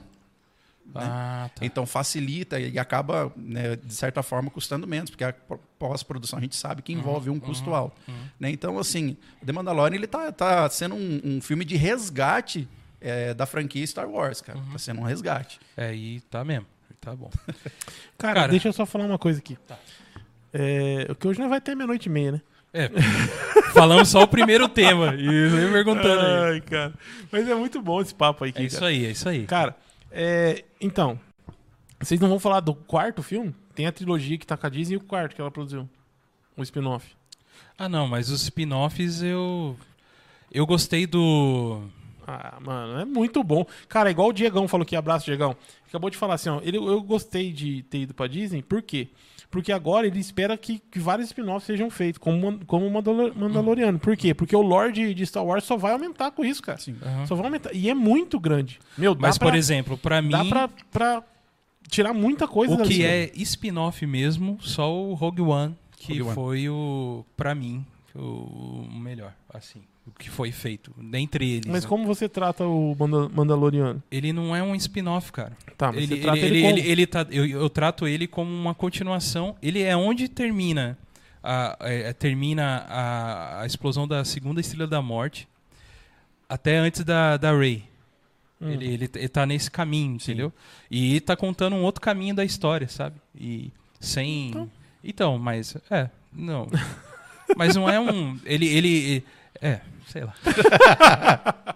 [0.96, 1.66] Ah, tá.
[1.66, 6.42] Então facilita e acaba, né, de certa forma, custando menos, porque a pó- pós-produção a
[6.42, 8.00] gente sabe que envolve um custo alto.
[8.40, 8.50] né?
[8.52, 9.16] Então, assim,
[9.46, 12.68] The Mandalorian ele tá, tá sendo um, um filme de resgate
[13.00, 14.60] é, da franquia Star Wars, cara.
[14.72, 15.58] Tá sendo um resgate.
[15.78, 16.66] É, e tá mesmo.
[17.00, 17.30] Tá bom.
[18.18, 18.48] Cara, Cara.
[18.48, 19.58] deixa eu só falar uma coisa aqui.
[20.54, 22.42] É, o que hoje não vai ter meia-noite e meia, né?
[22.74, 22.90] É,
[23.74, 25.16] falamos só o primeiro tema.
[25.16, 26.54] E eu perguntando aí.
[26.54, 26.94] Ai, cara.
[27.32, 28.66] Mas é muito bom esse papo aí, É cara.
[28.66, 29.46] isso aí, é isso aí.
[29.46, 29.76] Cara,
[30.12, 31.20] é, então,
[32.00, 33.54] vocês não vão falar do quarto filme?
[33.76, 35.90] Tem a trilogia que tá com a Disney e o quarto que ela produziu.
[36.56, 37.08] O spin-off.
[37.78, 39.76] Ah, não, mas os spin-offs eu.
[40.52, 41.82] Eu gostei do.
[42.28, 43.66] Ah, mano, é muito bom.
[43.90, 45.56] Cara, igual o Diegão falou aqui, abraço, Diegão.
[45.88, 46.60] Acabou de falar assim, ó.
[46.64, 49.08] Ele, eu gostei de ter ido pra Disney, por quê?
[49.12, 49.33] Porque
[49.72, 54.00] agora ele espera que, que vários spin-offs sejam feitos, como, como o Mandalor- Mandaloriano.
[54.00, 54.34] Por quê?
[54.34, 56.80] Porque o lore de, Star Wars só vai aumentar com isso, cara.
[57.06, 57.26] Aham.
[57.28, 57.72] Só vai aumentar.
[57.74, 58.80] E é muito grande.
[58.98, 61.24] Meu, dá Mas, pra, por exemplo, pra mim, dá pra, pra
[61.90, 66.34] tirar muita coisa o que é spin-off mesmo, só o Rogue One, que Rogue One.
[66.36, 67.24] foi o.
[67.38, 67.86] Pra mim,
[68.16, 69.82] o melhor, assim.
[70.06, 70.94] O que foi feito.
[70.98, 71.72] Dentre eles.
[71.72, 71.90] Mas né?
[71.90, 74.04] como você trata o Manda- Mandaloriano?
[74.12, 75.56] Ele não é um spin-off, cara.
[75.78, 76.92] Tá, mas ele, você trata ele, ele, ele, como?
[76.92, 79.56] ele- tá, eu, eu trato ele como uma continuação.
[79.62, 80.98] Ele é onde termina
[81.42, 85.48] a, é, termina a, a explosão da segunda estrela da morte
[86.50, 87.84] até antes da, da Rey.
[88.62, 88.70] Hum.
[88.72, 90.54] Ele, ele, ele tá nesse caminho, entendeu?
[90.90, 93.16] E tá contando um outro caminho da história, sabe?
[93.36, 94.50] E sem.
[94.50, 94.72] Então.
[95.04, 95.76] Então, mas.
[95.90, 96.68] É, não.
[97.58, 98.40] mas não é um.
[98.46, 98.68] Ele.
[98.68, 99.24] ele
[99.62, 99.82] é,
[100.14, 100.34] sei lá.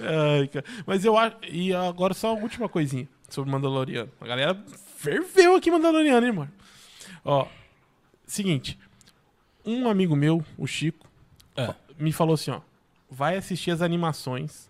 [0.00, 0.50] Ai.
[0.86, 1.36] Mas eu acho.
[1.48, 4.10] E agora só uma última coisinha sobre Mandaloriano.
[4.20, 4.54] A galera
[4.96, 6.52] ferveu aqui Mandaloriano, hein, mano?
[7.24, 7.46] Ó,
[8.26, 8.78] seguinte.
[9.64, 11.06] Um amigo meu, o Chico,
[11.56, 11.74] É.
[11.98, 12.60] me falou assim, ó.
[13.10, 14.68] Vai assistir as animações.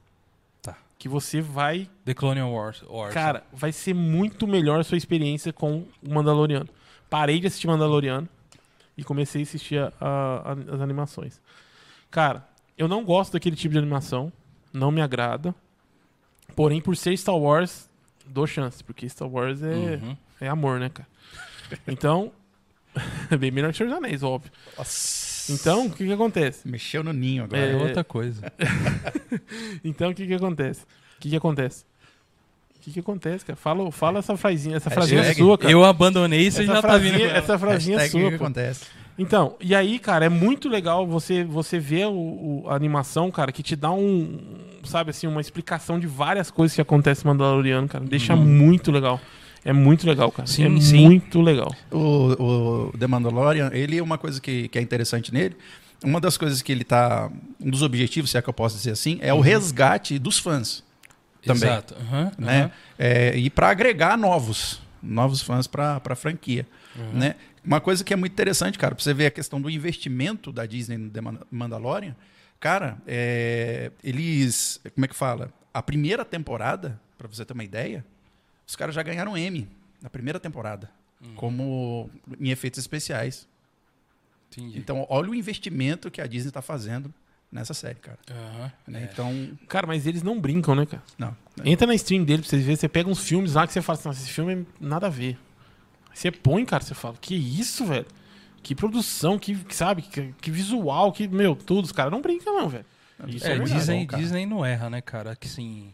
[0.62, 0.76] Tá.
[0.98, 1.88] Que você vai.
[2.04, 2.82] The Clone Wars.
[2.88, 6.68] Wars Cara, vai ser muito melhor a sua experiência com o Mandaloriano.
[7.08, 8.28] Parei de assistir Mandaloriano
[8.96, 11.40] e comecei a assistir a- a- a- as animações.
[12.10, 12.48] Cara,
[12.80, 14.32] eu não gosto daquele tipo de animação.
[14.72, 15.54] Não me agrada.
[16.56, 17.88] Porém, por ser Star Wars,
[18.26, 19.66] dou chance, porque Star Wars é,
[20.02, 20.16] Uhum.
[20.40, 21.08] é amor, né, cara?
[21.86, 22.32] Então,
[23.30, 24.50] é bem melhor que Senhor dos Anéis, óbvio.
[24.78, 25.52] Nossa.
[25.52, 26.66] Então, o que que acontece?
[26.68, 27.62] Mexeu no ninho agora.
[27.62, 27.76] É É.
[27.76, 28.52] outra coisa.
[29.84, 30.82] Então, o que que acontece?
[31.16, 31.84] O que que acontece?
[32.76, 33.56] O que que acontece, cara?
[33.56, 35.70] Fala, fala essa frasinha, essa frasinha é sua, cara.
[35.72, 37.20] Eu abandonei e você essa já tá frasinha, vindo.
[37.22, 37.38] com ela.
[37.38, 38.86] essa frasinha é sua, o que acontece.
[39.22, 43.52] Então, e aí, cara, é muito legal você você ver o, o- a animação, cara,
[43.52, 44.38] que te dá um,
[44.82, 48.02] sabe assim, uma explicação de várias coisas que acontecem no Mandaloriano, cara.
[48.02, 49.20] Deixa muito legal.
[49.62, 50.46] É muito legal, cara.
[50.46, 51.00] Sim, é sim.
[51.04, 51.70] muito legal.
[51.90, 55.54] O, o The Mandalorian, ele é uma coisa que, que é interessante nele.
[56.02, 57.30] Uma das coisas que ele tá.
[57.60, 60.82] Um dos objetivos, se é que eu posso dizer assim, é o resgate dos fãs.
[61.44, 61.68] também.
[61.68, 61.94] Exato.
[62.00, 62.70] Aham, né?
[62.98, 67.12] É, e para agregar novos, novos fãs para a franquia, Uhum.
[67.18, 67.36] né?
[67.64, 70.64] Uma coisa que é muito interessante, cara, para você ver a questão do investimento da
[70.66, 72.16] Disney no The Man- Mandalorian,
[72.58, 75.52] cara, é, eles, como é que fala?
[75.72, 78.04] A primeira temporada, para você ter uma ideia,
[78.66, 79.68] os caras já ganharam Emmy
[80.02, 80.90] na primeira temporada,
[81.22, 81.34] Uhum.
[81.34, 83.46] como em efeitos especiais.
[84.50, 84.78] Entendi.
[84.78, 87.12] Então, olha o investimento que a Disney está fazendo
[87.50, 88.18] nessa série, cara.
[88.30, 88.72] Aham.
[88.86, 89.00] né?
[89.02, 89.04] É.
[89.12, 91.02] Então, Cara, mas eles não brincam, né, cara?
[91.18, 91.36] não.
[91.64, 92.76] Entra na stream dele pra vocês verem.
[92.76, 95.38] Você pega uns filmes lá que você fala assim, esse filme é nada a ver.
[96.10, 98.06] Aí Você põe, cara, você fala, que isso, velho?
[98.62, 101.84] Que produção, que, que sabe, que, que visual, que, meu, tudo.
[101.84, 102.84] Os caras não brincam, não, velho.
[103.26, 104.16] Isso É, é Disney, bom.
[104.18, 105.34] Disney não erra, né, cara?
[105.36, 105.92] Que sim,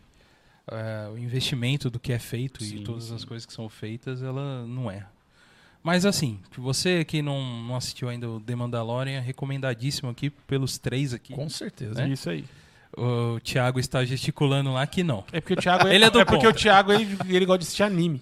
[0.70, 3.14] é, o investimento do que é feito e Sim, todas sim.
[3.14, 5.10] as coisas que são feitas, ela não erra.
[5.86, 10.78] Mas assim, que você que não, não assistiu ainda o The Mandalorian, recomendadíssimo aqui pelos
[10.78, 11.32] três aqui.
[11.32, 11.94] Com certeza.
[11.94, 12.08] né?
[12.08, 12.44] Isso aí.
[12.98, 15.22] O Thiago está gesticulando lá que não.
[15.30, 16.50] É porque o Thiago, Ele é do porque contra.
[16.50, 18.20] o Thiago ele, ele gosta de assistir anime,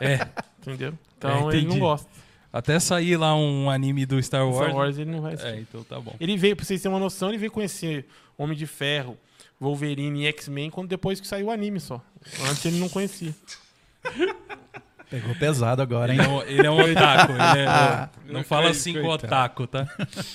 [0.00, 0.26] É,
[0.58, 0.94] entendeu?
[1.18, 2.08] Então É, ele não gosta.
[2.50, 4.56] até sair lá um anime do Star Wars.
[4.68, 5.52] Star Wars ele não vai assistir.
[5.54, 6.14] É, então tá bom.
[6.18, 8.06] Ele veio, pra vocês terem uma noção, ele veio conhecer
[8.38, 9.18] Homem de Ferro,
[9.60, 12.00] Wolverine e X-Men quando depois que saiu o anime só.
[12.48, 13.34] Antes ele não conhecia.
[15.10, 16.18] Pegou pesado agora, hein?
[16.20, 17.32] Ele é um, ele é um otaku.
[17.32, 19.86] ele é- não fala assim com otaku, tá?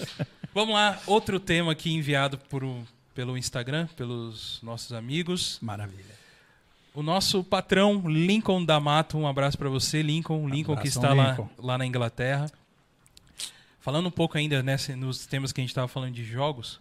[0.53, 2.63] Vamos lá, outro tema aqui enviado por,
[3.13, 5.57] pelo Instagram, pelos nossos amigos.
[5.61, 6.19] Maravilha.
[6.93, 10.47] O nosso patrão, Lincoln D'Amato, um abraço pra você, Lincoln.
[10.49, 11.49] Lincoln que Abração, está lá, Lincoln.
[11.57, 12.51] lá na Inglaterra.
[13.79, 16.79] Falando um pouco ainda nessa, nos temas que a gente estava falando de jogos,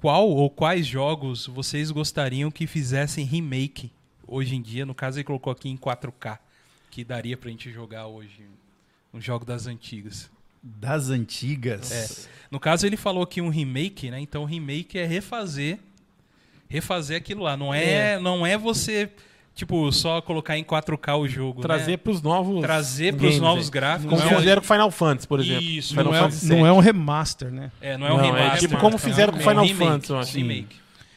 [0.00, 3.90] qual ou quais jogos vocês gostariam que fizessem remake
[4.26, 4.86] hoje em dia?
[4.86, 6.38] No caso, ele colocou aqui em 4K,
[6.96, 8.40] que daria pra gente jogar hoje
[9.12, 10.30] um jogo das antigas.
[10.62, 11.92] Das antigas.
[11.92, 12.30] É.
[12.50, 14.18] No caso, ele falou aqui um remake, né?
[14.18, 15.78] Então, remake é refazer
[16.66, 17.54] refazer aquilo lá.
[17.54, 19.10] Não é, não é você,
[19.54, 21.60] tipo, só colocar em 4K o jogo.
[21.60, 21.96] Trazer né?
[21.98, 22.62] pros novos.
[22.62, 23.70] Trazer pros games, novos aí.
[23.72, 24.10] gráficos.
[24.10, 25.62] Como Não é- fizeram com Final Fantasy, por exemplo.
[25.64, 27.70] Isso, Final Não é, Fantasy não é um remaster, né?
[27.78, 28.60] É, não é um Não, é remaster.
[28.70, 30.34] tipo como fizeram com é um Final remake, Fantasy, eu acho.
[30.38, 30.76] Remake.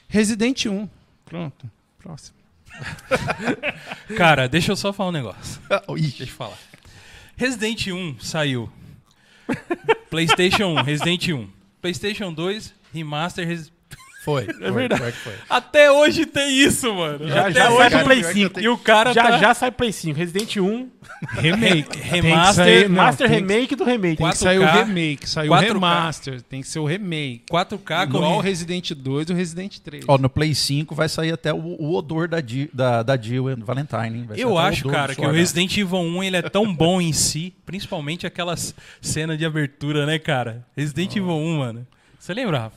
[0.10, 0.90] Resident 1.
[1.24, 1.72] Pronto.
[1.98, 2.39] Próximo.
[4.18, 5.62] Cara, deixa eu só falar um negócio.
[5.98, 6.58] Ih, Deixa eu falar.
[7.36, 8.72] Resident 1 saiu.
[10.10, 11.50] PlayStation 1, Resident 1.
[11.82, 13.48] PlayStation 2, Remaster.
[13.48, 13.72] Res-
[14.30, 14.48] foi.
[14.68, 15.02] É verdade.
[15.02, 15.34] Foi, foi.
[15.50, 17.28] Até hoje tem isso, mano.
[17.28, 17.90] Já, Até já hoje.
[17.90, 18.54] sai Play pior que eu 5.
[18.56, 19.38] tenho- E o cara Já tá...
[19.38, 20.18] já sai Play 5.
[20.18, 20.90] Resident 1,
[21.38, 21.84] Remake.
[21.90, 24.18] Que Remaster, sair- não, Master tem que- Remake do Remake.
[24.18, 25.74] Tem que 4K, sair o remake, saiu o 4K.
[25.74, 27.44] remaster, tem que ser o remake.
[27.50, 30.06] 4K com Igual o Resident 2 e o Resident 3.
[30.08, 33.46] Ó, no Play 5 vai sair até o, o odor da, Di- da, da Jill
[33.66, 34.26] Valentine, hein?
[34.28, 37.14] Vai sair Eu acho, cara, que o Resident Evil 1 ele é tão bom em
[37.14, 40.66] si, principalmente aquelas cenas de abertura, né, cara?
[40.76, 41.88] Resident Evil 1, mano.
[42.20, 42.76] Você lembra, Rafa?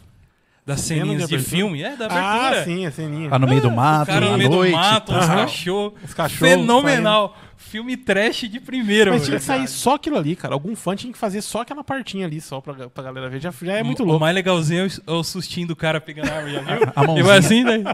[0.64, 1.82] Das de ceninhas de, filme?
[1.82, 2.60] É, da abertura.
[2.60, 3.28] Ah, sim, a ceninha.
[3.30, 4.72] Lá no meio do O mato, cara no à meio do noite.
[4.72, 5.36] mato, uns Aham.
[5.42, 5.92] cachorros.
[6.04, 6.48] Os cachorros.
[6.52, 7.36] Fenomenal.
[7.56, 10.52] Filme trash de primeira, Mas tinha que sair só aquilo ali, cara.
[10.54, 13.40] Algum fã tinha que fazer só aquela partinha ali, só pra, pra galera ver.
[13.40, 14.20] Já, já é muito O louco.
[14.20, 16.68] mais legalzinho é o- é o sustinho do cara pegando a arma, já viu?
[16.94, 17.24] A Ele mãozinha.
[17.24, 17.84] vai assim, daí.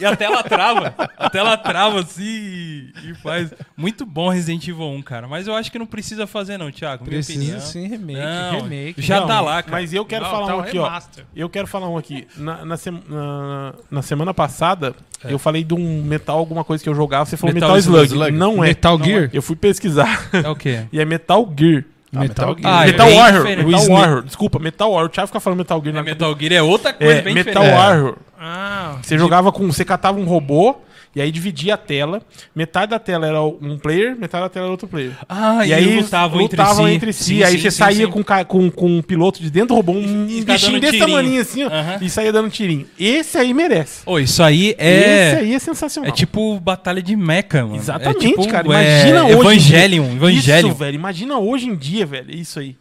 [0.00, 0.94] E a tela trava.
[1.16, 3.52] A tela trava assim e, e faz.
[3.76, 5.28] Muito bom Resident Evil 1, cara.
[5.28, 7.04] Mas eu acho que não precisa fazer, não, Thiago.
[7.04, 7.60] Minha Precisa opinião.
[7.60, 8.20] sim remake.
[8.20, 9.02] Não, remake.
[9.02, 9.72] já Não, tá lá, cara.
[9.76, 10.84] Mas eu quero Não, falar tá um o aqui, ó.
[10.84, 11.24] remaster.
[11.34, 12.26] Eu quero falar um aqui.
[12.36, 16.88] Na, na, sem- na- na semana passada, eu falei de um metal, alguma coisa que
[16.88, 17.24] eu jogava.
[17.26, 18.06] Você falou Metal Metal, Slug.
[18.06, 18.32] Slug.
[18.32, 18.68] Não é.
[18.68, 19.24] Metal Não Gear?
[19.24, 19.30] é.
[19.32, 20.28] Eu fui pesquisar.
[20.32, 20.86] É o quê?
[20.92, 21.84] e é Metal Gear.
[22.14, 22.74] Ah, Metal Metal Gear.
[22.74, 23.44] Ah, é Metal bem Warrior.
[23.66, 24.22] Metal Warrior.
[24.22, 25.06] Desculpa, Metal Warrior.
[25.06, 27.34] O Thiago fica falando Metal Gear É, na Metal Gear é outra coisa É, bem
[27.34, 27.76] Metal diferente.
[27.78, 28.16] Warrior.
[28.40, 29.66] Ah, Você jogava com.
[29.70, 30.76] Você catava um robô
[31.18, 32.22] e aí dividia a tela.
[32.54, 35.14] Metade da tela era um player, metade da tela era outro player.
[35.28, 37.24] Ah, e aí lutavam, lutavam entre si.
[37.24, 38.06] Sim, aí sim, você sim, saía.
[38.06, 41.70] Com, com, com um piloto de dentro robô, um E bichinho desse tamanho assim, ó,
[42.00, 42.86] e saía dando tirinho.
[42.96, 44.02] Esse aí merece.
[44.06, 45.38] Ô, isso aí Esse é.
[45.40, 46.08] aí é sensacional.
[46.08, 47.74] É tipo batalha de mecha, mano.
[47.74, 48.68] Exatamente, é tipo, cara.
[48.74, 49.34] é, Imagina hoje.
[49.34, 50.04] em Evangelion.
[50.14, 50.68] Evangelion.
[50.68, 50.94] Isso, velho.
[50.94, 52.32] Imagina hoje em dia, velho.
[52.32, 52.76] Isso aí.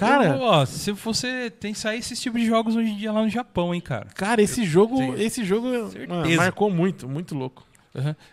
[0.00, 3.12] Cara, Eu, ó, se você tem que sair esses tipos de jogos hoje em dia
[3.12, 4.06] lá no Japão, hein, cara.
[4.14, 5.14] cara, esse jogo, Sim.
[5.18, 5.66] esse jogo
[6.08, 7.66] mano, marcou muito, muito louco.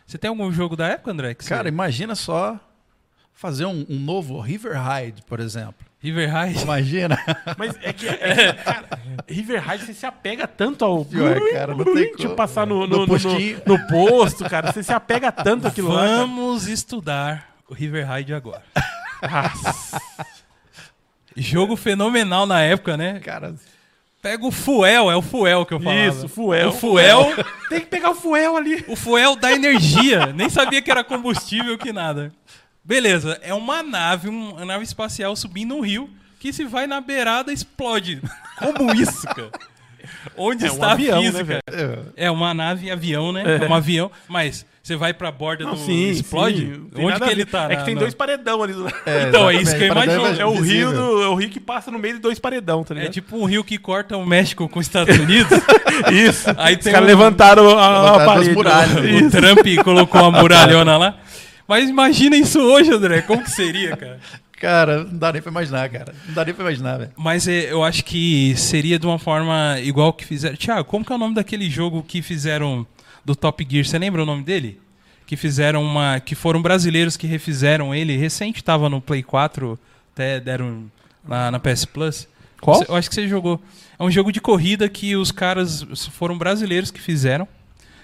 [0.06, 1.34] Você tem algum jogo da época, André?
[1.34, 2.60] Que você- Cara, imagina só
[3.34, 5.86] fazer um, um novo River Ride, por exemplo.
[6.00, 6.62] River High.
[6.62, 7.18] Imagina.
[7.58, 8.88] Mas é que, é cara,
[9.28, 11.04] River Raid você se apega tanto ao.
[11.04, 12.36] Pior, cara, não tem Tipo, como.
[12.36, 13.62] passar no, No no, no, postinho.
[13.66, 14.72] no- no posto, cara.
[14.72, 16.02] Você se apega tanto àquilo lá.
[16.06, 16.18] cara.
[16.18, 18.62] Vamos estudar o River High de agora.
[21.36, 23.20] Jogo fenomenal na época, né?
[23.20, 23.56] Cara,
[24.22, 26.06] Pega o Fuel, é o Fuel que eu falava.
[26.08, 26.70] Isso, Fuel.
[26.70, 27.28] O Fuel,
[27.70, 28.84] Tem que pegar o Fuel ali.
[28.88, 30.28] o Fuel dá energia.
[30.28, 32.32] Nem sabia que era combustível que nada.
[32.84, 36.10] Beleza, é uma nave, um- uma nave espacial subindo um rio
[36.40, 38.22] que se vai na beirada explode.
[38.60, 39.52] Como isso, cara?
[40.38, 41.44] Onde É um está avião, a né, física?
[41.70, 42.14] velho?
[42.16, 43.44] É uma nave avião, né?
[43.62, 46.62] É um avião, mas você vai pra borda Não, do sim, explode?
[46.62, 47.68] sim, não Onde que a ele tá?
[47.70, 48.74] É que tem na- dois paredão ali.
[48.74, 48.96] do lado.
[49.28, 50.22] Então, é isso que eu imagino.
[50.22, 52.84] para É o rio do, é o rio que passa no meio de dois paredão,
[52.84, 53.14] tá É ligado?
[53.14, 55.52] tipo um rio que corta o México com os Estados Unidos.
[56.12, 56.50] Isso.
[56.58, 58.50] Aí Os caras um- levantaram a, a Levantaram parede.
[58.50, 58.94] as muralhas.
[58.94, 61.18] o Trump colocou uma muralhona lá.
[61.68, 63.22] Mas imagina isso hoje, André.
[63.24, 64.20] Como que seria, cara?
[64.60, 66.16] Cara, não dá nem pra imaginar, cara.
[66.26, 67.12] Não dá nem pra imaginar, velho.
[67.18, 70.56] Mas é, eu acho que seria de uma forma igual que fizeram.
[70.56, 72.88] Tiago, como que é o nome daquele jogo que fizeram
[73.28, 73.86] do Top Gear?
[73.86, 74.80] Você lembra o nome dele?
[75.26, 76.20] Que fizeram uma.
[76.22, 78.16] Que foram brasileiros que refizeram ele.
[78.16, 79.78] Recente tava no Play 4,
[80.14, 80.86] até deram
[81.28, 82.28] na, na PS Plus.
[82.62, 82.78] Qual?
[82.80, 83.62] Você- Eu acho que você jogou.
[84.00, 87.46] É um jogo de corrida que os caras foram brasileiros que fizeram.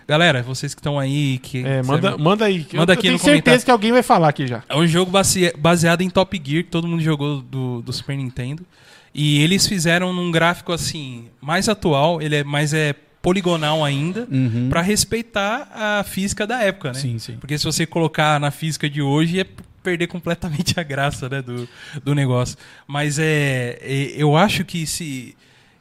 [0.06, 1.38] Galera, vocês que estão aí.
[1.38, 2.68] Que É, manda, manda aí.
[2.74, 3.64] Manda eu, aqui tenho certeza comentário.
[3.64, 4.62] que alguém vai falar aqui já.
[4.68, 8.18] É um jogo base- baseado em Top Gear, que todo mundo jogou do, do Super
[8.18, 8.66] Nintendo.
[9.16, 12.94] E eles fizeram num gráfico assim, mais atual, ele é mais é
[13.24, 14.68] poligonal ainda, Uhum.
[14.70, 17.00] pra respeitar a física da época, né?
[17.00, 17.38] Sim, sim.
[17.40, 19.46] Porque se você colocar na física de hoje, é
[19.82, 21.68] perder completamente a graça né, do,
[22.04, 22.58] do negócio.
[22.86, 25.36] Mas é, é- eu acho que se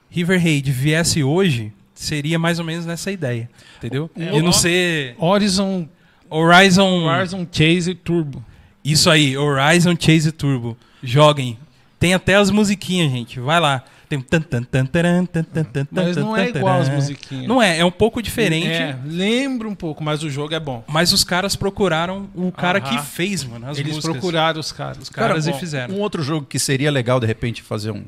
[0.09, 3.51] River Raid viesse hoje, seria mais ou menos nessa ideia.
[3.78, 4.09] Entendeu?
[4.16, 5.88] É, de não ser Horizon,
[6.30, 7.05] Horizon.
[7.09, 8.45] Horizon Chase Turbo.
[8.84, 10.76] Isso aí, Horizon Chase Turbo.
[11.03, 11.59] Joguem.
[11.99, 13.38] Tem até as musiquinhas, gente.
[13.40, 13.84] Vai lá.
[14.13, 17.49] Tem tan, tan, tan, taran, tan, tan, tan, Mas tan, não é igual as musiquinhas.
[17.49, 18.69] Não é, é um pouco diferente.
[18.69, 20.85] É, lembra um pouco, mas o jogo é bom.
[20.87, 22.91] Mas os caras procuraram o cara Aham.
[22.99, 24.13] que fez, mano, as Eles músicas.
[24.19, 24.99] procuraram os caras.
[24.99, 25.95] Os caras Cara, e fizeram.
[25.95, 28.05] Um outro jogo que seria legal, de repente, fazer um,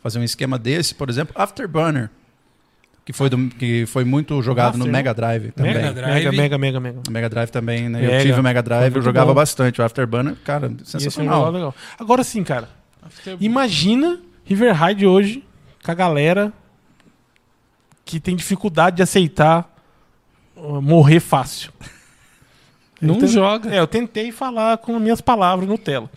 [0.00, 2.08] fazer um esquema desse, por exemplo, Afterburner.
[3.04, 5.74] Que foi, do- que foi muito jogado no After, Mega Drive também.
[5.74, 6.14] Mega Mega, Drive.
[6.14, 7.00] mega, mega, mega, mega.
[7.04, 8.00] No Mega Drive também, né?
[8.00, 8.12] Mega.
[8.14, 9.34] Eu tive o Mega Drive, eu jogava bom.
[9.34, 9.80] bastante.
[9.80, 11.46] O Afterburner, cara, é sensacional.
[11.46, 11.74] jogo legal.
[11.98, 12.68] Agora sim, cara.
[13.40, 15.44] Imagina River Raid hoje
[15.84, 16.52] com a galera
[18.04, 19.68] que tem dificuldade de aceitar
[20.56, 21.72] uh, morrer fácil.
[23.00, 23.74] Não Eu ten- joga.
[23.74, 26.08] É, eu tentei falar com minhas palavras no tela.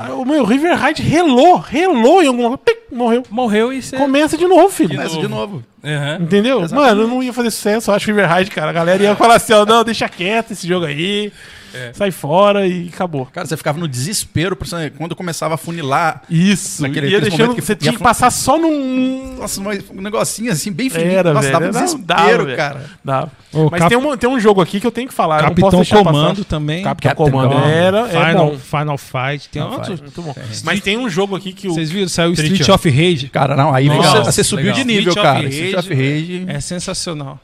[0.00, 3.22] Ah, O meu River Raid relou, relou em alguma coisa, pic, morreu.
[3.30, 3.96] Morreu e você.
[3.96, 4.96] Começa de novo, filho.
[4.96, 5.62] Começa de novo.
[5.84, 6.18] Aham.
[6.22, 6.62] Entendeu?
[6.64, 6.96] Exatamente.
[6.96, 8.70] Mano, não ia fazer sucesso, eu acho River Raid, cara.
[8.70, 11.32] A galera ia falar assim, ó, não, deixa quieto esse jogo aí.
[11.74, 11.92] É.
[11.94, 13.26] Sai fora e acabou.
[13.26, 14.56] Cara, você ficava no desespero
[14.96, 16.22] quando começava a funilar.
[16.28, 16.82] Isso.
[16.82, 19.36] Naquele- ia deixando, que você ia tinha que fun- passar só num...
[19.38, 21.10] Nossa, mas um negocinho assim, bem fininho.
[21.12, 21.60] Era, Nossa, velho.
[21.60, 22.90] dava um desespero, dava, cara.
[23.04, 23.28] Dá.
[23.52, 25.42] O Mas Cap- tem, um, tem um jogo aqui que eu tenho que falar.
[25.42, 26.44] Capitão Comando passar.
[26.44, 26.82] também.
[26.82, 27.54] Capitão Capitão Comando.
[27.68, 28.58] Era, Final, bom.
[28.58, 29.48] Final Fight.
[29.50, 29.88] Tem Final outros.
[29.88, 30.02] Fight.
[30.02, 30.34] Muito bom.
[30.36, 30.42] É.
[30.64, 31.74] Mas tem um jogo aqui que o...
[31.74, 32.08] Vocês viram?
[32.08, 33.28] Saiu o Street Street of Rage.
[33.28, 34.78] Cara, não, aí Legal, você, você subiu legal.
[34.78, 35.38] de nível, Street of cara.
[35.44, 36.44] Rage, Street of Rage.
[36.48, 37.38] É sensacional.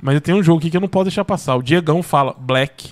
[0.00, 1.54] Mas eu tenho um jogo aqui que eu não posso deixar passar.
[1.54, 2.90] O Diegão fala Black.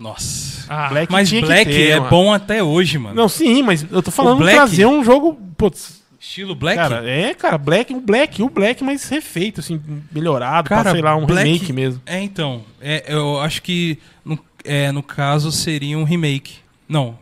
[0.00, 0.64] Nossa.
[0.68, 2.10] Ah, Black Mas tinha que Black ter, é mano.
[2.10, 3.14] bom até hoje, mano.
[3.14, 5.34] Não, sim, mas eu tô falando de Black- trazer um jogo...
[5.58, 6.76] Putz, Estilo Black?
[6.76, 9.80] Cara, é, cara, Black, o Black, o Black, mas refeito, assim,
[10.10, 12.00] melhorado, Cara, pra, sei lá, um Black- remake mesmo.
[12.06, 12.62] É, então.
[12.80, 16.54] É, eu acho que no, é, no caso seria um remake.
[16.88, 17.18] Não.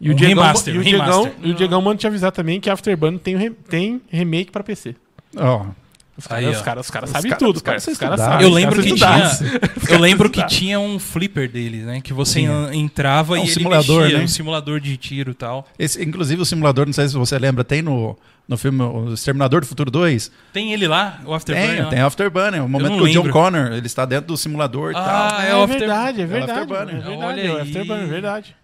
[0.00, 2.60] E o Um Diegão, remaster, e o Diegão, e o Diegão manda te avisar também
[2.60, 4.94] que Afterburner tem, tem remake pra PC.
[5.36, 5.66] Ó, ó.
[6.18, 6.56] Os caras
[6.86, 7.78] os caras Os sabem caras- tudo, os cara.
[7.80, 8.16] caras estudaram.
[8.18, 8.46] sabem.
[8.46, 9.30] Eu lembro que tinha.
[9.88, 12.00] Eu lembro que tinha um flipper deles, né?
[12.00, 12.46] Que você Sim.
[12.48, 14.24] en- entrava É um e ele simulador, mexia, né?
[14.24, 15.66] um simulador de tiro e tal.
[15.78, 19.60] esse, inclusive o simulador, não sei se você lembra, tem no, no filme O Exterminador
[19.60, 20.30] do Futuro 2.
[20.52, 21.82] Tem ele lá, o Afterburner?
[21.82, 22.64] Tem, tem Afterburner.
[22.64, 23.30] O momento que o John.
[23.30, 25.40] Connor ele está dentro do simulador e Ah, tal.
[25.40, 26.50] é É, o After- verdade, é É o verdade.
[26.60, 26.94] Afterburner.
[26.96, 27.62] É verdade, Olha é.
[27.62, 28.56] Afterburner, é verdade.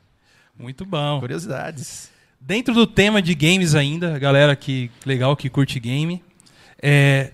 [0.59, 1.21] Muito bom.
[1.21, 2.11] Curiosidades.
[2.41, 6.23] Dentro do tema de games ainda, galera que legal que curte game,
[6.83, 7.31] é,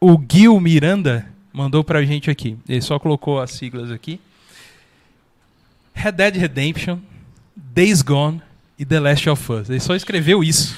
[0.00, 2.56] o Gil Miranda mandou pra gente aqui.
[2.68, 4.20] Ele só colocou as siglas aqui.
[5.94, 6.98] Red Dead Redemption,
[7.56, 8.42] Days Gone
[8.78, 9.70] e The Last of Us.
[9.70, 10.76] Ele só escreveu isso.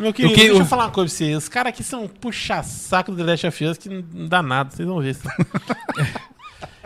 [0.00, 1.36] Meu querido, que- deixa eu falar uma coisa pra vocês.
[1.38, 4.86] Os caras aqui são puxa-saco do The Last of Us que não dá nada, vocês
[4.88, 5.16] vão ver.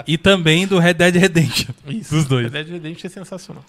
[0.06, 1.72] E também do Red Dead Redemption.
[1.86, 2.12] Isso.
[2.14, 2.44] Dos dois.
[2.50, 3.64] Red Dead Redemption é sensacional.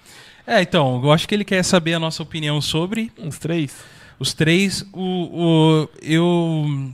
[0.47, 3.75] É, então, eu acho que ele quer saber a nossa opinião sobre Uns três.
[4.17, 4.99] Os três, o,
[5.83, 6.91] o- eu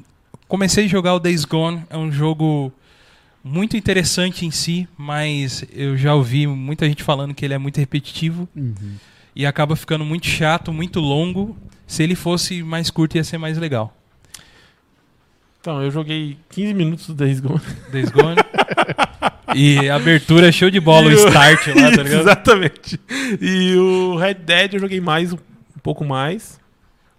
[0.50, 2.74] comecei a jogar o Days Gone, é um jogo
[3.42, 7.78] muito interessante em si, mas eu já ouvi muita gente falando que ele é muito
[7.80, 8.50] repetitivo
[9.34, 11.56] e acaba ficando muito chato, muito longo.
[11.88, 13.96] Se ele fosse mais curto ia ser mais legal.
[15.62, 17.62] Então, eu joguei 15 minutos do Days Gone.
[17.92, 18.36] Days Gone.
[19.56, 22.22] e a abertura é show de bola, o E o- start lá, tá ligado?
[22.22, 23.00] Exatamente.
[23.42, 25.38] E o Red Dead eu joguei mais, um
[25.82, 26.59] pouco mais.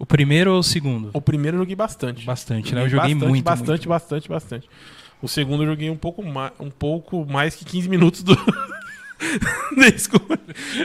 [0.00, 1.10] O primeiro ou o segundo?
[1.12, 2.24] O primeiro eu joguei bastante.
[2.24, 2.80] Bastante, né?
[2.80, 3.88] Eu joguei bastante, muito, Bastante, muito.
[3.90, 4.70] bastante, bastante.
[5.20, 8.34] O segundo eu joguei um pouco mais, um pouco mais que 15 minutos do.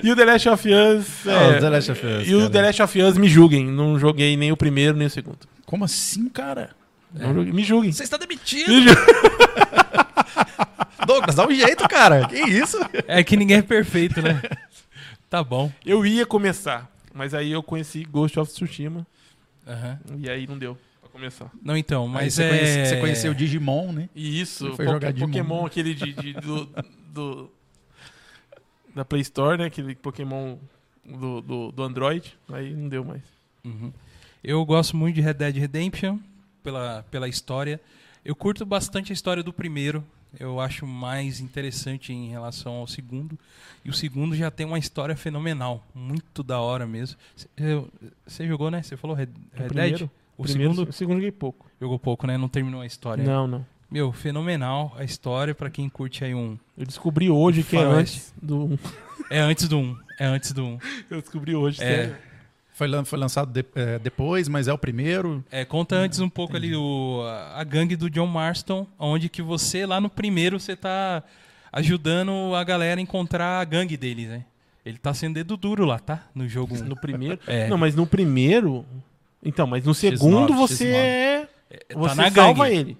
[0.03, 1.25] E o The Last of Us.
[1.25, 2.49] É, é, o The Last of Us, e o cara.
[2.49, 3.65] The Last of Us me julguem.
[3.65, 5.39] Não joguei nem o primeiro nem o segundo.
[5.65, 6.71] Como assim, cara?
[7.13, 7.53] Não joguei.
[7.53, 7.93] Me julguem.
[7.93, 8.67] Você está demitido!
[8.67, 9.03] Me julguem.
[11.07, 12.27] Douglas, dá um jeito, cara.
[12.27, 12.77] Que isso?
[13.07, 14.41] É que ninguém é perfeito, né?
[15.29, 15.71] Tá bom.
[15.85, 19.07] Eu ia começar, mas aí eu conheci Ghost of Tsushima
[19.65, 19.99] Aham.
[20.19, 21.49] e aí não deu pra começar.
[21.63, 22.49] Não, então, mas você, é...
[22.49, 24.09] conhece- você conheceu o Digimon, né?
[24.13, 25.31] E isso, foi po- jogar Digimon.
[25.31, 26.65] Pokémon, aquele de, de- do,
[27.13, 27.51] do-
[28.93, 29.65] da Play Store, né?
[29.65, 30.57] Aquele Pokémon
[31.03, 32.37] do, do, do Android.
[32.51, 33.21] Aí não deu mais.
[33.63, 33.91] Uhum.
[34.43, 36.19] Eu gosto muito de Red Dead Redemption
[36.63, 37.81] pela, pela história.
[38.23, 40.03] Eu curto bastante a história do primeiro.
[40.39, 43.37] Eu acho mais interessante em relação ao segundo.
[43.83, 45.83] E o segundo já tem uma história fenomenal.
[45.93, 47.17] Muito da hora mesmo.
[47.57, 47.89] Eu-
[48.25, 48.81] Você jogou, né?
[48.83, 49.69] Você falou Red, Red?
[49.69, 50.09] Dead?
[50.37, 51.69] O Primeiro, segundo O segundo joguei pouco.
[51.79, 52.37] jogou pouco, né?
[52.37, 53.23] Não terminou a história.
[53.23, 53.65] Não, não.
[53.89, 56.57] Meu, fenomenal a história pra quem curte aí um.
[56.77, 58.77] Eu descobri hoje que é antes do.
[59.29, 59.97] É antes do um.
[60.19, 60.79] É antes do um.
[61.09, 61.85] Eu descobri hoje, É.
[61.85, 62.15] sério.
[62.77, 65.41] Foi, lan- foi lançado de- é, depois, mas é o primeiro.
[65.49, 67.21] É, conta antes um pouco ali o,
[67.55, 71.23] a, gangue do John Marston, onde que você, lá no primeiro, você tá
[71.71, 74.43] ajudando a galera a encontrar a gangue deles, né?
[74.85, 76.23] Ele tá sendo dedo duro lá, tá?
[76.35, 76.83] No jogo 1.
[76.85, 77.39] No primeiro.
[77.47, 77.67] É.
[77.67, 78.85] Não, mas no primeiro.
[79.43, 80.95] Então, mas no segundo X9, você X9.
[80.95, 81.47] é.
[81.93, 82.79] tá Você na salva gangue.
[82.79, 82.97] ele.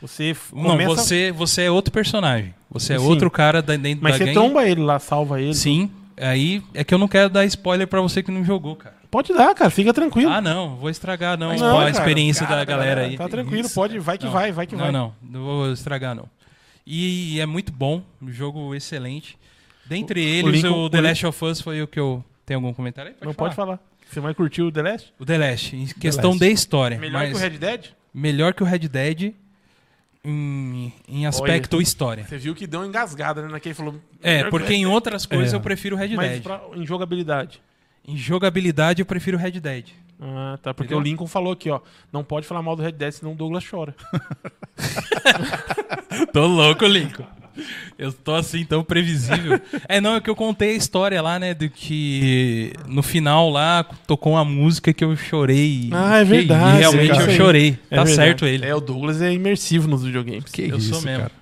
[0.00, 0.94] Você Não, começa.
[0.94, 2.54] você, você é outro personagem.
[2.70, 3.04] Você é Sim.
[3.04, 4.34] outro cara da, dentro Mas da você gangue.
[4.34, 5.54] tromba ele lá, salva ele.
[5.54, 5.90] Sim.
[6.16, 8.96] Aí é que eu não quero dar spoiler pra você que não jogou, cara.
[9.10, 9.70] Pode dar, cara.
[9.70, 10.30] Fica tranquilo.
[10.30, 11.90] Ah, não, vou estragar não, Não, a cara.
[11.90, 13.16] experiência da Cara, galera aí.
[13.16, 14.32] Tá tranquilo, isso, pode, vai que Não.
[14.32, 14.92] vai, vai que não, vai.
[14.92, 16.28] não, não vou estragar não.
[16.86, 19.36] E é muito bom, um jogo excelente.
[19.86, 22.24] Dentre O- o eles, o, Lincoln- The o Last of Us foi o que eu.
[22.46, 23.16] Tem algum comentário aí?
[23.26, 23.78] não pode falar.
[24.08, 25.12] Você vai curtir o The Last?
[25.18, 26.44] O The Last, em questão Last.
[26.44, 26.98] de história.
[26.98, 27.86] Melhor mas que o Red Dead?
[28.12, 29.32] melhor que o Red Dead
[30.24, 32.24] em, em aspecto história.
[32.24, 33.48] Você viu que deu uma engasgada, né?
[33.48, 33.94] Naquele falou.
[34.22, 35.56] É, porque o em outras coisas É.
[35.56, 36.30] eu prefiro o Red Red Dead.
[36.30, 37.60] Mas pra- em jogabilidade.
[38.06, 39.88] Em jogabilidade eu prefiro o Red Dead.
[40.20, 40.74] Ah, tá.
[40.74, 40.98] Porque Entendeu?
[40.98, 41.80] o Lincoln falou aqui, ó.
[42.12, 43.94] Não pode falar mal do Red Dead, senão o Douglas chora.
[46.32, 47.24] Tô louco, Lincoln.
[47.98, 49.60] Eu tô assim, tão previsível.
[49.88, 51.52] É, não, é que eu contei a história lá, né?
[51.52, 55.90] Do que no final lá tocou uma música que eu chorei.
[55.92, 56.76] Ah, é verdade.
[56.76, 57.32] e realmente cara.
[57.32, 57.78] eu chorei.
[57.90, 58.14] É tá verdade.
[58.14, 58.64] certo ele.
[58.64, 60.44] É, o Douglas é imersivo nos videogames.
[60.44, 61.22] Que eu isso, sou mesmo.
[61.24, 61.32] cara.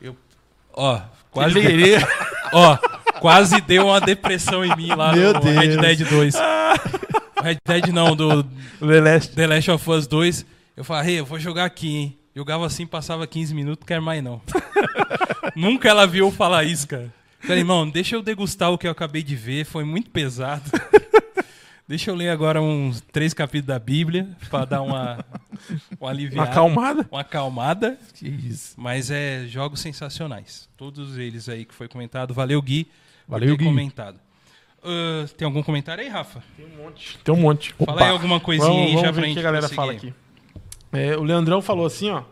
[0.00, 0.16] Eu,
[0.72, 1.00] ó,
[1.30, 1.96] quase, ele-
[2.52, 2.76] ó,
[3.20, 5.80] quase deu uma depressão em mim lá Meu no Red Deus.
[5.80, 6.34] Dead 2.
[7.42, 9.34] Red Dead não, do The Last.
[9.34, 10.46] The Last of Us 2.
[10.76, 12.18] Eu falei, hey, eu vou jogar aqui, hein?
[12.34, 14.40] Jogava assim, passava 15 minutos, não quero mais não.
[15.56, 17.12] Nunca ela viu eu falar isso, cara.
[17.40, 20.62] Falei, irmão, deixa eu degustar o que eu acabei de ver, foi muito pesado.
[21.88, 25.24] Deixa eu ler agora uns três capítulos da Bíblia pra dar uma,
[25.98, 27.08] uma Uma aliviada, acalmada.
[27.10, 27.98] uma acalmada.
[28.14, 28.74] Que isso.
[28.76, 30.68] Mas é jogos sensacionais.
[30.76, 32.32] Todos eles aí que foi comentado.
[32.34, 32.92] Valeu, Gui, por
[33.32, 33.64] Valeu, ter Gui.
[33.64, 34.20] comentado.
[34.82, 36.42] Ah, tem algum comentário aí, Rafa?
[36.56, 37.18] Tem um monte.
[37.24, 37.74] Tem um monte.
[37.84, 39.68] Fala aí alguma coisinha Vamos, aí vamos já ver pra o gente que a galera
[39.68, 40.14] fala aqui.
[40.92, 42.22] É, o Leandrão falou assim, ó.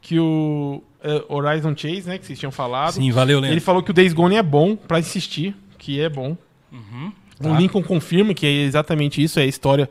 [0.00, 2.18] Que o é, Horizon Chase, né?
[2.18, 2.92] Que vocês tinham falado.
[2.94, 3.54] Sim, valeu, Leandro.
[3.54, 6.36] Ele falou que o Days Gone é bom pra insistir, que é bom.
[6.72, 7.58] Uhum, O tá.
[7.58, 9.88] Lincoln confirma que é exatamente isso, é a história,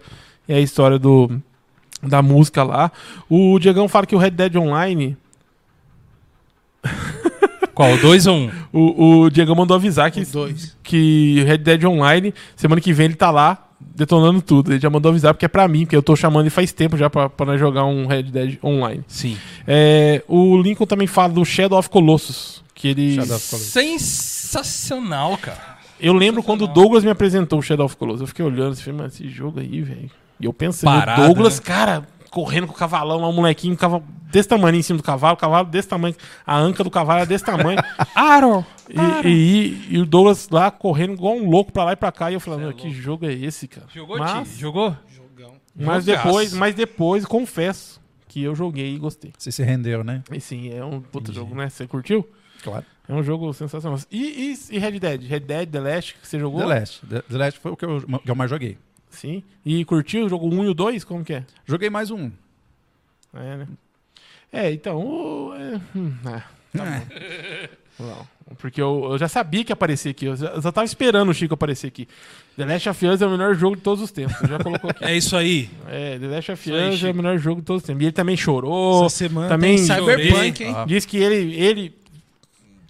[0.48, 1.30] é a história do
[2.02, 2.92] da música lá.
[3.30, 5.18] O Diegão fala que o Red Dead Online,
[7.74, 7.96] Qual?
[7.98, 8.52] Dois ou um?
[8.74, 10.24] o, o Diegão mandou avisar que
[10.84, 14.72] que Red Dead Online, semana que vem ele tá lá detonando tudo.
[14.72, 16.98] Ele já mandou avisar porque é pra mim, porque eu tô chamando ele faz tempo
[16.98, 19.04] já pra, pra nós jogar um Red Dead Online.
[19.08, 19.38] Sim.
[19.68, 23.72] É, o Lincoln também fala do Shadow of Colossus, que ele Shadow of Colossus.
[23.72, 25.77] Sensacional, cara.
[26.00, 28.22] Eu lembro quando o Douglas me apresentou o Shadow of Colossus.
[28.22, 30.10] Eu fiquei olhando assim, mano, esse jogo aí, velho.
[30.40, 31.66] E eu pensei, Parado, o Douglas, né?
[31.66, 35.04] cara, correndo com o cavalão lá, um molequinho, um cavalo desse tamanho em cima do
[35.04, 36.14] cavalo, o cavalo desse tamanho,
[36.46, 37.80] a anca do cavalo era desse tamanho.
[38.14, 38.64] Aaron!
[39.24, 42.30] e, e- e o Douglas lá correndo igual um louco pra lá e pra cá.
[42.30, 43.88] E eu falando, Cê é meu, que jogo é esse, cara?
[43.94, 44.60] Jogou, mas, Ti?
[44.60, 44.96] Jogou?
[45.10, 45.54] Jogão.
[45.76, 46.26] mas Jogaço.
[46.28, 49.34] depois, mas depois, confesso que eu joguei e gostei.
[49.38, 50.22] Você se rendeu, né?
[50.32, 51.38] E sim, é um puto Entendi.
[51.40, 51.70] jogo, né?
[51.70, 52.28] Você curtiu?
[52.64, 52.86] Claro.
[53.10, 53.98] É um jogo sensacional.
[54.12, 55.24] E, e, e Red Dead?
[55.24, 56.60] Red Dead, The Last, que você jogou?
[56.62, 57.06] The Last.
[57.06, 58.78] The, The Last foi o que eu, que eu mais joguei.
[59.10, 59.42] Sim.
[59.66, 61.04] E curtiu o jogo 1 e o 2?
[61.06, 61.44] Como que é?
[61.66, 62.30] Joguei mais um.
[63.34, 63.68] É, né?
[64.52, 65.00] É, então.
[65.00, 66.44] o- é, hum, é,
[66.80, 67.70] É.
[68.00, 68.28] não.
[68.60, 70.26] Porque eu, eu já sabia que ia aparecer aqui.
[70.26, 72.08] Eu já, eu só tava esperando o Chico aparecer aqui.
[72.56, 74.38] The Last of Us é o melhor jogo de todos os tempos.
[74.48, 75.04] Já colocou aqui.
[75.06, 75.70] É isso aí.
[75.88, 78.02] É, The Last of Us é o melhor jogo de todos os tempos.
[78.02, 79.06] E ele também chorou.
[79.06, 80.74] Essa semana também tem Cyberpunk, hein?
[80.78, 80.86] Ah.
[80.86, 81.94] Diz que ele, ele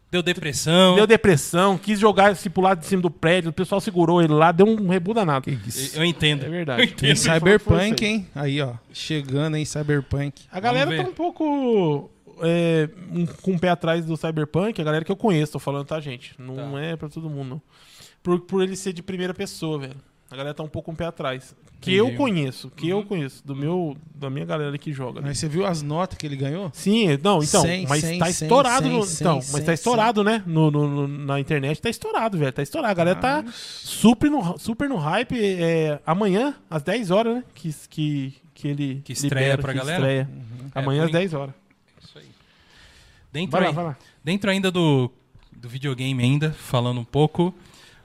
[0.09, 0.95] Deu depressão.
[0.95, 4.51] deu depressão, quis jogar se pular de cima do prédio, o pessoal segurou ele lá,
[4.53, 5.43] deu um rebu danado.
[5.43, 5.97] Que isso.
[5.97, 6.45] Eu entendo.
[6.45, 6.81] É verdade.
[6.83, 7.17] Eu Tem entendo.
[7.17, 8.27] Cyberpunk, hein?
[8.33, 8.73] Aí, ó.
[8.93, 9.65] Chegando, hein?
[9.65, 10.43] Cyberpunk.
[10.51, 12.09] A galera tá um pouco
[12.41, 15.85] é, um- com o pé atrás do Cyberpunk, a galera que eu conheço, tô falando,
[15.87, 16.33] tá, gente?
[16.39, 16.81] Não Tá.
[16.81, 17.61] é pra todo mundo, não.
[18.23, 19.95] Por, por ele ser de primeira pessoa, velho.
[20.29, 21.55] A galera tá um pouco um pé atrás.
[21.79, 22.11] Que Entendi.
[22.11, 25.21] eu conheço, que eu conheço, do meu, da minha galera que joga.
[25.21, 26.71] Mas você viu as notas que ele ganhou?
[26.73, 28.87] Sim, não, então, Cem, mas cem, tá cem, estourado.
[28.87, 30.43] cem, no- cem, então, mas tá estourado, né?
[30.47, 32.51] No, no- no- na internet tá estourado, velho.
[32.51, 32.91] Tá estourado.
[32.91, 35.35] A galera tá super no, super no hype.
[35.39, 37.43] É, amanhã, às 10 horas, né?
[37.53, 39.01] Que, que, que ele.
[39.05, 39.97] Que estreia pra que galera?
[39.99, 40.29] estreia.
[40.75, 41.53] É, Amanhã por às 10 horas.
[42.03, 42.25] Isso aí.
[43.31, 43.97] Dentro, Vai lá, aí- vai lá.
[44.23, 45.11] dentro ainda do,
[45.55, 47.53] do videogame ainda, falando um pouco,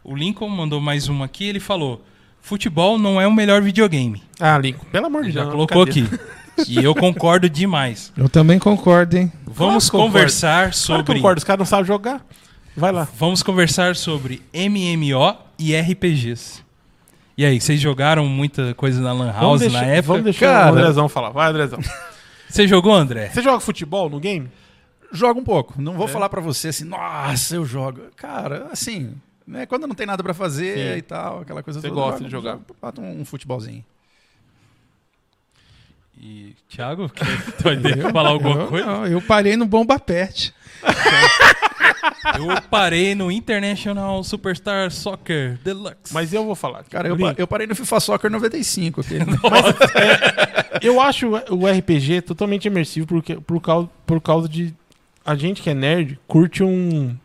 [0.04, 2.04] o Lincoln mandou mais uma aqui, ele falou,
[2.42, 4.22] futebol não é o melhor videogame.
[4.38, 5.46] Ah, Lincoln, pelo amor de Deus.
[5.46, 6.02] já colocou cadê?
[6.02, 6.18] aqui.
[6.68, 8.12] E eu concordo demais.
[8.14, 9.32] Eu também concordo, hein?
[9.46, 11.14] Vamos Claro conversar Claro que eu sobre...
[11.16, 12.22] concordo, os caras não sabem jogar.
[12.76, 13.08] Vai lá.
[13.18, 16.62] Vamos conversar sobre MMO e RPGs.
[17.38, 20.02] E aí, vocês jogaram muita coisa na Lan House deixar, na época?
[20.08, 20.72] vamos deixar Cara.
[20.74, 21.30] o Andrezão falar.
[21.30, 21.78] Vai, Andrezão.
[22.48, 23.30] Você jogou, André?
[23.30, 24.50] Você joga futebol no game?
[25.10, 25.80] Joga um pouco.
[25.80, 26.08] Não vou É?
[26.10, 28.02] falar pra você assim, nossa, eu jogo.
[28.16, 29.14] Cara, assim,
[29.46, 30.98] né, quando não tem nada pra fazer Sim.
[30.98, 32.00] e tal, aquela coisa Você toda.
[32.00, 32.58] gosta jogo- de jogar.
[32.80, 33.84] Bota um, um futebolzinho.
[36.20, 37.24] E Thiago, quer
[38.12, 38.86] falar alguma eu, coisa?
[38.86, 40.54] não, eu parei no Bomba Pet.
[42.38, 46.12] Eu parei no International Superstar Soccer Deluxe.
[46.12, 46.84] Mas eu vou falar.
[46.84, 49.00] Cara, eu, eu parei no FIFA Soccer 95.
[49.00, 49.24] aquele-
[50.80, 54.74] Eu acho o RPG totalmente imersivo porque, por, causa, por causa de.
[55.24, 57.16] A gente que é nerd curte um.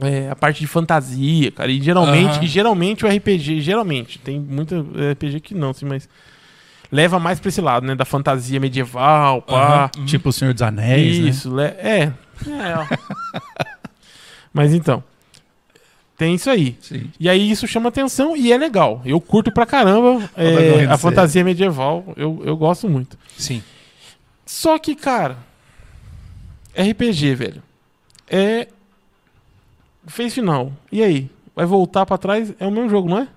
[0.00, 1.70] É, a parte de fantasia, cara.
[1.70, 2.44] E geralmente, Aham.
[2.44, 4.76] e geralmente o RPG, geralmente, tem muita
[5.12, 6.08] RPG que não, assim, mas.
[6.92, 7.94] Leva mais pra esse lado, né?
[7.94, 9.90] Da fantasia medieval, pá.
[9.96, 10.04] Aham.
[10.06, 11.28] tipo o Senhor dos Anéis, né?
[11.28, 12.12] Isso, le- é.
[12.48, 12.98] É.
[14.52, 15.02] Mas então.
[16.16, 16.76] Tem isso aí.
[16.80, 17.10] Sim.
[17.18, 19.00] E aí isso chama atenção e é legal.
[19.04, 22.12] Eu curto pra caramba é, a fantasia medieval.
[22.16, 23.16] Eu, eu gosto muito.
[23.38, 23.62] Sim.
[24.44, 25.38] Só que, cara,
[26.76, 27.62] RPG, velho,
[28.28, 28.66] é.
[30.10, 30.72] Fez final.
[30.90, 31.30] E aí?
[31.54, 32.52] Vai voltar pra trás?
[32.58, 33.28] É o mesmo jogo, não é?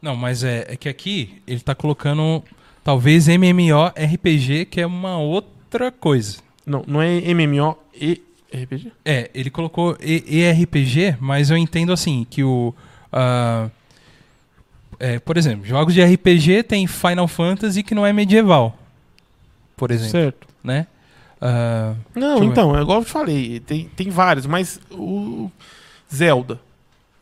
[0.00, 2.42] Não, mas é, é que aqui ele tá colocando
[2.82, 6.38] talvez MMORPG, que é uma outra coisa.
[6.66, 8.22] Não, não é MMO e
[8.52, 8.92] RPG?
[9.04, 12.74] É, ele colocou ERPG, mas eu entendo assim, que o.
[13.12, 13.68] ah,
[14.98, 18.76] é, por exemplo, jogos de RPG tem Final Fantasy que não é medieval.
[19.76, 20.46] Por exemplo, Certo.
[20.62, 20.86] né?
[21.40, 25.50] Ah, Não, então, é igual eu te falei, tem, tem vários, mas o
[26.12, 26.60] Zelda.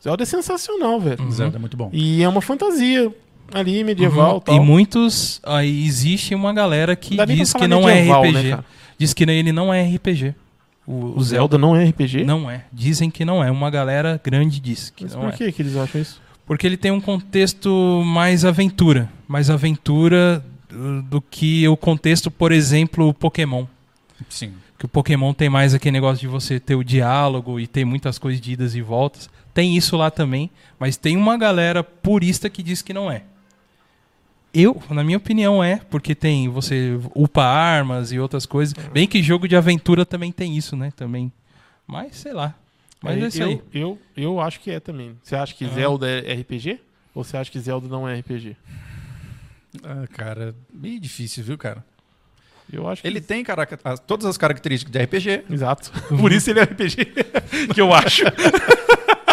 [0.02, 1.22] Zelda é sensacional, velho.
[1.22, 1.30] Uhum.
[1.30, 1.90] Zelda é muito bom.
[1.92, 3.12] E é uma fantasia
[3.52, 4.54] ali, medieval uhum, tal.
[4.54, 5.40] E muitos.
[5.44, 8.50] Aí existe uma galera que dá diz que não é medieval, né, RPG.
[8.50, 8.64] cara?
[8.98, 10.34] diz que ele não é RPG.
[10.86, 12.24] O, O Zelda não é RPG?
[12.24, 12.64] Não é.
[12.72, 13.50] Dizem que não é.
[13.50, 15.36] Uma galera grande diz que Mas não por é.
[15.36, 16.20] que, que eles acham isso?
[16.46, 19.10] Porque ele tem um contexto mais aventura.
[19.28, 20.42] Mais aventura
[20.72, 23.66] uh, do que o contexto, por exemplo, o Pokémon.
[24.28, 24.54] Sim.
[24.78, 28.18] Que o Pokémon tem mais aquele negócio de você ter o diálogo e ter muitas
[28.18, 29.28] coisas de idas e voltas.
[29.54, 33.22] Tem isso lá também, mas tem uma galera purista que diz que não é.
[34.52, 38.74] Eu, na minha opinião, é, porque tem você upa armas e outras coisas.
[38.92, 40.90] Bem que jogo de aventura também tem isso, né?
[40.96, 41.30] Também.
[41.86, 42.54] Mas, sei lá.
[43.02, 43.52] Mas eu, é isso aí.
[43.52, 45.16] Eu, eu, eu acho que é também.
[45.22, 45.68] Você acha que Ah.
[45.68, 46.80] Zelda é RPG?
[47.14, 48.56] Ou você acha que Zelda não é RPG?
[49.84, 51.84] Ah, cara, meio difícil, viu, cara?
[52.72, 53.08] Eu acho que.
[53.08, 53.44] Ele tem
[53.84, 55.44] as- todas as características de RPG.
[55.50, 55.90] Exato.
[56.20, 56.96] Por isso ele é RPG.
[57.74, 58.24] que eu acho.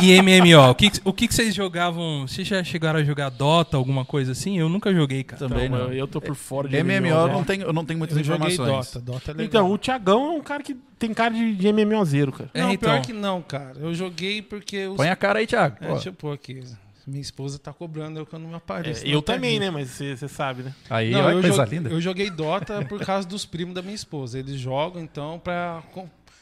[0.01, 2.27] E MMO, o que, o que vocês jogavam?
[2.27, 4.59] Vocês já chegaram a jogar Dota, alguma coisa assim?
[4.59, 5.47] Eu nunca joguei, cara.
[5.47, 5.85] Também Então, não.
[5.87, 7.27] eu, eu tô por fora de MMO MMO.
[7.29, 8.91] não tem, eu não tenho muitas Eu joguei informações.
[8.93, 9.05] Dota.
[9.05, 9.45] Dota é legal.
[9.47, 12.49] Então, o Thiagão é um cara que tem cara de, de MMOzeiro, cara.
[12.53, 12.91] É, Não, então.
[12.91, 13.77] pior que não, cara.
[13.79, 14.97] Eu joguei porque os...
[14.97, 15.77] Põe a cara aí, Thiago.
[15.79, 16.61] É, Pô, deixa eu pôr aqui.
[17.07, 19.05] Minha esposa tá cobrando eu que eu não me apareço.
[19.05, 19.69] É, eu também, né?
[19.69, 20.73] Mas você sabe, né?
[20.89, 21.89] Aí, Não, eu, coisa linda.
[21.89, 24.39] eu joguei Dota por causa dos primos da minha esposa.
[24.39, 25.83] Eles jogam, então, pra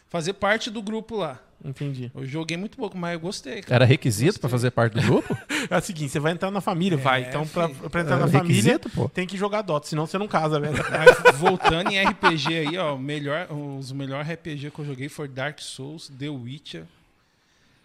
[0.10, 1.38] fazer parte do grupo lá.
[1.66, 2.12] Entendi.
[2.14, 3.76] Eu joguei muito pouco, mas eu gostei, cara.
[3.76, 5.38] Era requisito pra fazer parte do grupo?
[5.70, 7.22] É o seguinte, você vai entrar na família, vai.
[7.24, 9.08] Então, pra, pra entrar na Era família, requisito, pô.
[9.08, 10.74] tem que jogar Dota, senão você não casa, velho.
[10.92, 15.60] Mas voltando em RPG aí, ó, melhor, os melhores RPG que eu joguei foi Dark
[15.62, 16.84] Souls, The Witcher,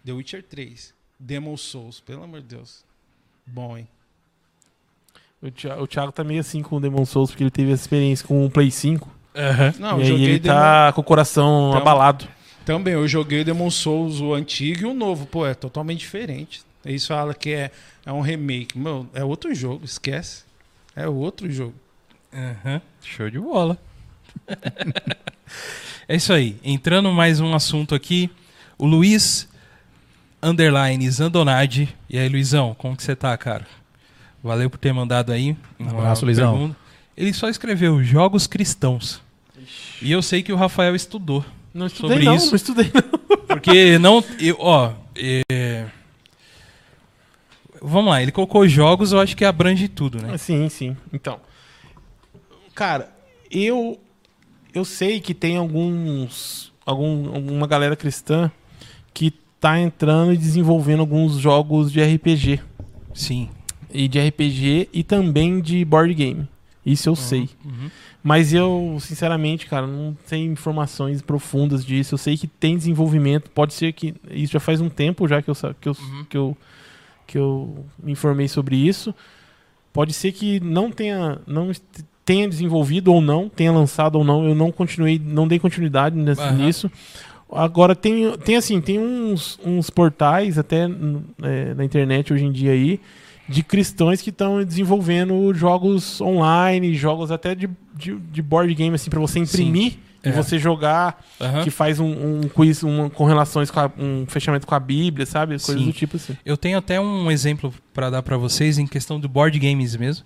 [0.05, 2.83] The Witcher 3, Demon Souls, pelo amor de Deus.
[3.45, 3.87] Bom, hein?
[5.41, 7.83] O Thiago, o Thiago tá meio assim com o Demon Souls, porque ele teve essa
[7.83, 9.09] experiência com o Play 5.
[9.79, 10.55] Não, e eu aí joguei ele Demon...
[10.55, 12.27] tá com o coração Então- abalado.
[12.65, 15.25] Também, eu joguei Demon Souls, o antigo e o novo.
[15.25, 16.61] Pô, é totalmente diferente.
[16.85, 17.71] Eles falam que é,
[18.05, 18.77] é um remake.
[18.77, 20.43] Meu, é outro jogo, esquece.
[20.95, 21.73] É outro jogo.
[22.31, 23.75] Aham, Show de bola.
[26.07, 26.57] é isso aí.
[26.63, 28.29] Entrando mais um assunto aqui.
[28.77, 29.48] O Luiz
[30.41, 31.95] Underline Zandonardi.
[32.09, 33.65] E aí, Luizão, como que você tá, cara?
[34.43, 35.55] Valeu por ter mandado aí.
[35.77, 36.51] uma Abraço, Luizão.
[36.53, 36.75] pergunta.
[37.17, 39.21] Ele só escreveu Jogos Cristãos.
[40.01, 41.43] E eu sei que o Rafael estudou.
[41.73, 42.47] Não estudei Sobre não, isso.
[42.47, 43.37] não estudei não.
[43.47, 44.23] Porque não.
[44.39, 44.93] Eu, ó.
[45.51, 45.85] é,
[47.81, 50.37] Vamos lá, ele colocou jogos, eu acho que abrange tudo, né?
[50.37, 50.97] Sim, sim.
[51.13, 51.39] Então,
[52.75, 53.09] cara,
[53.49, 53.99] eu
[54.73, 58.51] eu sei que tem alguns algum, alguma galera cristã
[59.13, 62.59] que tá entrando e desenvolvendo alguns jogos de RPG
[63.13, 63.49] Sim.
[63.93, 66.47] e de RPG e também de board game.
[66.85, 67.49] Isso eu sei.
[67.63, 67.89] Uhum.
[68.23, 72.13] Mas eu, sinceramente, cara, não tenho informações profundas disso.
[72.15, 73.49] Eu sei que tem desenvolvimento.
[73.51, 74.15] Pode ser que.
[74.31, 76.25] Isso já faz um tempo já que eu, que eu, Uhum.
[76.29, 76.57] que eu,
[77.27, 79.13] que eu me informei sobre isso.
[79.93, 81.71] Pode ser que não tenha, não
[82.25, 84.47] tenha desenvolvido ou não, tenha lançado ou não.
[84.47, 86.15] Eu não continuei, não dei continuidade
[86.55, 86.89] nisso.
[87.51, 90.83] Agora tem, tem assim, tem uns, uns portais até
[91.41, 92.99] é, na internet hoje em dia aí
[93.47, 99.09] de cristãos que estão desenvolvendo jogos online, jogos até de, de, de board game assim
[99.09, 99.93] para você imprimir
[100.23, 100.31] e É.
[100.31, 101.63] você jogar, Aham.
[101.63, 102.81] que faz um, um quiz
[103.15, 105.53] com relações com a- um fechamento com a Bíblia, sabe?
[105.53, 105.85] Coisas Sim.
[105.87, 106.37] do tipo assim.
[106.45, 110.25] Eu tenho até um exemplo pra dar pra vocês em questão do board games mesmo.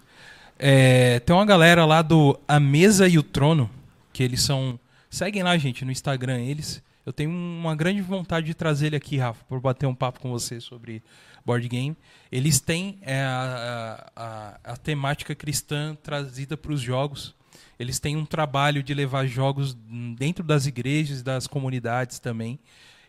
[0.60, 3.70] É, tem uma galera lá do A Mesa e o Trono,
[4.12, 4.78] que eles são.
[5.10, 6.82] Seguem lá, gente, no Instagram eles.
[7.06, 10.30] Eu tenho uma grande vontade de trazer ele aqui, Rafa, para bater um papo com
[10.32, 11.04] você sobre
[11.46, 11.98] board game.
[12.32, 17.36] Eles têm é, a, a- a- temática cristã trazida para os jogos.
[17.78, 19.74] Eles têm um trabalho de levar jogos
[20.18, 22.58] dentro das igrejas, das comunidades também.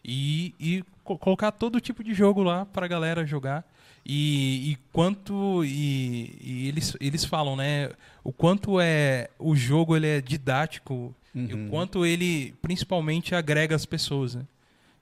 [0.05, 3.65] E, e co- colocar todo tipo de jogo lá para a galera jogar.
[4.05, 5.65] E, e quanto.
[5.65, 7.91] E, e eles, eles falam, né?
[8.23, 9.29] O quanto é.
[9.39, 11.15] O jogo ele é didático.
[11.35, 14.43] E o quanto ele principalmente agrega as pessoas, né?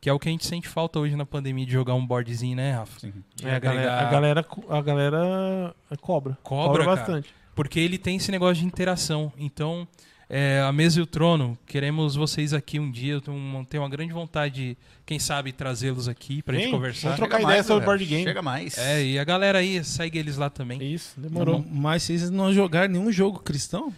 [0.01, 2.57] Que é o que a gente sente falta hoje na pandemia de jogar um boardzinho,
[2.57, 3.07] né, Rafa?
[3.43, 6.39] É, a, galera, a, galera, a galera cobra.
[6.43, 6.97] Cobra, cara.
[6.97, 7.35] bastante.
[7.55, 9.31] Porque ele tem esse negócio de interação.
[9.37, 9.87] Então,
[10.29, 13.15] é, a mesa e o trono, queremos vocês aqui um dia.
[13.15, 17.03] Eu tenho uma, tenho uma grande vontade de, quem sabe, trazê-los aqui pra gente conversar.
[17.09, 17.99] vamos trocar Chega ideia mais, sobre galera.
[17.99, 18.25] board game.
[18.25, 18.79] Chega mais.
[18.79, 20.83] É, e a galera aí, segue eles lá também.
[20.83, 21.65] Isso, demorou.
[21.71, 23.93] Mas vocês não jogaram nenhum jogo cristão?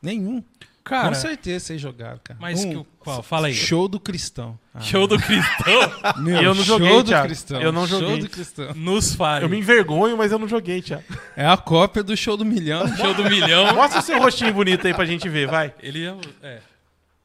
[0.00, 0.42] Nenhum.
[0.84, 2.38] Cara, Com certeza vocês jogaram, cara.
[2.40, 3.22] mas Um que, o- qual?
[3.22, 3.54] Fala aí.
[3.54, 4.58] Show do cristão.
[4.74, 5.92] Ah, Show do cristão.
[6.18, 7.60] meu, Eu não joguei, show do cristão.
[7.60, 8.18] Eu não Show joguei.
[8.18, 8.74] do cristão.
[8.74, 9.44] Nos fale.
[9.44, 11.04] Eu me envergonho, mas eu não joguei, Thiago.
[11.36, 12.86] É a cópia do show do milhão.
[12.96, 13.72] Show do milhão.
[13.74, 15.72] Mostra o seu rostinho bonito aí pra gente ver, vai.
[15.80, 16.58] Ele é, é.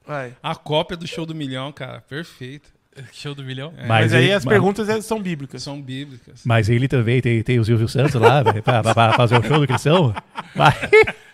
[0.06, 0.36] Vai.
[0.44, 2.00] A cópia do show do milhão, cara.
[2.02, 2.70] Perfeito.
[3.14, 3.74] Show do milhão.
[3.78, 5.62] É, Mas, aí ele- as mas- perguntas é- são bíblicas.
[5.64, 6.42] São bíblicas.
[6.46, 9.68] Mas ele também tem, tem o Silvio Santos lá pra- pra fazer o show do
[9.68, 10.14] Cristão.
[10.56, 10.74] Vai,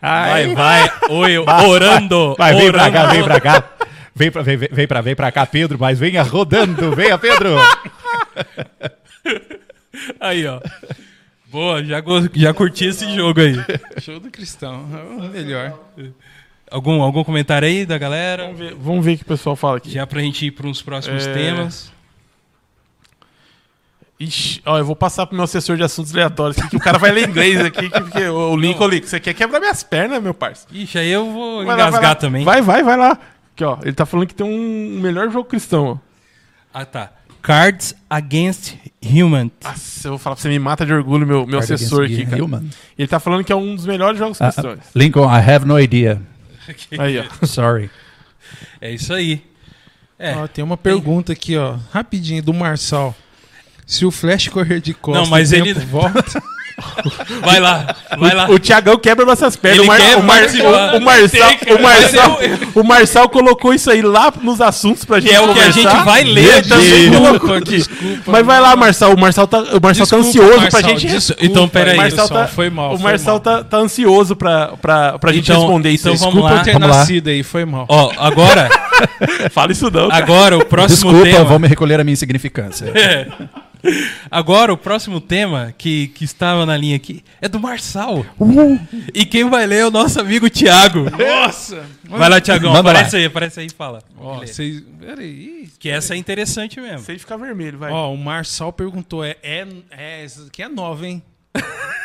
[0.02, 0.92] Vai, vai.
[1.10, 2.36] Oi, Vai, orando.
[2.38, 3.64] vai, vem pra cá, vem pra cá.
[4.16, 7.56] Vem pra, vem, vem, pra, vem pra cá, Pedro, mas venha rodando, venha, Pedro.
[10.20, 10.60] Aí, ó.
[11.48, 12.02] Boa, já,
[12.34, 13.56] já curti esse jogo aí.
[14.02, 14.88] Show do cristão.
[14.94, 15.80] É o melhor.
[16.74, 18.46] Algum, algum comentário aí da galera?
[18.46, 19.92] Vamos ver, vamos ver o que o pessoal fala aqui.
[19.92, 21.32] Já pra gente ir para uns próximos É.
[21.34, 21.94] temas.
[24.20, 26.98] Ixi, ó, eu vou passar pro meu assessor de assuntos aleatórios aqui, que o cara
[26.98, 30.34] vai ler inglês aqui, que, porque o Lincoln, Lincoln, você quer quebrar minhas pernas, meu
[30.34, 30.66] parça.
[30.72, 32.16] Ixi, aí eu vou Vai lá, engasgar vai lá.
[32.16, 32.44] também.
[32.46, 33.20] Vai, vai, vai lá.
[33.54, 35.98] Aqui, ó, ele tá falando que tem um melhor jogo cristão, ó.
[36.74, 37.12] Ah, tá.
[37.42, 39.52] Cards Against Human.
[39.64, 42.26] Nossa, eu vou falar pra você, me mata de orgulho, meu, meu Card assessor aqui,
[42.26, 42.44] cara.
[42.44, 42.64] Human.
[42.98, 44.80] Ele tá falando que é um dos melhores jogos Ah, cristãos.
[44.96, 46.22] Lincoln, I have no idea.
[46.98, 47.26] Aí, ó.
[47.46, 47.90] Sorry.
[48.80, 49.44] É isso aí.
[50.20, 50.36] É.
[50.36, 51.78] Ó, tem uma pergunta aqui, ó.
[51.92, 53.16] Rapidinho, do Marçal.
[53.86, 56.42] Se o Flash correr de costas, Não, mas ele- volta.
[57.44, 58.50] Vai lá, vai lá.
[58.50, 59.80] O Thiagão quebra nossas pernas.
[59.80, 61.52] Ele o, Mar- o, Mar- o- o Marçal,
[62.76, 65.70] o, Marçal, o colocou isso aí lá nos assuntos pra gente é o que a
[65.72, 66.62] gente vai ler.
[66.62, 67.78] Desculpa, colocou aqui.
[67.78, 68.32] desculpa.
[68.32, 69.14] Mas vai lá, Marçal.
[69.14, 71.98] O Marçal tá, o Marçal tá Desculpa, ansioso Marçal, pra gente desculpa, Então, peraí, O
[71.98, 72.96] Marçal pessoal, tá, foi mal.
[72.96, 73.40] o Marçal mal.
[73.42, 76.10] tá, tá ansioso pra, pra, pra gente Então- responder isso.
[76.10, 76.20] então aí.
[76.20, 76.98] vamos Desculpa lá, ter vamos lá.
[76.98, 77.86] nascido aí, foi mal.
[77.88, 78.70] Ó, agora,
[79.52, 80.24] Fala isso não, cara.
[80.24, 81.44] agora o próximo Desculpa, tema.
[81.46, 82.88] vou me recolher a minha insignificância.
[84.32, 88.26] Agora, o próximo tema que, que estava na linha aqui é do Marçal.
[89.14, 91.06] E quem vai ler é o nosso amigo Thiago.
[91.10, 91.86] Nossa!
[92.06, 92.72] Vai lá, Thiagão.
[92.72, 93.00] Manda lá.
[93.00, 94.02] Aparece aí, aparece aí e fala.
[94.18, 94.84] Ó, vocês...
[95.00, 95.70] Peraí.
[95.80, 97.00] Que essa é interessante mesmo.
[97.00, 97.92] Sem ficar vermelho, vai.
[97.92, 101.22] Ó, o Marçal perguntou, é, é, é essa aqui é nova, hein?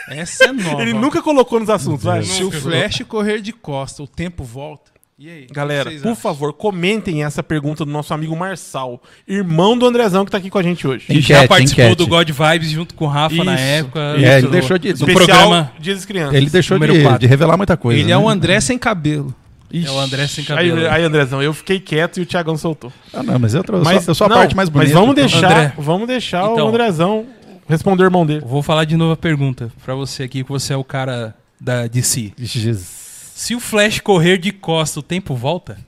[0.09, 0.83] Essa é nova.
[0.83, 2.23] Ele nunca colocou nos assuntos, vai.
[2.23, 4.98] Se o Flash correr de costa, o tempo volta.
[5.21, 5.47] E aí?
[5.51, 6.15] Galera, por acham?
[6.15, 10.59] favor, comentem essa pergunta do nosso amigo Marçal, irmão do Andrezão que tá aqui com
[10.59, 11.07] a gente hoje.
[11.07, 11.97] Que já participou enquete.
[11.99, 14.01] do God Vibes junto com o Rafa na Isso, época.
[14.01, 16.35] É, ele Isso, deixou de, do Especial programa- Dia das Crianças.
[16.37, 17.99] ele deixou de, de revelar muita coisa.
[17.99, 18.23] Ele é né?
[18.23, 19.35] o André sem cabelo.
[19.73, 20.79] É o André sem cabelo.
[20.79, 22.93] Aí, aí, Andrezão, eu fiquei quieto e o Thiagão soltou.
[23.13, 24.93] Ah, não, mas eu, trouxe, Mas, eu sou a não, parte mais bonita.
[24.93, 25.73] Mas vamos deixar, André.
[25.77, 26.65] vamos deixar Então.
[26.65, 27.27] o Andrezão
[27.69, 28.43] responder o irmão dele.
[28.47, 31.89] Vou falar de novo a pergunta pra você aqui, que você é o cara da
[31.89, 32.33] DC.
[32.39, 33.08] Jesus.
[33.39, 35.79] Se o Flash correr de costa, o tempo volta?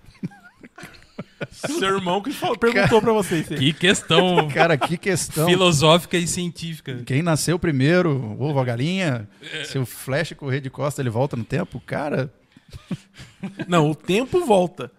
[1.51, 3.49] Seu irmão que falou- perguntou pra vocês.
[3.49, 5.49] Que questão Cara, que questão.
[5.49, 7.03] filosófica e científica.
[7.05, 9.29] Quem nasceu primeiro, ovo ou a galinha?
[9.65, 11.83] Se o Flash correr de costa, ele volta no tempo?
[11.85, 12.33] Cara,
[13.67, 14.93] Não, o tempo volta.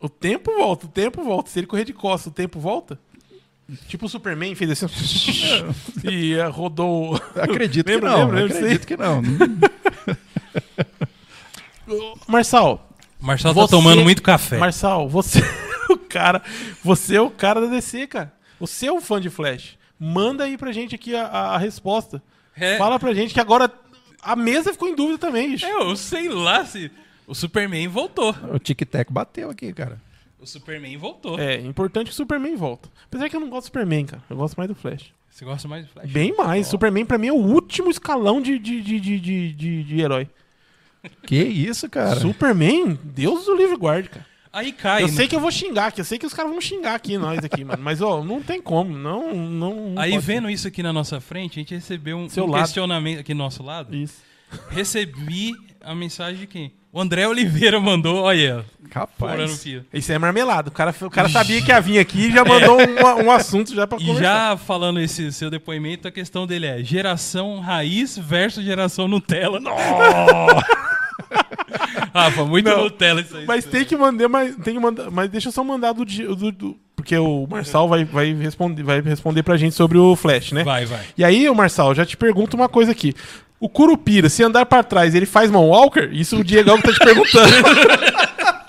[0.00, 1.48] O tempo volta, o tempo volta.
[1.48, 2.98] Se ele correr de costas, o tempo volta?
[3.86, 4.86] Tipo o Superman fez assim
[6.10, 7.14] e rodou.
[7.36, 8.24] acredito Lembra, que não.
[8.24, 9.22] lembra, lembra acredito que não.
[12.26, 12.88] Marçal,
[13.20, 14.56] Marcelo Você- tá tomando muito café.
[14.58, 15.40] Marçal, você
[15.88, 16.42] é o cara,
[16.82, 18.32] você é o cara da DC, cara.
[18.58, 19.78] Você é o fã de Flash.
[19.98, 22.22] Manda aí pra gente aqui a, a- a resposta.
[22.56, 23.70] É, Fala pra gente que agora
[24.22, 25.66] a mesa ficou em dúvida também, bicho.
[25.66, 26.90] eu sei lá se.
[27.26, 28.34] O Superman voltou.
[28.52, 30.00] O tic-tac bateu aqui, cara.
[30.38, 31.38] O Superman voltou.
[31.38, 32.88] É, importante que o Superman volta.
[33.06, 34.22] Apesar que eu não gosto do Superman, cara.
[34.28, 35.12] Eu gosto mais do Flash.
[35.30, 36.10] Você gosta mais de Flash?
[36.10, 36.66] Bem mais.
[36.66, 40.28] Superman pra mim é o último escalão de, de, de, de, de, de- de herói.
[41.24, 42.20] Que isso, cara?
[42.20, 44.26] Superman, Deus do livre guarde, cara.
[44.52, 45.02] Aí cai.
[45.04, 45.14] eu né?
[45.14, 47.38] sei que eu vou xingar aqui, eu sei que os caras vão xingar aqui, nós
[47.44, 47.82] aqui, mano.
[47.82, 48.96] Mas, ó, não tem como.
[48.96, 49.90] Não, não.
[49.90, 50.26] não Aí pode.
[50.26, 52.62] vendo isso aqui na nossa frente, a gente recebeu um, Seu um lado.
[52.62, 53.94] questionamento aqui do nosso lado.
[53.94, 54.16] Isso.
[54.70, 56.72] Recebi a mensagem de quem?
[56.92, 58.64] O André Oliveira mandou, olha,
[59.62, 59.86] fio.
[59.94, 60.70] Isso é marmelado.
[60.70, 62.78] O cara, o cara sabia que ia vir aqui e já mandou
[63.22, 64.50] um, um assunto já pra E conversar.
[64.50, 69.60] já falando esse seu depoimento, a questão dele é geração raiz versus geração Nutella.
[72.24, 73.44] Rafa, muito Não, Nutella isso aí.
[73.46, 76.52] Mas tem que mandar, mas tem que mandar, mas deixa eu só mandar do, do-
[76.52, 80.62] do- porque o Marçal vai, vai responder, vai responder pra gente sobre o Flash, né?
[80.64, 81.00] Vai, vai.
[81.16, 83.14] E aí, Marçal, já te pergunto uma coisa aqui.
[83.58, 86.10] O Curupira, se andar pra trás, ele faz Moonwalker?
[86.12, 87.50] Isso o Diegão tá te perguntando.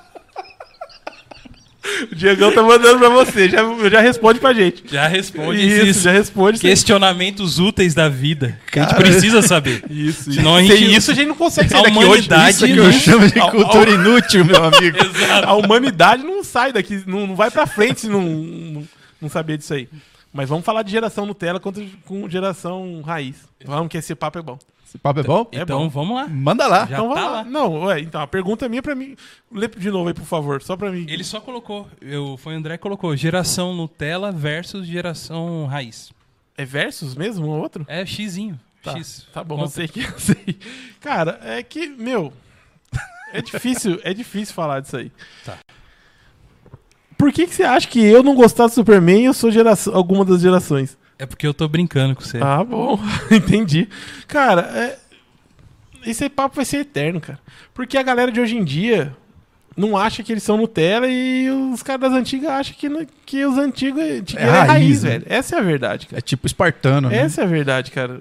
[2.12, 3.60] o Diegão tá mandando pra você, já,
[3.90, 4.84] já responde pra gente.
[4.92, 6.60] Já responde Isso, esses já responde.
[6.60, 8.60] questionamentos úteis da vida.
[8.72, 9.84] Que a gente precisa saber.
[9.90, 12.08] Isso, Senão a Sem gente- isso a gente não consegue sair a daqui hoje.
[12.08, 14.98] humanidade- Isso que eu chamo de cultura inútil, meu amigo.
[15.04, 15.48] Exato.
[15.48, 18.84] A humanidade não sai daqui, não, não vai pra frente se não, não,
[19.22, 19.88] não saber disso aí.
[20.34, 23.36] Mas vamos falar de geração Nutella contra com geração raiz.
[23.66, 24.58] Vamos que esse papo é bom.
[24.92, 25.48] Esse papo é bom?
[25.54, 25.90] É então bom.
[25.90, 26.28] vamos lá.
[26.28, 26.86] Manda lá.
[26.86, 27.32] Já então tá vamos lá.
[27.38, 27.44] lá.
[27.46, 29.16] Não, ué, então a pergunta é minha pra mim.
[29.50, 31.06] Lê de novo aí, por favor, só pra mim.
[31.08, 36.12] Ele só colocou, eu, foi o André que colocou, geração Nutella versus geração raiz.
[36.58, 37.86] É versus mesmo, um ou outro?
[37.88, 38.60] É xizinho.
[38.84, 39.26] Tá, X.
[39.34, 39.68] Tá bom, Conta.
[39.68, 40.60] eu sei que eu sei.
[41.00, 42.34] Cara, é que, meu,
[43.32, 45.10] é difícil, é difícil falar disso aí.
[45.46, 45.58] Tá.
[47.18, 49.96] Por que, que você acha que eu não gostar do Superman e eu sou geração,
[49.96, 50.98] alguma das gerações?
[51.22, 52.40] É porque eu tô brincando com você.
[52.42, 53.00] Ah, bom,
[53.30, 53.88] entendi.
[54.28, 54.98] Cara, é...
[56.10, 57.38] esse papo vai ser eterno, cara.
[57.76, 59.16] Porque a galera de hoje em dia
[59.78, 63.46] não acha que eles são Nutella e os caras das antigas acham que, no- que
[63.46, 65.10] os antigos É é, raiz, raiz, né?
[65.12, 65.26] velho.
[65.30, 66.18] Essa é a verdade, cara.
[66.18, 67.18] É tipo espartano, né?
[67.18, 68.20] Essa é a verdade, cara.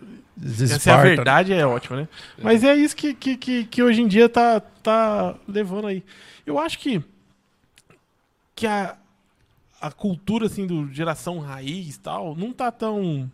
[0.62, 2.06] Essa é a verdade, é ótimo, né?
[2.43, 6.02] Mas é isso que, que, que, que hoje em dia tá, tá levando aí.
[6.47, 7.02] Eu acho que,
[8.55, 8.94] que a,
[9.81, 13.31] a cultura, assim, do geração raiz e tal, não tá tão,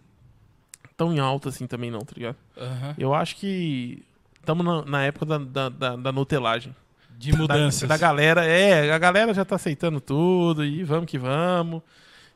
[0.97, 2.37] tão em alta assim também não, tá ligado?
[2.57, 2.95] Aham.
[2.97, 4.03] Eu acho que
[4.39, 6.75] estamos na, na época da, da, da, da nutelagem.
[7.19, 7.89] De mudanças.
[7.89, 11.83] Da, da galera, é, a galera já tá aceitando tudo e vamos que vamos.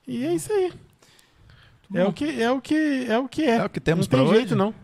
[0.08, 0.72] E é isso aí.
[1.94, 3.56] É o que é o que é o que é.
[3.56, 4.54] É o que temos não tem pra jeito hoje.
[4.54, 4.74] não.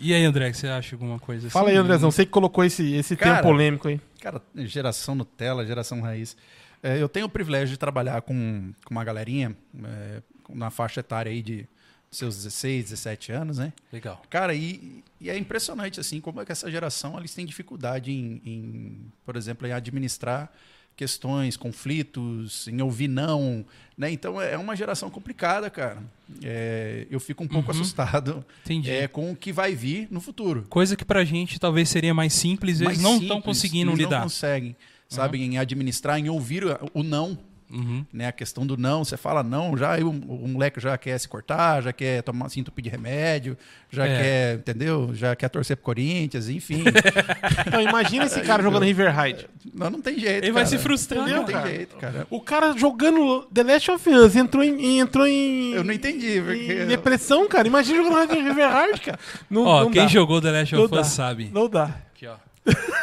[0.00, 1.52] E aí, André, você acha alguma coisa assim?
[1.52, 4.00] Fala aí, Andrezão, você que colocou esse, esse Cara, tema polêmico aí.
[4.20, 6.36] Cara, geração Nutella, geração raiz.
[6.82, 11.30] É, eu tenho o privilégio de trabalhar com, com uma galerinha é, na faixa etária
[11.30, 11.66] aí de
[12.10, 13.72] seus 16, 17 anos, né?
[13.92, 14.22] Legal.
[14.30, 18.40] Cara, e, e é impressionante, assim, como é que essa geração, eles têm dificuldade em,
[18.46, 20.50] em, por exemplo, em administrar
[20.96, 23.64] questões, conflitos, em ouvir não,
[23.96, 24.10] né?
[24.10, 26.02] Então é uma geração complicada, cara.
[26.42, 27.78] É, eu fico um pouco Uhum.
[27.80, 28.44] assustado
[28.84, 30.64] é, com o que vai vir no futuro.
[30.68, 34.16] Coisa que pra gente talvez seria mais simples, eles Mais não estão conseguindo eles lidar.
[34.18, 34.74] Não conseguem,
[35.08, 37.38] sabe, em administrar, em ouvir o- o não,
[37.70, 38.02] Uhum.
[38.10, 38.28] né?
[38.28, 41.28] A questão do não, você fala não, já aí o, o moleque já quer se
[41.28, 43.58] cortar, já quer tomar assim, entupir de remédio,
[43.90, 44.22] já É.
[44.22, 45.10] quer, entendeu?
[45.12, 46.82] Já quer torcer pro Corinthians, enfim.
[47.66, 49.46] Então imagina esse cara jogando River Raid.
[49.74, 50.44] não, não tem jeito.
[50.44, 50.76] Ele vai cara.
[50.76, 51.68] se frustrar, Não tem cara.
[51.68, 52.26] jeito, cara.
[52.30, 56.72] O cara jogando The Last of Us entrou em entrou em Eu não entendi, porque
[56.84, 57.68] em depressão, cara.
[57.68, 59.18] Imagina jogando River Raid, cara.
[59.50, 60.08] Não, Ó, não quem dá.
[60.08, 60.94] jogou The Last Não of.
[60.94, 61.50] Us sabe.
[61.52, 61.84] Não dá.
[62.14, 62.36] Aqui, ó.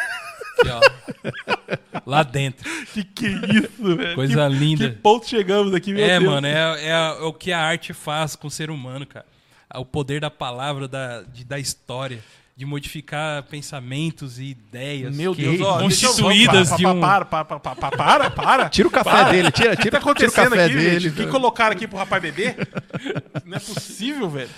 [0.60, 2.02] Aqui, ó.
[2.06, 2.70] Lá dentro.
[2.94, 4.16] Que que é isso, velho?
[4.16, 4.90] Coisa que, linda.
[4.90, 6.32] Que ponto chegamos aqui, meu é, Deus.
[6.32, 9.26] mano, é, é é o que a arte faz com o ser humano, cara.
[9.76, 12.20] O poder da palavra, da, de- da história,
[12.56, 17.02] de modificar pensamentos e ideias Meu que- Deus, ó, eu- constituídas para, de um.
[17.02, 18.70] Para, para, para, para, para, para.
[18.70, 19.32] Tira o café Para.
[19.32, 21.00] dele, tira, O que tira, tá acontecendo tira o café aqui, dele.
[21.00, 21.14] gente?
[21.14, 22.56] O que colocaram aqui pro rapaz beber?
[23.44, 24.50] Não é possível, velho.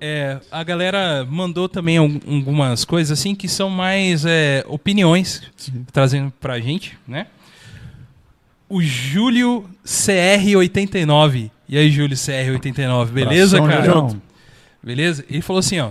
[0.00, 5.42] É, a galera mandou também al- algumas coisas assim que são mais é, opiniões
[5.92, 7.26] trazendo pra gente, né?
[8.68, 11.50] o Júlio CR89.
[11.68, 13.84] E aí, Júlio CR89, beleza, cara?
[13.84, 14.22] Julião.
[14.82, 15.24] Beleza?
[15.28, 15.90] Ele falou assim, ó.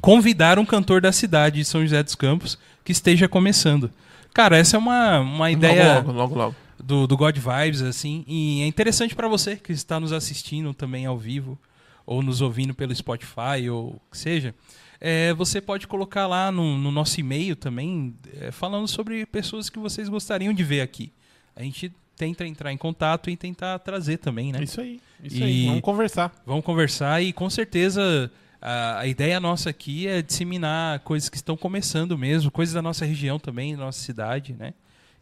[0.00, 3.90] Convidar um cantor da cidade de São José dos Campos que esteja começando.
[4.34, 6.54] Cara, essa é uma, uma ideia Logo, logo, logo, logo.
[6.82, 8.24] do, do God Vibes, assim.
[8.26, 11.58] E é interessante pra você que está nos assistindo também ao vivo,
[12.06, 14.54] ou nos ouvindo pelo Spotify, ou o que seja.
[15.00, 19.78] É, você pode colocar lá no, no nosso e-mail também, é, falando sobre pessoas que
[19.78, 21.12] vocês gostariam de ver aqui.
[21.56, 24.62] A gente tenta entrar em contato e tentar trazer também, né?
[24.62, 25.00] Isso aí.
[25.22, 25.66] Isso E- aí.
[25.66, 26.32] Vamos conversar.
[26.46, 28.30] Vamos conversar e com certeza
[28.60, 33.04] a, a ideia nossa aqui é disseminar coisas que estão começando mesmo, coisas da nossa
[33.04, 34.72] região também, da nossa cidade, né?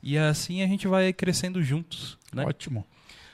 [0.02, 2.44] E assim a gente vai crescendo juntos, né?
[2.44, 2.86] Ótimo.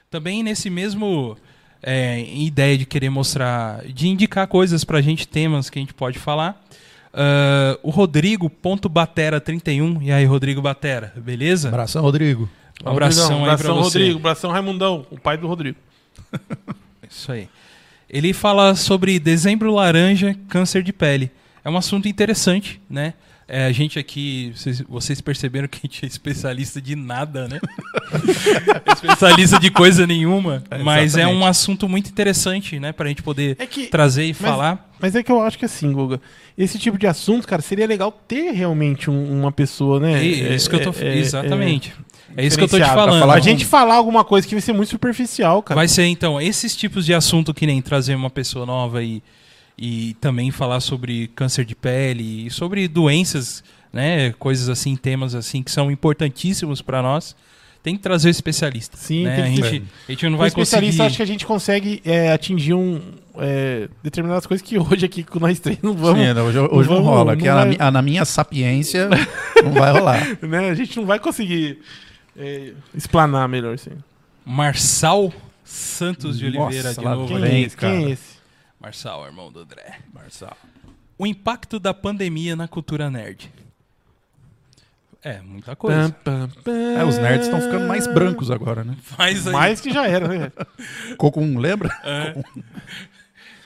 [0.09, 1.36] Também nesse mesmo
[1.82, 6.19] é, ideia de querer mostrar, de indicar coisas pra gente, temas que a gente pode
[6.19, 6.62] falar.
[7.12, 10.03] ah, o Rodrigo.batera31.
[10.03, 11.69] E aí, Rodrigo Batera, beleza?
[11.69, 12.48] Abração, Rodrigo.
[12.85, 13.98] Um abração aí pra abração você.
[13.98, 15.78] Rodrigo, abração Raimundão, o pai do Rodrigo.
[17.09, 17.48] Isso aí.
[18.09, 21.31] Ele fala sobre dezembro laranja, câncer de pele.
[21.65, 23.15] É um assunto interessante, né?
[23.48, 27.60] É, a gente aqui, vocês, vocês perceberam que a gente é especialista de nada, né?
[28.93, 30.62] especialista de coisa nenhuma.
[30.70, 32.93] É, mas é um assunto muito interessante, né?
[32.93, 34.90] Pra gente poder É que, trazer e falar.
[35.01, 36.20] mas é que eu acho que assim, Guga,
[36.56, 40.14] esse tipo de assunto, cara, seria legal ter realmente um- uma pessoa, né?
[40.24, 40.90] É, isso que eu tô.
[41.01, 41.93] é- é- exatamente.
[42.36, 43.20] É, isso que eu tô te falando.
[43.20, 43.35] falar.
[43.35, 45.77] A gente falar alguma coisa que vai ser muito superficial, cara.
[45.77, 49.23] Vai ser, então, esses tipos de assunto que nem trazer uma pessoa nova e,
[49.78, 53.62] e também falar sobre câncer de pele e sobre doenças,
[53.93, 54.32] né?
[54.39, 57.36] Coisas assim, temas assim que são importantíssimos para nós.
[57.82, 58.97] Tem que trazer o especialista.
[58.97, 59.36] Sim, né?
[59.36, 61.07] tem a, gente, a gente não vai especialista, conseguir.
[61.07, 63.01] acho que a gente consegue é, atingir um,
[63.39, 66.19] é, determinadas coisas que hoje aqui com nós três não vamos.
[66.20, 67.32] Sim, hoje hoje não vamos- rola.
[67.32, 69.09] não que na, vai- mi- na minha sapiência
[69.62, 70.27] não vai rolar.
[70.43, 70.70] Né?
[70.70, 71.78] A gente não vai conseguir
[72.36, 73.90] é, explanar melhor assim.
[74.44, 75.32] Marçal
[75.65, 77.28] Santos de Nossa, Oliveira de lá novo.
[77.28, 77.77] Quem, vem, é esse?
[77.77, 78.11] Quem é cara.
[78.11, 78.36] esse?
[78.87, 79.99] Marçal, irmão do André.
[80.15, 80.57] Marçal.
[81.19, 83.51] O impacto da pandemia na cultura nerd.
[85.25, 86.15] É, muita coisa.
[86.23, 86.73] Pam, pam, pam.
[87.01, 88.95] É, os nerds estão ficando mais brancos agora, né?
[89.19, 90.53] Mas aí, Mais que já era, né?
[91.19, 91.89] Cocum, lembra?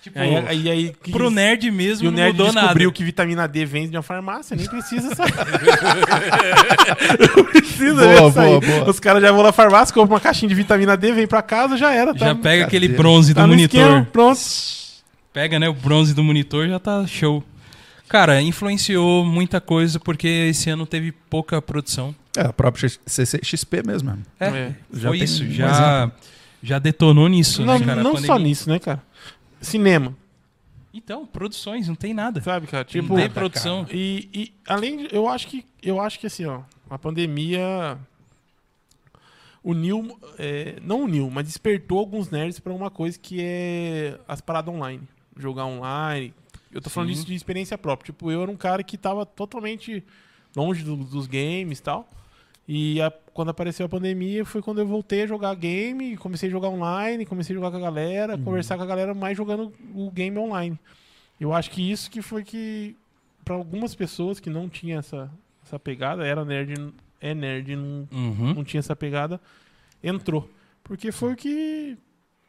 [0.00, 2.96] tipo, Aí, aí, aí, que- pro nerd e mesmo o não nerd mudou descobriu nada.
[2.96, 5.34] que vitamina D vende na farmácia, nem precisa sair.
[7.36, 8.48] não precisa Boa, né, sair.
[8.48, 8.88] boa, boa.
[8.90, 11.76] Os caras já vão na farmácia, compram uma caixinha de vitamina D, vem pra casa,
[11.76, 12.14] já era.
[12.14, 13.78] Tá, Já pega aquele bronze do tá no monitor.
[13.82, 14.40] esquema, pronto.
[15.32, 17.42] Pega, né, o bronze do monitor, já tá show.
[18.08, 22.14] Cara, influenciou muita coisa porque esse ano teve pouca produção.
[22.36, 24.18] É, a própria CCXP mesmo.
[24.38, 26.10] É, É, já foi tem isso, um já,
[26.62, 28.00] já detonou nisso, não né, cara?
[28.00, 29.00] a não só nisso, né, cara?
[29.60, 30.16] Cinema,
[30.92, 32.40] Então, produções, não tem nada.
[32.42, 32.84] sabe, cara?
[32.84, 33.86] Tipo, Tipo, não tem produção.
[33.92, 37.96] E, e além de, eu acho que eu acho que assim, ó, a pandemia
[39.62, 44.74] uniu, é, não uniu, mas despertou alguns nerds pra uma coisa que é as paradas
[44.74, 45.02] online,
[45.40, 46.32] jogar online.
[46.72, 47.14] Eu tô falando Sim.
[47.14, 48.06] disso de experiência própria.
[48.12, 50.04] Tipo, eu era um cara que tava totalmente
[50.56, 52.08] longe do- dos games e tal.
[52.68, 56.52] E a- quando apareceu a pandemia foi quando eu voltei a jogar game, comecei a
[56.52, 60.10] jogar online, comecei a jogar com a galera, conversar com a galera mais jogando o
[60.10, 60.78] game online.
[61.40, 62.94] Eu acho que isso que foi que
[63.44, 65.28] para algumas pessoas que não tinha essa,
[65.64, 68.54] essa pegada, era nerd, é nerd, não, Uhum.
[68.54, 69.40] não tinha essa pegada,
[70.04, 70.48] entrou.
[70.84, 71.96] Porque foi o que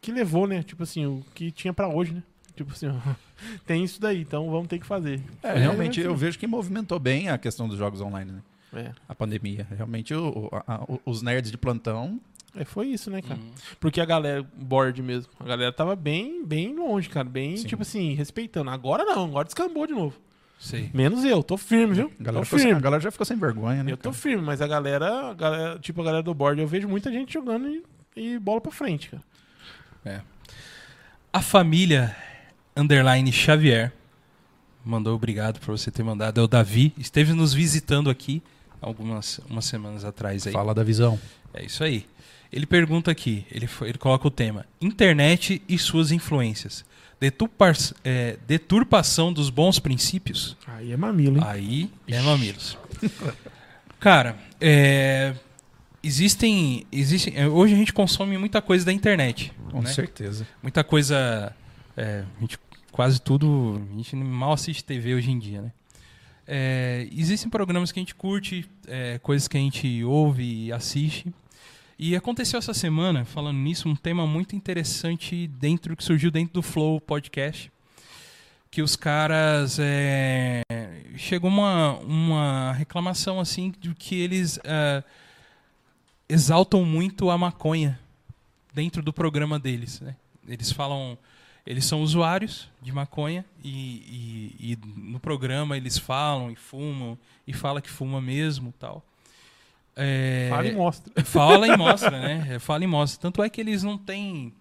[0.02, 0.62] que levou, né?
[0.64, 2.24] Tipo assim, o que tinha pra hoje, né?
[2.56, 2.94] Tipo assim, ó,
[3.66, 5.22] tem isso daí, então vamos ter que fazer.
[5.42, 6.10] É, realmente assim.
[6.10, 8.42] eu vejo que movimentou bem a questão dos jogos online, né?
[8.74, 9.68] É, A pandemia.
[9.76, 12.20] Realmente o- a- o- os nerds de plantão.
[12.56, 13.28] é, foi isso, né, Uhum.
[13.28, 13.40] cara?
[13.80, 17.68] Porque a galera, board mesmo, a galera tava bem, bem longe, cara, bem, Sim.
[17.68, 18.70] tipo assim, respeitando.
[18.70, 20.16] Agora não, agora descambou de novo.
[20.60, 20.92] Sei.
[20.94, 22.12] Menos eu, tô firme, viu?
[22.20, 22.82] A galera, tô ficou sem- a firme.
[22.84, 23.92] galera já ficou sem vergonha, né?
[23.92, 24.22] Eu tô cara?
[24.22, 27.34] firme, mas a galera, a galera, tipo a galera do board, eu vejo muita gente
[27.34, 27.84] jogando e,
[28.16, 30.24] e bola pra frente, cara.
[31.34, 32.16] A família
[32.76, 33.94] underline Xavier
[34.84, 36.40] mandou obrigado por você ter mandado.
[36.40, 36.94] É o Davi.
[36.98, 38.42] Esteve nos visitando aqui
[38.82, 40.54] algumas umas semanas atrás aí.
[40.54, 41.20] Fala da visão.
[41.54, 42.06] É isso aí.
[42.52, 46.84] Ele pergunta aqui, ele, ele coloca o tema: Internet e suas influências.
[47.20, 50.58] Deturpar, é, deturpação dos bons princípios?
[50.68, 51.44] Aí é mamilo, hein?
[51.48, 52.78] Aí é mamilos.
[54.00, 55.36] Cara, é,
[56.02, 57.38] existem, existem.
[57.38, 59.54] é, Hoje a gente consome muita coisa da internet.
[59.70, 59.94] Com né?
[59.94, 60.48] certeza.
[60.64, 61.56] Muita coisa.
[61.96, 62.58] É, a gente,
[62.92, 63.82] quase tudo.
[63.92, 65.72] A gente mal assiste TV hoje em dia, né?
[66.48, 71.34] É, existem programas que a gente curte, é, coisas que a gente ouve e assiste.
[71.98, 76.62] E aconteceu essa semana, falando nisso, um tema muito interessante dentro que surgiu dentro do
[76.64, 77.72] Flow Podcast.
[78.72, 79.78] Que os caras.
[79.80, 80.64] É,
[81.16, 84.60] chegou uma, uma reclamação assim de que eles.
[84.64, 85.04] é,
[86.28, 88.00] exaltam muito a maconha
[88.74, 90.00] dentro do programa deles.
[90.00, 90.16] Né?
[90.48, 91.18] Eles falam.
[91.66, 93.70] Eles são usuários de maconha e,
[94.60, 97.18] e, e no programa eles falam e fumam
[97.48, 99.06] e fala que fuma mesmo tal.
[99.96, 101.14] É, Fala e mostra.
[101.26, 102.56] Fala e mostra, né?
[102.56, 103.22] É, Fala e mostra.
[103.22, 104.54] Tanto é que eles não têm.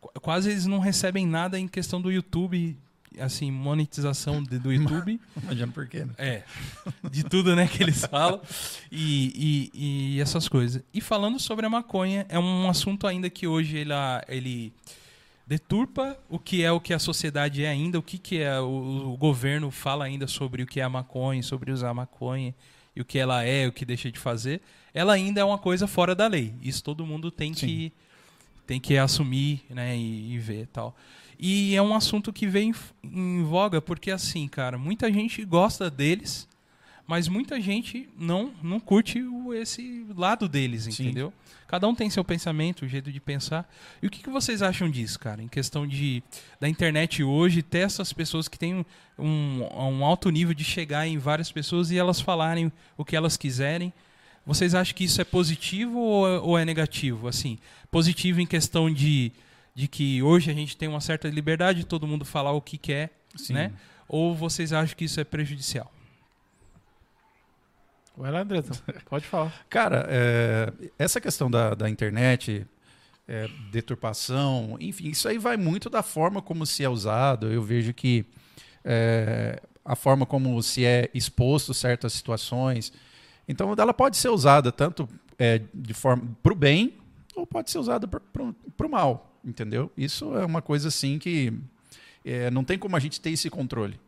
[0.00, 2.74] qu- Quase eles não recebem nada em questão do YouTube,
[3.20, 5.20] assim, monetização de- do YouTube.
[5.44, 6.14] Imagina por quê, né?
[6.16, 6.42] É,
[7.10, 8.40] de tudo, né, que eles falam.
[8.90, 10.82] E, e, e essas coisas.
[10.92, 13.92] E falando sobre a maconha, é um assunto ainda que hoje ele,
[14.26, 14.72] ele
[15.48, 19.14] deturpa o que é o que a sociedade é ainda, o que, que é o,
[19.14, 22.54] o governo fala ainda sobre o que é a maconha, sobre usar a maconha
[22.94, 24.60] e o que ela é, o que deixa de fazer.
[24.92, 26.52] Ela ainda é uma coisa fora da lei.
[26.60, 27.90] Isso todo mundo tem que
[28.66, 30.94] tem que assumir, né, e, e ver e tal.
[31.38, 35.90] E é um assunto que vem em, em voga porque assim, cara, muita gente gosta
[35.90, 36.46] deles,
[37.08, 41.04] mas muita gente não não curte o, esse lado deles, Sim.
[41.04, 41.32] entendeu?
[41.66, 43.66] Cada um tem seu pensamento, o jeito de pensar.
[44.02, 45.42] E o que, que vocês acham disso, cara?
[45.42, 46.22] Em questão de
[46.60, 48.84] da internet hoje ter essas pessoas que têm
[49.18, 53.38] um, um alto nível de chegar em várias pessoas e elas falarem o que elas
[53.38, 53.90] quiserem.
[54.44, 57.26] Vocês acham que isso é positivo ou é, ou é negativo?
[57.26, 57.58] Assim,
[57.90, 59.32] positivo em questão de,
[59.74, 62.76] de que hoje a gente tem uma certa liberdade de todo mundo falar o que
[62.76, 63.54] quer, Sim.
[63.54, 63.72] né?
[64.06, 65.90] Ou vocês acham que isso é prejudicial?
[68.18, 68.76] Vai lá, Andrezão.
[69.08, 69.52] Pode falar.
[69.70, 72.66] Cara, é, essa questão da, da internet,
[73.28, 77.52] é, deturpação, enfim, isso aí vai muito da forma como se é usado.
[77.52, 78.26] Eu vejo que
[78.84, 82.92] é, a forma como se é exposto certas situações.
[83.46, 85.08] Então, ela pode ser usada tanto
[85.38, 86.94] é, de forma para o bem
[87.36, 89.92] ou pode ser usada para o mal, entendeu?
[89.96, 91.52] Isso é uma coisa assim que
[92.24, 93.98] é, não tem como a gente ter esse controle.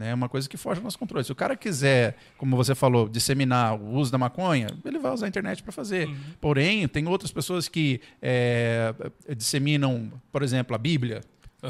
[0.00, 1.24] É uma coisa que foge do nosso controle.
[1.24, 5.26] Se o cara quiser, como você falou, disseminar o uso da maconha, ele vai usar
[5.26, 6.08] a internet para fazer.
[6.40, 8.92] Porém, tem outras pessoas que é,
[9.36, 11.20] disseminam, por exemplo, a Bíblia,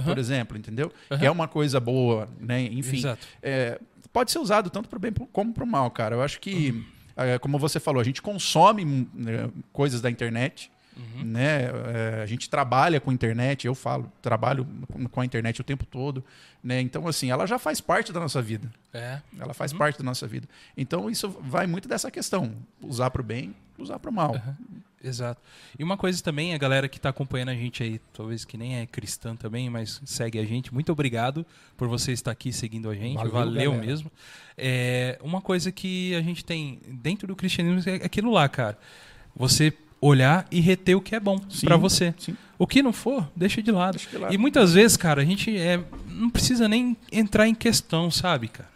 [0.04, 0.90] por exemplo, entendeu?
[1.10, 1.20] Aham.
[1.20, 2.62] Que é uma coisa boa, né?
[2.62, 3.02] Enfim,
[3.42, 3.78] é,
[4.12, 6.16] pode ser usado tanto para o bem como para o mal, cara.
[6.16, 6.84] Eu acho que, Uhum.
[7.16, 11.24] é, como você falou, a gente consome né, coisas da internet, Uhum.
[11.24, 11.64] né?
[11.94, 14.66] É, a gente trabalha com internet, eu falo, trabalho
[15.10, 16.24] com- a internet o tempo todo,
[16.64, 16.80] né?
[16.80, 18.72] Então, assim, ela já faz parte da nossa vida.
[18.94, 19.20] É.
[19.38, 20.48] Ela faz parte da nossa vida.
[20.76, 24.40] Então, isso vai muito dessa questão: usar para o bem, usar para o mal.
[25.04, 25.40] Exato.
[25.78, 28.78] E uma coisa também, a galera que está acompanhando a gente aí, talvez que nem
[28.80, 31.46] é cristã também, mas segue a gente, muito obrigado
[31.76, 33.16] por você estar aqui seguindo a gente.
[33.16, 34.10] Valeu, Valeu, mesmo.
[34.56, 38.78] É, uma coisa que a gente tem dentro do cristianismo é aquilo lá, cara.
[39.36, 42.14] Você olhar e reter o que é bom para você.
[42.18, 42.36] sim.
[42.58, 43.96] O que não for, deixa de lado.
[43.98, 44.32] Deixa de lado.
[44.34, 45.78] E muitas vezes, cara, a gente é,
[46.08, 48.70] não precisa nem entrar em questão, sabe, cara?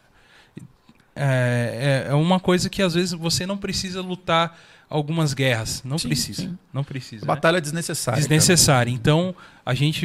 [1.17, 5.83] É, é, é uma coisa que às vezes você não precisa lutar algumas guerras.
[5.85, 6.43] Não Sim, precisa.
[6.43, 6.59] sim.
[6.73, 7.23] Não precisa.
[7.23, 7.27] né?
[7.27, 8.19] Batalha desnecessária.
[8.19, 8.91] Desnecessária.
[8.91, 9.35] Então,
[9.65, 10.05] a gente.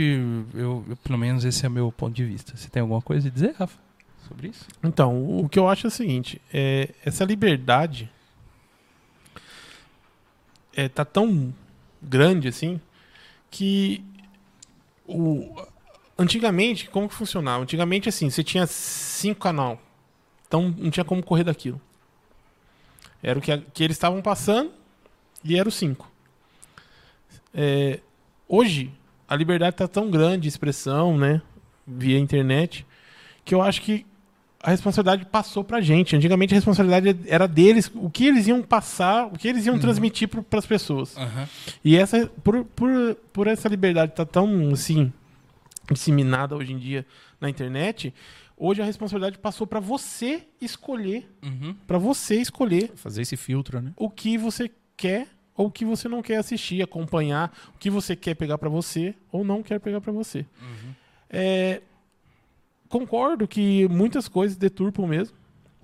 [0.54, 2.54] Eu, eu- pelo menos esse é o meu ponto de vista.
[2.56, 3.78] Você tem alguma coisa a dizer, Rafa?
[4.28, 4.66] Sobre isso?
[4.84, 8.10] Então, o que eu acho é o seguinte: é, essa liberdade
[10.76, 11.54] é, tá tão
[12.02, 12.80] grande assim
[13.50, 14.04] que
[15.08, 15.56] o,
[16.18, 17.64] antigamente, como que funcionava?
[17.64, 19.82] Antigamente, assim, você tinha cinco canal,
[20.48, 21.80] então não tinha como correr daquilo.
[23.22, 24.72] Era o que, que eles estavam passando
[25.44, 26.12] e era o cinco.
[27.54, 28.00] É,
[28.48, 28.92] hoje,
[29.28, 31.42] a liberdade tá tão grande de expressão, né,
[31.88, 32.86] via internet,
[33.44, 34.06] que eu acho que
[34.66, 36.16] a responsabilidade passou pra gente.
[36.16, 40.28] Antigamente a responsabilidade era deles, o que eles iam passar, o que eles iam transmitir
[40.28, 41.16] para as pessoas.
[41.18, 41.48] Aham.
[41.84, 45.14] E essa por, por, por essa liberdade estar tão assim
[45.92, 47.06] disseminada hoje em dia
[47.40, 48.14] na internet,
[48.58, 51.76] hoje a responsabilidade passou para você escolher, Uhum.
[51.86, 53.92] para você escolher Fazer esse filtro, né?
[53.96, 58.16] o que você quer ou o que você não quer assistir, acompanhar, o que você
[58.16, 60.46] quer pegar para você ou não quer pegar para você.
[61.30, 61.82] É,
[62.90, 65.36] concordo que muitas coisas deturpam mesmo,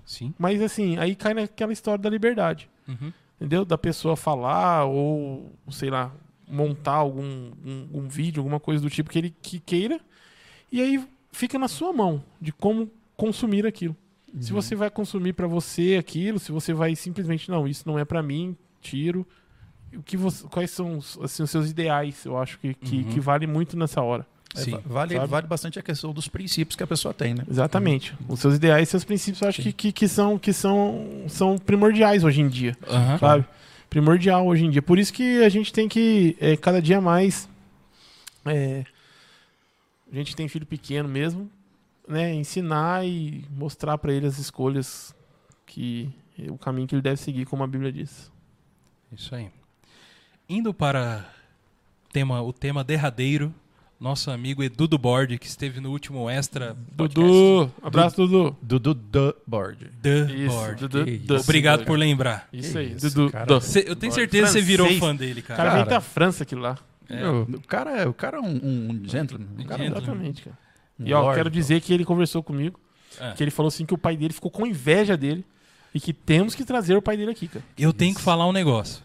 [0.04, 0.32] Sim.
[0.38, 3.12] mas assim, aí cai naquela história da liberdade, Uhum.
[3.36, 3.64] entendeu?
[3.64, 6.12] Da pessoa falar ou, sei lá,
[6.48, 7.22] montar algum
[7.64, 10.00] um, um vídeo, alguma coisa do tipo que ele que queira,
[10.70, 13.96] e aí fica na sua mão de como consumir aquilo.
[14.40, 18.04] Se você vai consumir para você aquilo, se você vai simplesmente não, isso não é
[18.04, 19.26] para mim, tiro.
[19.94, 22.24] O que você, quais são os, assim, os seus ideais?
[22.24, 23.04] Eu acho que, que, Uhum.
[23.10, 24.26] que vale muito nessa hora.
[24.54, 24.72] É, Sim.
[24.72, 25.26] va- vale, Sabe?
[25.28, 27.44] vale bastante a questão dos princípios que a pessoa tem, né?
[27.48, 28.14] Exatamente.
[28.28, 32.22] Os seus ideais, seus princípios, eu acho que, que, que são que são são primordiais
[32.22, 33.18] hoje em dia, Aham.
[33.18, 33.44] sabe?
[33.88, 34.82] Primordial hoje em dia.
[34.82, 37.48] Por isso que a gente tem que é, cada dia mais
[38.44, 38.84] é,
[40.10, 41.50] a gente tem filho pequeno mesmo,
[42.06, 42.34] né?
[42.34, 45.14] Ensinar e mostrar para ele as escolhas
[45.66, 46.10] que
[46.50, 48.30] o caminho que ele deve seguir, como a Bíblia diz.
[49.10, 49.48] Isso aí.
[50.48, 51.24] indo para
[52.12, 53.54] tema, o tema derradeiro,
[54.02, 57.14] nosso amigo Edu do Board, que esteve no último extra podcast.
[57.30, 58.56] Dudu, abraço, Dudu.
[58.60, 59.90] Dudu The Board.
[60.02, 60.88] The Isso, Board.
[60.88, 61.36] Dudu.
[61.40, 62.48] Obrigado por lembrar.
[62.52, 63.30] Isso aí, isso, Dudu.
[63.30, 63.46] cara.
[63.46, 63.60] Dudu.
[63.64, 65.56] Cê- eu tenho certeza que você virou fã dele, O cara.
[65.56, 65.90] cara vem Cara.
[65.90, 66.76] da França aquilo lá.
[67.08, 67.16] É.
[67.22, 68.46] Meu, o cara é, o cara é um,
[68.90, 69.46] um, gentleman.
[69.58, 70.02] Um cara, Gentleman.
[70.02, 70.58] Exatamente, cara.
[70.98, 71.36] E ó, lord.
[71.36, 72.78] quero dizer que ele conversou comigo,
[73.20, 73.32] Ah.
[73.32, 75.44] que ele falou assim que o pai dele ficou com inveja dele
[75.94, 77.64] e que temos que trazer o pai dele aqui, cara.
[77.78, 79.02] Eu tenho que falar um negócio.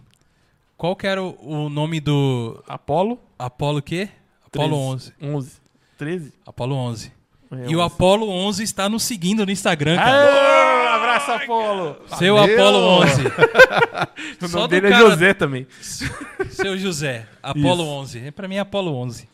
[0.75, 4.09] Qual que era o, o nome do Apolo Apolo quê?
[4.47, 5.13] Apolo 11.
[5.21, 5.51] 11.
[5.97, 6.33] 13?
[6.45, 7.11] Apolo 11.
[7.51, 7.93] É, E o 11.
[7.93, 10.11] Apolo 11 está nos seguindo no Instagram, cara.
[10.11, 11.95] Aê, abraço, Apolo!
[12.17, 12.55] Seu Valeu!
[12.55, 13.23] Apolo 11.
[14.41, 15.67] O Só nome dele é cara- José também.
[16.51, 17.27] Seu José.
[17.41, 17.91] Apolo Isso.
[17.91, 18.19] 11.
[18.27, 19.27] É pra mim é Apolo 11.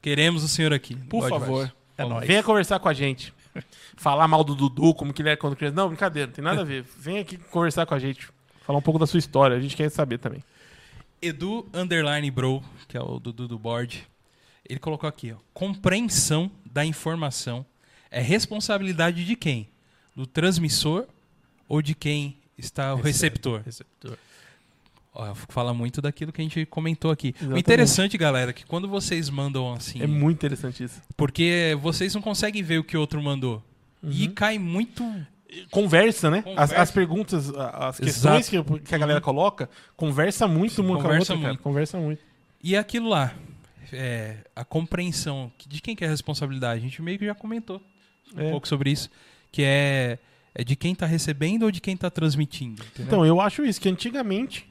[0.00, 0.94] Queremos o senhor aqui.
[0.96, 1.72] Por Pode, favor.
[1.96, 2.26] É nóis.
[2.26, 3.32] Venha conversar com a gente.
[3.96, 5.76] Falar mal do Dudu, como que ele é quando criança.
[5.76, 6.84] Não, brincadeira, não tem nada a ver.
[6.98, 8.28] Venha aqui conversar com a gente.
[8.62, 9.56] Falar um pouco da sua história.
[9.56, 10.42] A gente quer saber também.
[11.20, 14.06] Edu Underline Bro, que é o Dudu do board,
[14.72, 15.36] ele colocou aqui, ó.
[15.54, 17.64] Compreensão da informação
[18.10, 19.68] é responsabilidade de quem?
[20.14, 21.06] Do transmissor
[21.68, 23.62] ou de quem está o receptor?
[23.64, 24.16] Receptor.
[25.14, 27.28] Ó, fala muito daquilo que a gente comentou aqui.
[27.28, 27.60] O Exatamente.
[27.60, 31.02] interessante, galera, é que quando vocês mandam assim, É muito interessante isso.
[31.16, 33.62] porque vocês não conseguem ver o que o outro mandou.
[34.02, 34.34] E Uhum.
[34.34, 35.04] cai muito.
[35.70, 36.38] Conversa, né?
[36.38, 36.76] As, Conversa.
[36.82, 41.02] as perguntas, a- as questões que, que a galera coloca, conversa muito uma com a
[41.02, 41.48] conversa outra, cara.
[41.48, 41.62] muito.
[41.62, 42.22] Conversa muito.
[42.64, 43.34] E aquilo lá,
[43.92, 46.80] é, a compreensão de quem que é a responsabilidade.
[46.80, 47.80] A gente meio que já comentou
[48.36, 48.50] um É.
[48.50, 49.10] pouco sobre isso,
[49.50, 50.18] que é,
[50.54, 52.82] é de quem está recebendo ou de quem está transmitindo.
[52.82, 53.06] Entendeu?
[53.06, 54.66] Então, eu acho isso, que antigamente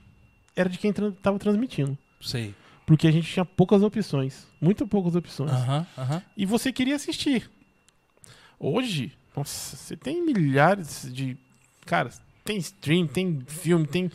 [0.55, 1.97] era de quem tra tava transmitindo.
[2.19, 2.53] sei.
[2.85, 4.45] Porque a gente tinha poucas opções.
[4.59, 5.51] Muito poucas opções.
[5.51, 6.21] Aham, aham.
[6.35, 7.49] E você queria assistir.
[8.59, 11.37] Hoje, nossa, você tem milhares de.
[11.85, 12.09] Cara,
[12.43, 14.11] tem stream, tem filme, tem.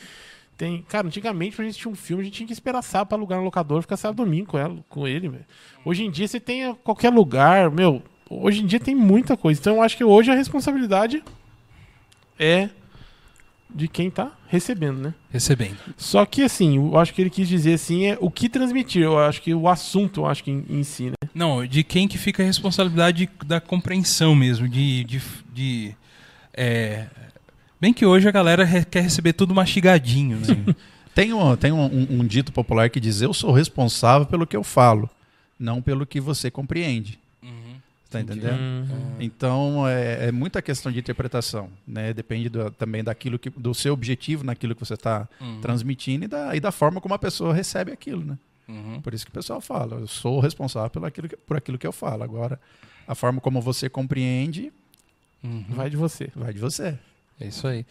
[0.57, 3.19] Tem, cara, antigamente pra gente assistir um filme, a gente tinha que esperar sábado pra
[3.19, 5.45] alugar no locador, ficar sábado domingo com, ela, com ele, velho.
[5.85, 8.03] Hoje em dia você tem qualquer lugar, meu.
[8.29, 9.61] Hoje em dia tem muita coisa.
[9.61, 11.23] Então eu acho que hoje a responsabilidade
[12.39, 12.71] é
[13.69, 15.15] de quem tá recebendo, né?
[15.31, 15.77] Recebendo.
[15.97, 19.03] Só que assim, eu acho que ele quis dizer assim é o que transmitir.
[19.03, 21.29] Eu acho que o assunto, eu acho que em, em si, né?
[21.35, 25.05] Não, de quem que fica a responsabilidade da compreensão mesmo, de.
[25.05, 25.23] de,
[25.53, 25.97] de
[26.55, 27.07] é,
[27.81, 30.75] Bem que hoje a galera quer receber tudo mastigadinho, né?
[31.15, 34.55] Tem, um, tem um, um- um dito popular que diz: Eu sou responsável pelo que
[34.55, 35.09] eu falo,
[35.59, 37.19] não pelo que você compreende.
[37.43, 37.77] Uhum.
[38.11, 38.59] Tá entendendo?
[38.61, 38.87] Hum.
[39.19, 42.13] Então é, é muita questão de interpretação, né?
[42.13, 45.59] Depende do- também daquilo que, do seu objetivo naquilo que você está Uhum.
[45.63, 48.37] transmitindo e da, e da forma como a pessoa recebe aquilo, né?
[48.69, 49.01] Uhum.
[49.01, 51.87] Por isso que o pessoal fala, eu sou responsável pelo aquilo que- por aquilo que
[51.87, 52.23] eu falo.
[52.25, 52.61] Agora,
[53.09, 54.71] a forma como você compreende,
[55.43, 55.65] Uhum.
[55.71, 56.31] Vai de você.
[56.37, 56.99] vai de você.
[57.41, 57.85] É isso aí.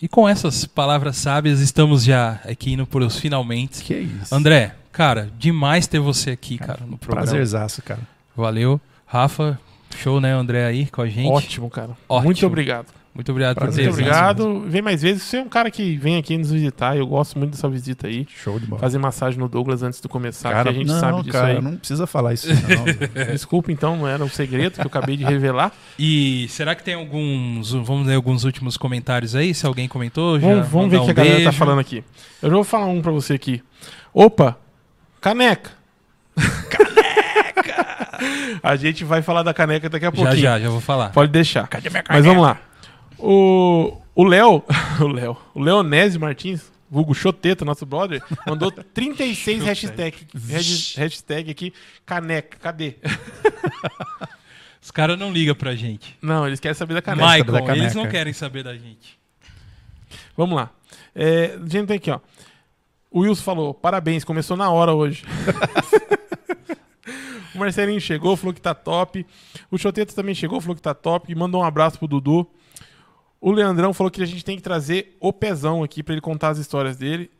[0.00, 3.84] E com essas palavras sábias, estamos já aqui indo por os finalmente.
[3.84, 4.34] Que isso.
[4.34, 7.26] André, cara, demais ter você aqui, cara, no programa.
[7.26, 8.00] Prazerzaço, cara.
[8.34, 8.80] Valeu.
[9.06, 9.58] Rafa,
[9.96, 11.30] show, né, André aí com a gente.
[11.30, 11.96] Ótimo, cara.
[12.08, 12.24] Ótimo.
[12.24, 12.86] Muito obrigado.
[13.12, 14.60] Muito obrigado por Prazer, ter Muito obrigado.
[14.68, 15.24] Vem mais vezes.
[15.24, 16.96] Você é um cara que vem aqui nos visitar.
[16.96, 18.24] Eu gosto muito dessa visita aí.
[18.28, 18.80] Show de bola.
[18.80, 21.48] Fazer massagem no Douglas antes de começar, cara, que a gente não, sabe disso cara,
[21.48, 21.60] aí.
[21.60, 23.26] não precisa falar isso não.
[23.32, 25.72] Desculpa, então, não era um segredo que eu acabei de revelar.
[25.98, 29.52] E será que tem alguns, vamos ler alguns últimos comentários aí?
[29.54, 31.58] Se alguém comentou, já Vamos, vamos ver o mandar que a um galera tá beijo.
[31.58, 32.04] falando aqui.
[32.40, 33.60] Eu já vou falar um pra você aqui.
[34.14, 34.56] Opa!
[35.20, 35.72] Caneca!
[36.70, 38.60] Caneca!
[38.62, 40.36] a gente vai falar da caneca daqui a Já, pouquinho.
[40.36, 41.10] já, já vou falar.
[41.10, 41.68] Pode deixar.
[42.08, 42.58] Mas vamos lá.
[43.22, 44.62] O o Léo,
[45.00, 51.72] o Léo, o Leonésio Martins, vulgo Choteta, nosso brother, mandou 36 hashtag, hashtag, hashtag aqui,
[52.04, 52.96] caneca, cadê?
[54.78, 56.18] Os caras não ligam pra gente.
[56.20, 57.26] Não, eles querem saber da caneca.
[57.26, 57.78] Michael, da caneca.
[57.78, 59.18] eles não querem saber da gente.
[60.36, 60.70] Vamos lá.
[61.14, 62.20] É, gente, tem aqui, ó.
[63.10, 65.24] O Wilson falou, parabéns, começou na hora hoje.
[67.54, 69.26] o Marcelinho chegou, falou que tá top.
[69.70, 71.30] O Choteta também chegou, falou que tá top.
[71.30, 72.46] E mandou um abraço pro Dudu.
[73.40, 76.50] O Leandrão falou que a gente tem que trazer o Pezão aqui pra ele contar
[76.50, 77.30] as histórias dele.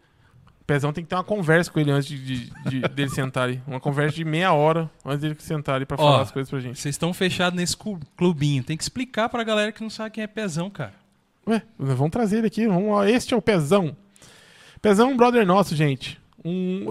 [0.60, 3.44] O Pezão tem que ter uma conversa com ele antes de, de- de- dele sentar
[3.44, 3.60] ali.
[3.66, 6.58] Uma conversa de meia hora antes dele sentar ali pra Ó, falar as coisas pra
[6.60, 6.78] gente.
[6.78, 7.76] Vocês estão fechados nesse
[8.16, 8.62] clubinho.
[8.64, 10.94] Tem que explicar pra galera que não sabe quem é pezão, cara.
[11.46, 12.66] Ué, vamos trazer ele aqui.
[12.66, 13.96] Vamos, ó, este é o Pezão.
[14.80, 16.18] Pezão é um brother nosso, gente.
[16.44, 16.86] Um,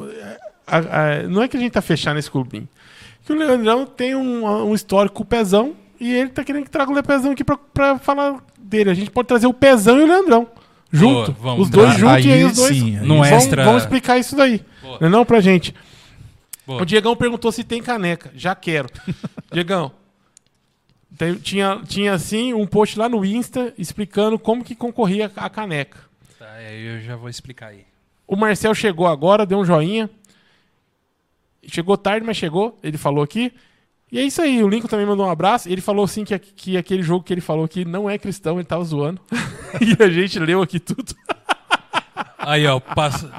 [0.67, 2.67] a- a- não é que a gente tá fechado nesse clubinho.
[3.25, 6.69] Que o Leandrão tem um, um histórico com o Pezão e ele tá querendo que
[6.69, 8.89] traga o Pezão aqui pra, pra falar dele.
[8.89, 10.47] A gente pode trazer o Pezão e o Leandrão.
[10.91, 11.31] Junto.
[11.33, 11.65] Boa, vamos.
[11.65, 12.75] os dois juntos e aí os dois.
[12.75, 14.63] sim, aí vão, extra- vão explicar isso daí.
[14.81, 14.97] Boa.
[15.01, 15.73] Não é não pra gente.
[16.65, 16.81] Boa.
[16.81, 18.31] O Diegão perguntou se tem caneca.
[18.35, 18.89] Já quero.
[19.51, 19.91] Diegão,
[21.17, 25.99] tem- tinha, tinha assim um post lá no Insta explicando como que concorria a caneca.
[26.39, 27.85] Tá, é, eu já vou explicar aí.
[28.27, 30.09] O Marcel chegou agora, deu um joinha.
[31.67, 32.77] Chegou tarde, mas chegou.
[32.81, 33.51] Ele falou aqui.
[34.11, 34.63] E é isso aí.
[34.63, 35.69] O Lincoln também mandou um abraço.
[35.69, 38.63] Ele falou assim que, que aquele jogo que ele falou que não é cristão, ele
[38.65, 39.21] tava zoando.
[39.79, 41.13] e a gente leu aqui tudo.
[42.39, 43.31] Aí, ó, passa.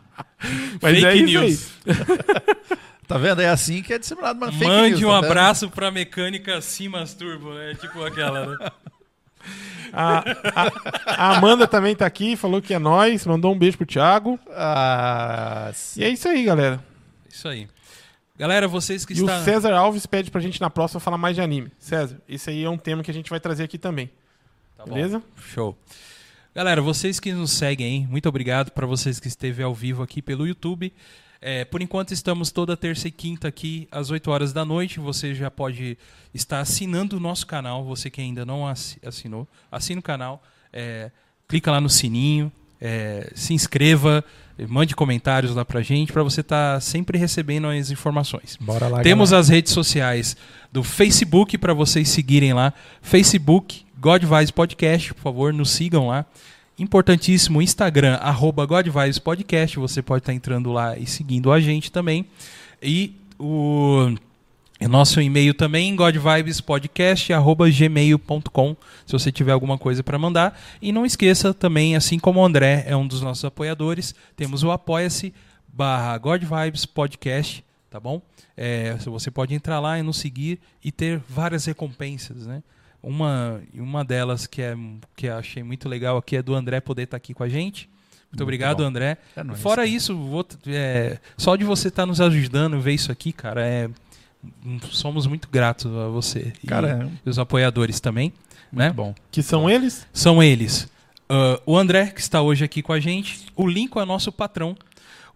[0.80, 1.70] Mas Fake é isso news.
[3.06, 3.42] Tá vendo?
[3.42, 7.12] É assim que é disseminado uma fake Mande news, um tá abraço pra mecânica Simas
[7.12, 7.74] Turbo, né?
[7.74, 8.70] Tipo aquela, né?
[9.92, 10.18] A,
[10.54, 10.72] a-
[11.06, 14.38] a Amanda também tá aqui, falou que é nós, mandou um beijo pro Thiago.
[14.50, 16.78] Ah, E é isso aí, galera.
[17.28, 17.66] Isso aí.
[18.40, 19.38] Galera, vocês que E estão.
[19.40, 21.70] o César Alves pede pra gente na próxima falar mais de anime.
[21.78, 24.10] César, esse aí é um tema que a gente vai trazer aqui também.
[24.78, 24.94] Tá bom.
[24.94, 25.22] beleza?
[25.36, 25.76] Show.
[26.54, 28.08] Galera, vocês que nos seguem, hein?
[28.10, 30.90] muito obrigado para vocês que esteve ao vivo aqui pelo YouTube.
[31.42, 34.98] É, por enquanto estamos toda terça e quinta aqui às 8 horas da noite.
[35.00, 35.98] Você já pode
[36.34, 37.84] estar assinando o nosso canal.
[37.84, 40.42] Você que ainda não assi- assinou, assina o canal.
[40.72, 41.10] é,
[41.48, 42.50] clica lá no sininho,
[42.80, 44.24] é, se inscreva,
[44.68, 48.56] mande comentários lá pra gente para você estar sempre recebendo as informações.
[48.60, 50.36] Bora lá, Temos as redes sociais
[50.72, 52.72] do Facebook para vocês seguirem lá.
[53.02, 56.24] Facebook, Godvibes Podcast, por favor, nos sigam lá.
[56.78, 59.78] Importantíssimo, Instagram, arroba Godvibes Podcast.
[59.78, 62.26] Você pode estar entrando lá e seguindo a gente também.
[62.82, 64.14] E o
[64.86, 68.76] o nosso e-mail também, godvibespodcast.gmail.com,
[69.06, 70.58] se você tiver alguma coisa para mandar.
[70.80, 74.70] E não esqueça também, assim como o André é um dos nossos apoiadores, temos o
[74.70, 75.34] apoia-se
[75.68, 78.22] barra godvibes podcast, tá bom?
[78.56, 82.62] É, você pode entrar lá e nos seguir e ter várias recompensas, né?
[83.02, 84.76] Uma, e uma delas que, é,
[85.16, 87.88] que eu achei muito legal aqui é do André poder estar aqui com a gente.
[88.30, 88.84] Muito, obrigado, bom.
[88.84, 89.16] André.
[89.34, 93.66] É Fora isso, vou- é, só de você estar nos ajudando, ver isso aqui, cara,
[93.66, 93.88] é,
[94.90, 96.52] somos muito gratos a você.
[96.62, 98.32] E- Cara, e os apoiadores também,
[98.72, 98.90] né?
[98.90, 99.14] bom.
[99.30, 100.06] Que são eles?
[100.12, 100.88] São eles.
[101.28, 103.46] ah, o André, que está hoje aqui com a gente.
[103.56, 104.76] O Lincoln é nosso patrão.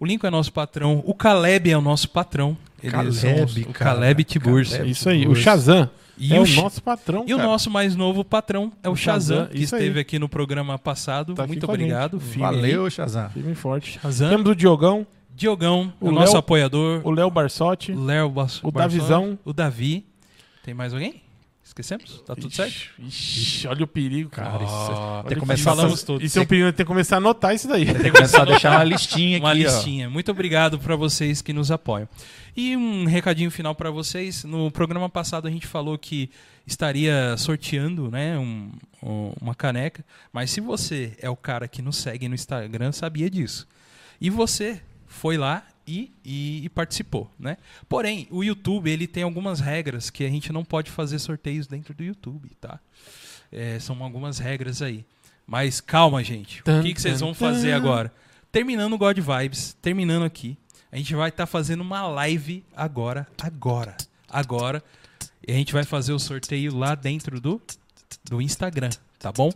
[0.01, 1.03] O Lincoln é nosso patrão.
[1.07, 2.57] O Caleb é o nosso patrão.
[2.83, 3.93] Eles Caleb, os- o cara.
[3.95, 4.77] Caleb Tiburcio.
[4.77, 4.91] Caleb.
[4.93, 5.27] Isso aí.
[5.27, 5.35] O.
[5.35, 7.25] Shazam E, é o, o nosso patrão.
[7.27, 7.49] e o cara.
[7.49, 9.83] nosso mais novo patrão é o, O Shazam, Shazam, que isso aí.
[9.83, 11.35] esteve aqui no programa passado.
[11.35, 12.21] Tá Muito obrigado.
[12.21, 12.55] Firme aí.
[12.57, 13.31] Valeu, Shazam.
[13.31, 13.99] Firme forte.
[14.03, 14.29] Shazam.
[14.31, 17.01] Temos o Diogão, Diogão, o, O nosso Léo- apoiador.
[17.05, 17.93] o Léo Barsotti.
[17.93, 19.39] Léo Bas- O Davizão.
[19.45, 20.05] O Davi.
[20.63, 21.23] Tem mais alguém?
[21.63, 22.21] Esquecemos?
[22.27, 22.73] Tá tudo certo?
[22.99, 24.63] Ixi, ixi, olha o perigo, cara.
[24.63, 26.23] Isso Ó, tem que o começar falamos todos.
[26.23, 27.87] Isso é um perigo, tem que começar a anotar isso daí.
[27.87, 29.55] Tem que começar a deixar uma listinha aqui, Uma ó.
[29.55, 30.11] listinha.
[30.11, 32.07] Muito obrigado para vocês que nos apoiam.
[32.55, 34.45] E um recadinho final para vocês.
[34.45, 36.31] No programa passado a gente falou que
[36.67, 38.71] estaria sorteando né, um-
[39.03, 40.05] um- uma caneca.
[40.33, 43.67] Mas se você é o cara que nos segue no Instagram, sabia disso.
[44.21, 44.81] E você
[45.15, 47.57] foi lá e, e- e participou, né?
[47.89, 51.95] Porém, o YouTube ele tem algumas regras que a gente não pode fazer sorteios dentro
[51.95, 52.79] do YouTube, tá?
[53.53, 55.05] É, são algumas regras aí.
[55.47, 56.63] Mas calma, gente.
[56.63, 57.77] Tan, o que, que vocês tan, vão fazer tan.
[57.77, 58.13] agora?
[58.51, 60.57] Terminando o God Vibes, terminando aqui,
[60.91, 63.97] a gente vai estar fazendo uma live agora, agora,
[64.29, 64.83] agora.
[65.47, 67.61] E a gente vai fazer o sorteio lá dentro do,
[68.25, 69.51] do Instagram, tá bom?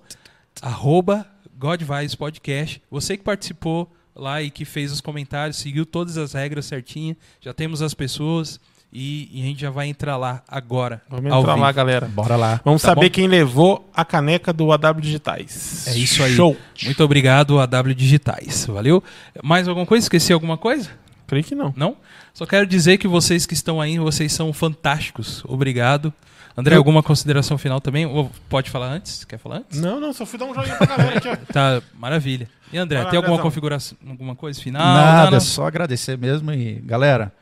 [0.60, 1.26] Arroba
[1.56, 2.82] God Vibes Podcast.
[2.90, 7.54] Você que participou lá e que fez os comentários, seguiu todas as regras certinho, já
[7.54, 8.60] temos as pessoas
[8.92, 11.02] e, e a gente já vai entrar lá agora.
[11.08, 11.76] Vamos ao entrar lá, vivo.
[11.76, 12.06] galera.
[12.08, 12.60] Bora lá.
[12.64, 13.14] Vamos Tá saber bom?
[13.14, 15.86] quem levou a caneca do AW Digitais.
[15.88, 16.34] É isso aí.
[16.34, 16.56] Show.
[16.84, 18.66] Muito obrigado, AW Digitais.
[18.66, 19.02] Valeu?
[19.42, 20.04] Mais alguma coisa?
[20.04, 20.90] Esqueci alguma coisa?
[21.26, 21.72] Creio que não.
[21.76, 21.96] Não?
[22.32, 25.42] Só quero dizer que vocês que estão aí, vocês são fantásticos.
[25.44, 26.12] Obrigado.
[26.58, 28.04] André, Eu- alguma consideração final também?
[28.04, 29.24] Ou pode falar antes?
[29.24, 29.80] Quer falar antes?
[29.80, 31.36] Não, não, só fui dar um joinha pra galera aqui, ó.
[31.52, 32.48] Tá, maravilha.
[32.72, 34.82] E André, lá, tem alguma configuração, alguma coisa final?
[34.82, 35.40] Nada, Não, não.
[35.40, 36.50] só agradecer mesmo.
[36.52, 37.32] E, galera,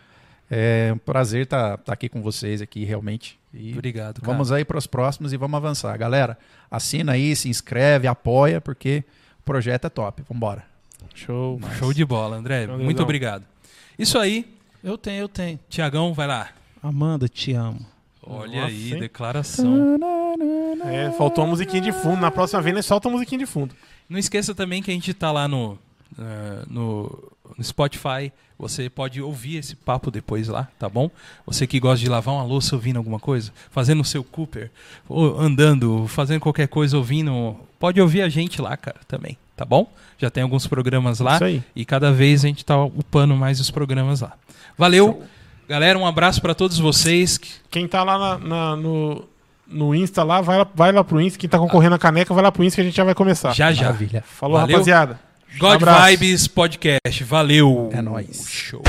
[0.50, 3.38] é um prazer estar aqui com vocês aqui, realmente.
[3.54, 4.30] E Obrigado, cara.
[4.32, 5.96] vamos aí para os próximos e vamos avançar.
[5.96, 6.36] Galera,
[6.70, 9.02] assina aí, se inscreve, apoia, porque
[9.40, 10.22] o projeto é top.
[10.28, 10.62] Vambora.
[11.14, 11.58] Show.
[11.78, 12.66] Show de bola, André.
[12.66, 13.44] Muito obrigado.
[13.98, 14.44] Isso aí.
[14.84, 15.58] Eu tenho, eu tenho.
[15.70, 16.48] Tiagão, vai lá.
[16.82, 17.80] Amanda, te amo.
[18.26, 18.98] Olha Nossa, aí, hein?
[19.00, 19.98] declaração.
[20.84, 22.20] É, faltou a musiquinha de fundo.
[22.20, 23.74] Na próxima vez, nós solta a musiquinha de fundo.
[24.08, 25.78] Não esqueça também que a gente tá lá no,
[26.18, 28.32] eh, no, no Spotify.
[28.58, 31.10] Você pode ouvir esse papo depois lá, tá bom?
[31.44, 34.70] Você que gosta de lavar uma louça ouvindo alguma coisa, fazendo o seu Cooper,
[35.08, 39.92] ou andando, fazendo qualquer coisa ouvindo, pode ouvir a gente lá, cara, também, tá bom?
[40.18, 41.62] Já tem alguns programas lá Isso aí.
[41.74, 44.32] e cada vez a gente tá upando mais os programas lá.
[44.78, 45.22] Valeu,
[45.68, 47.38] galera, um abraço para todos vocês.
[47.70, 49.24] Quem tá lá na- na- no,
[49.66, 51.38] no Insta lá, vai lá, vai lá pro Insta.
[51.38, 53.52] Quem tá concorrendo a caneca, vai lá pro Insta que a gente já vai começar.
[53.54, 53.86] Já já.
[53.86, 54.22] Maravilha.
[54.26, 54.74] Falou, Valeu.
[54.76, 55.18] rapaziada.
[55.58, 56.06] God Abraço.
[56.08, 57.24] Vibes Podcast.
[57.24, 57.88] Valeu.
[57.92, 58.46] É nóis.
[58.48, 58.82] Show.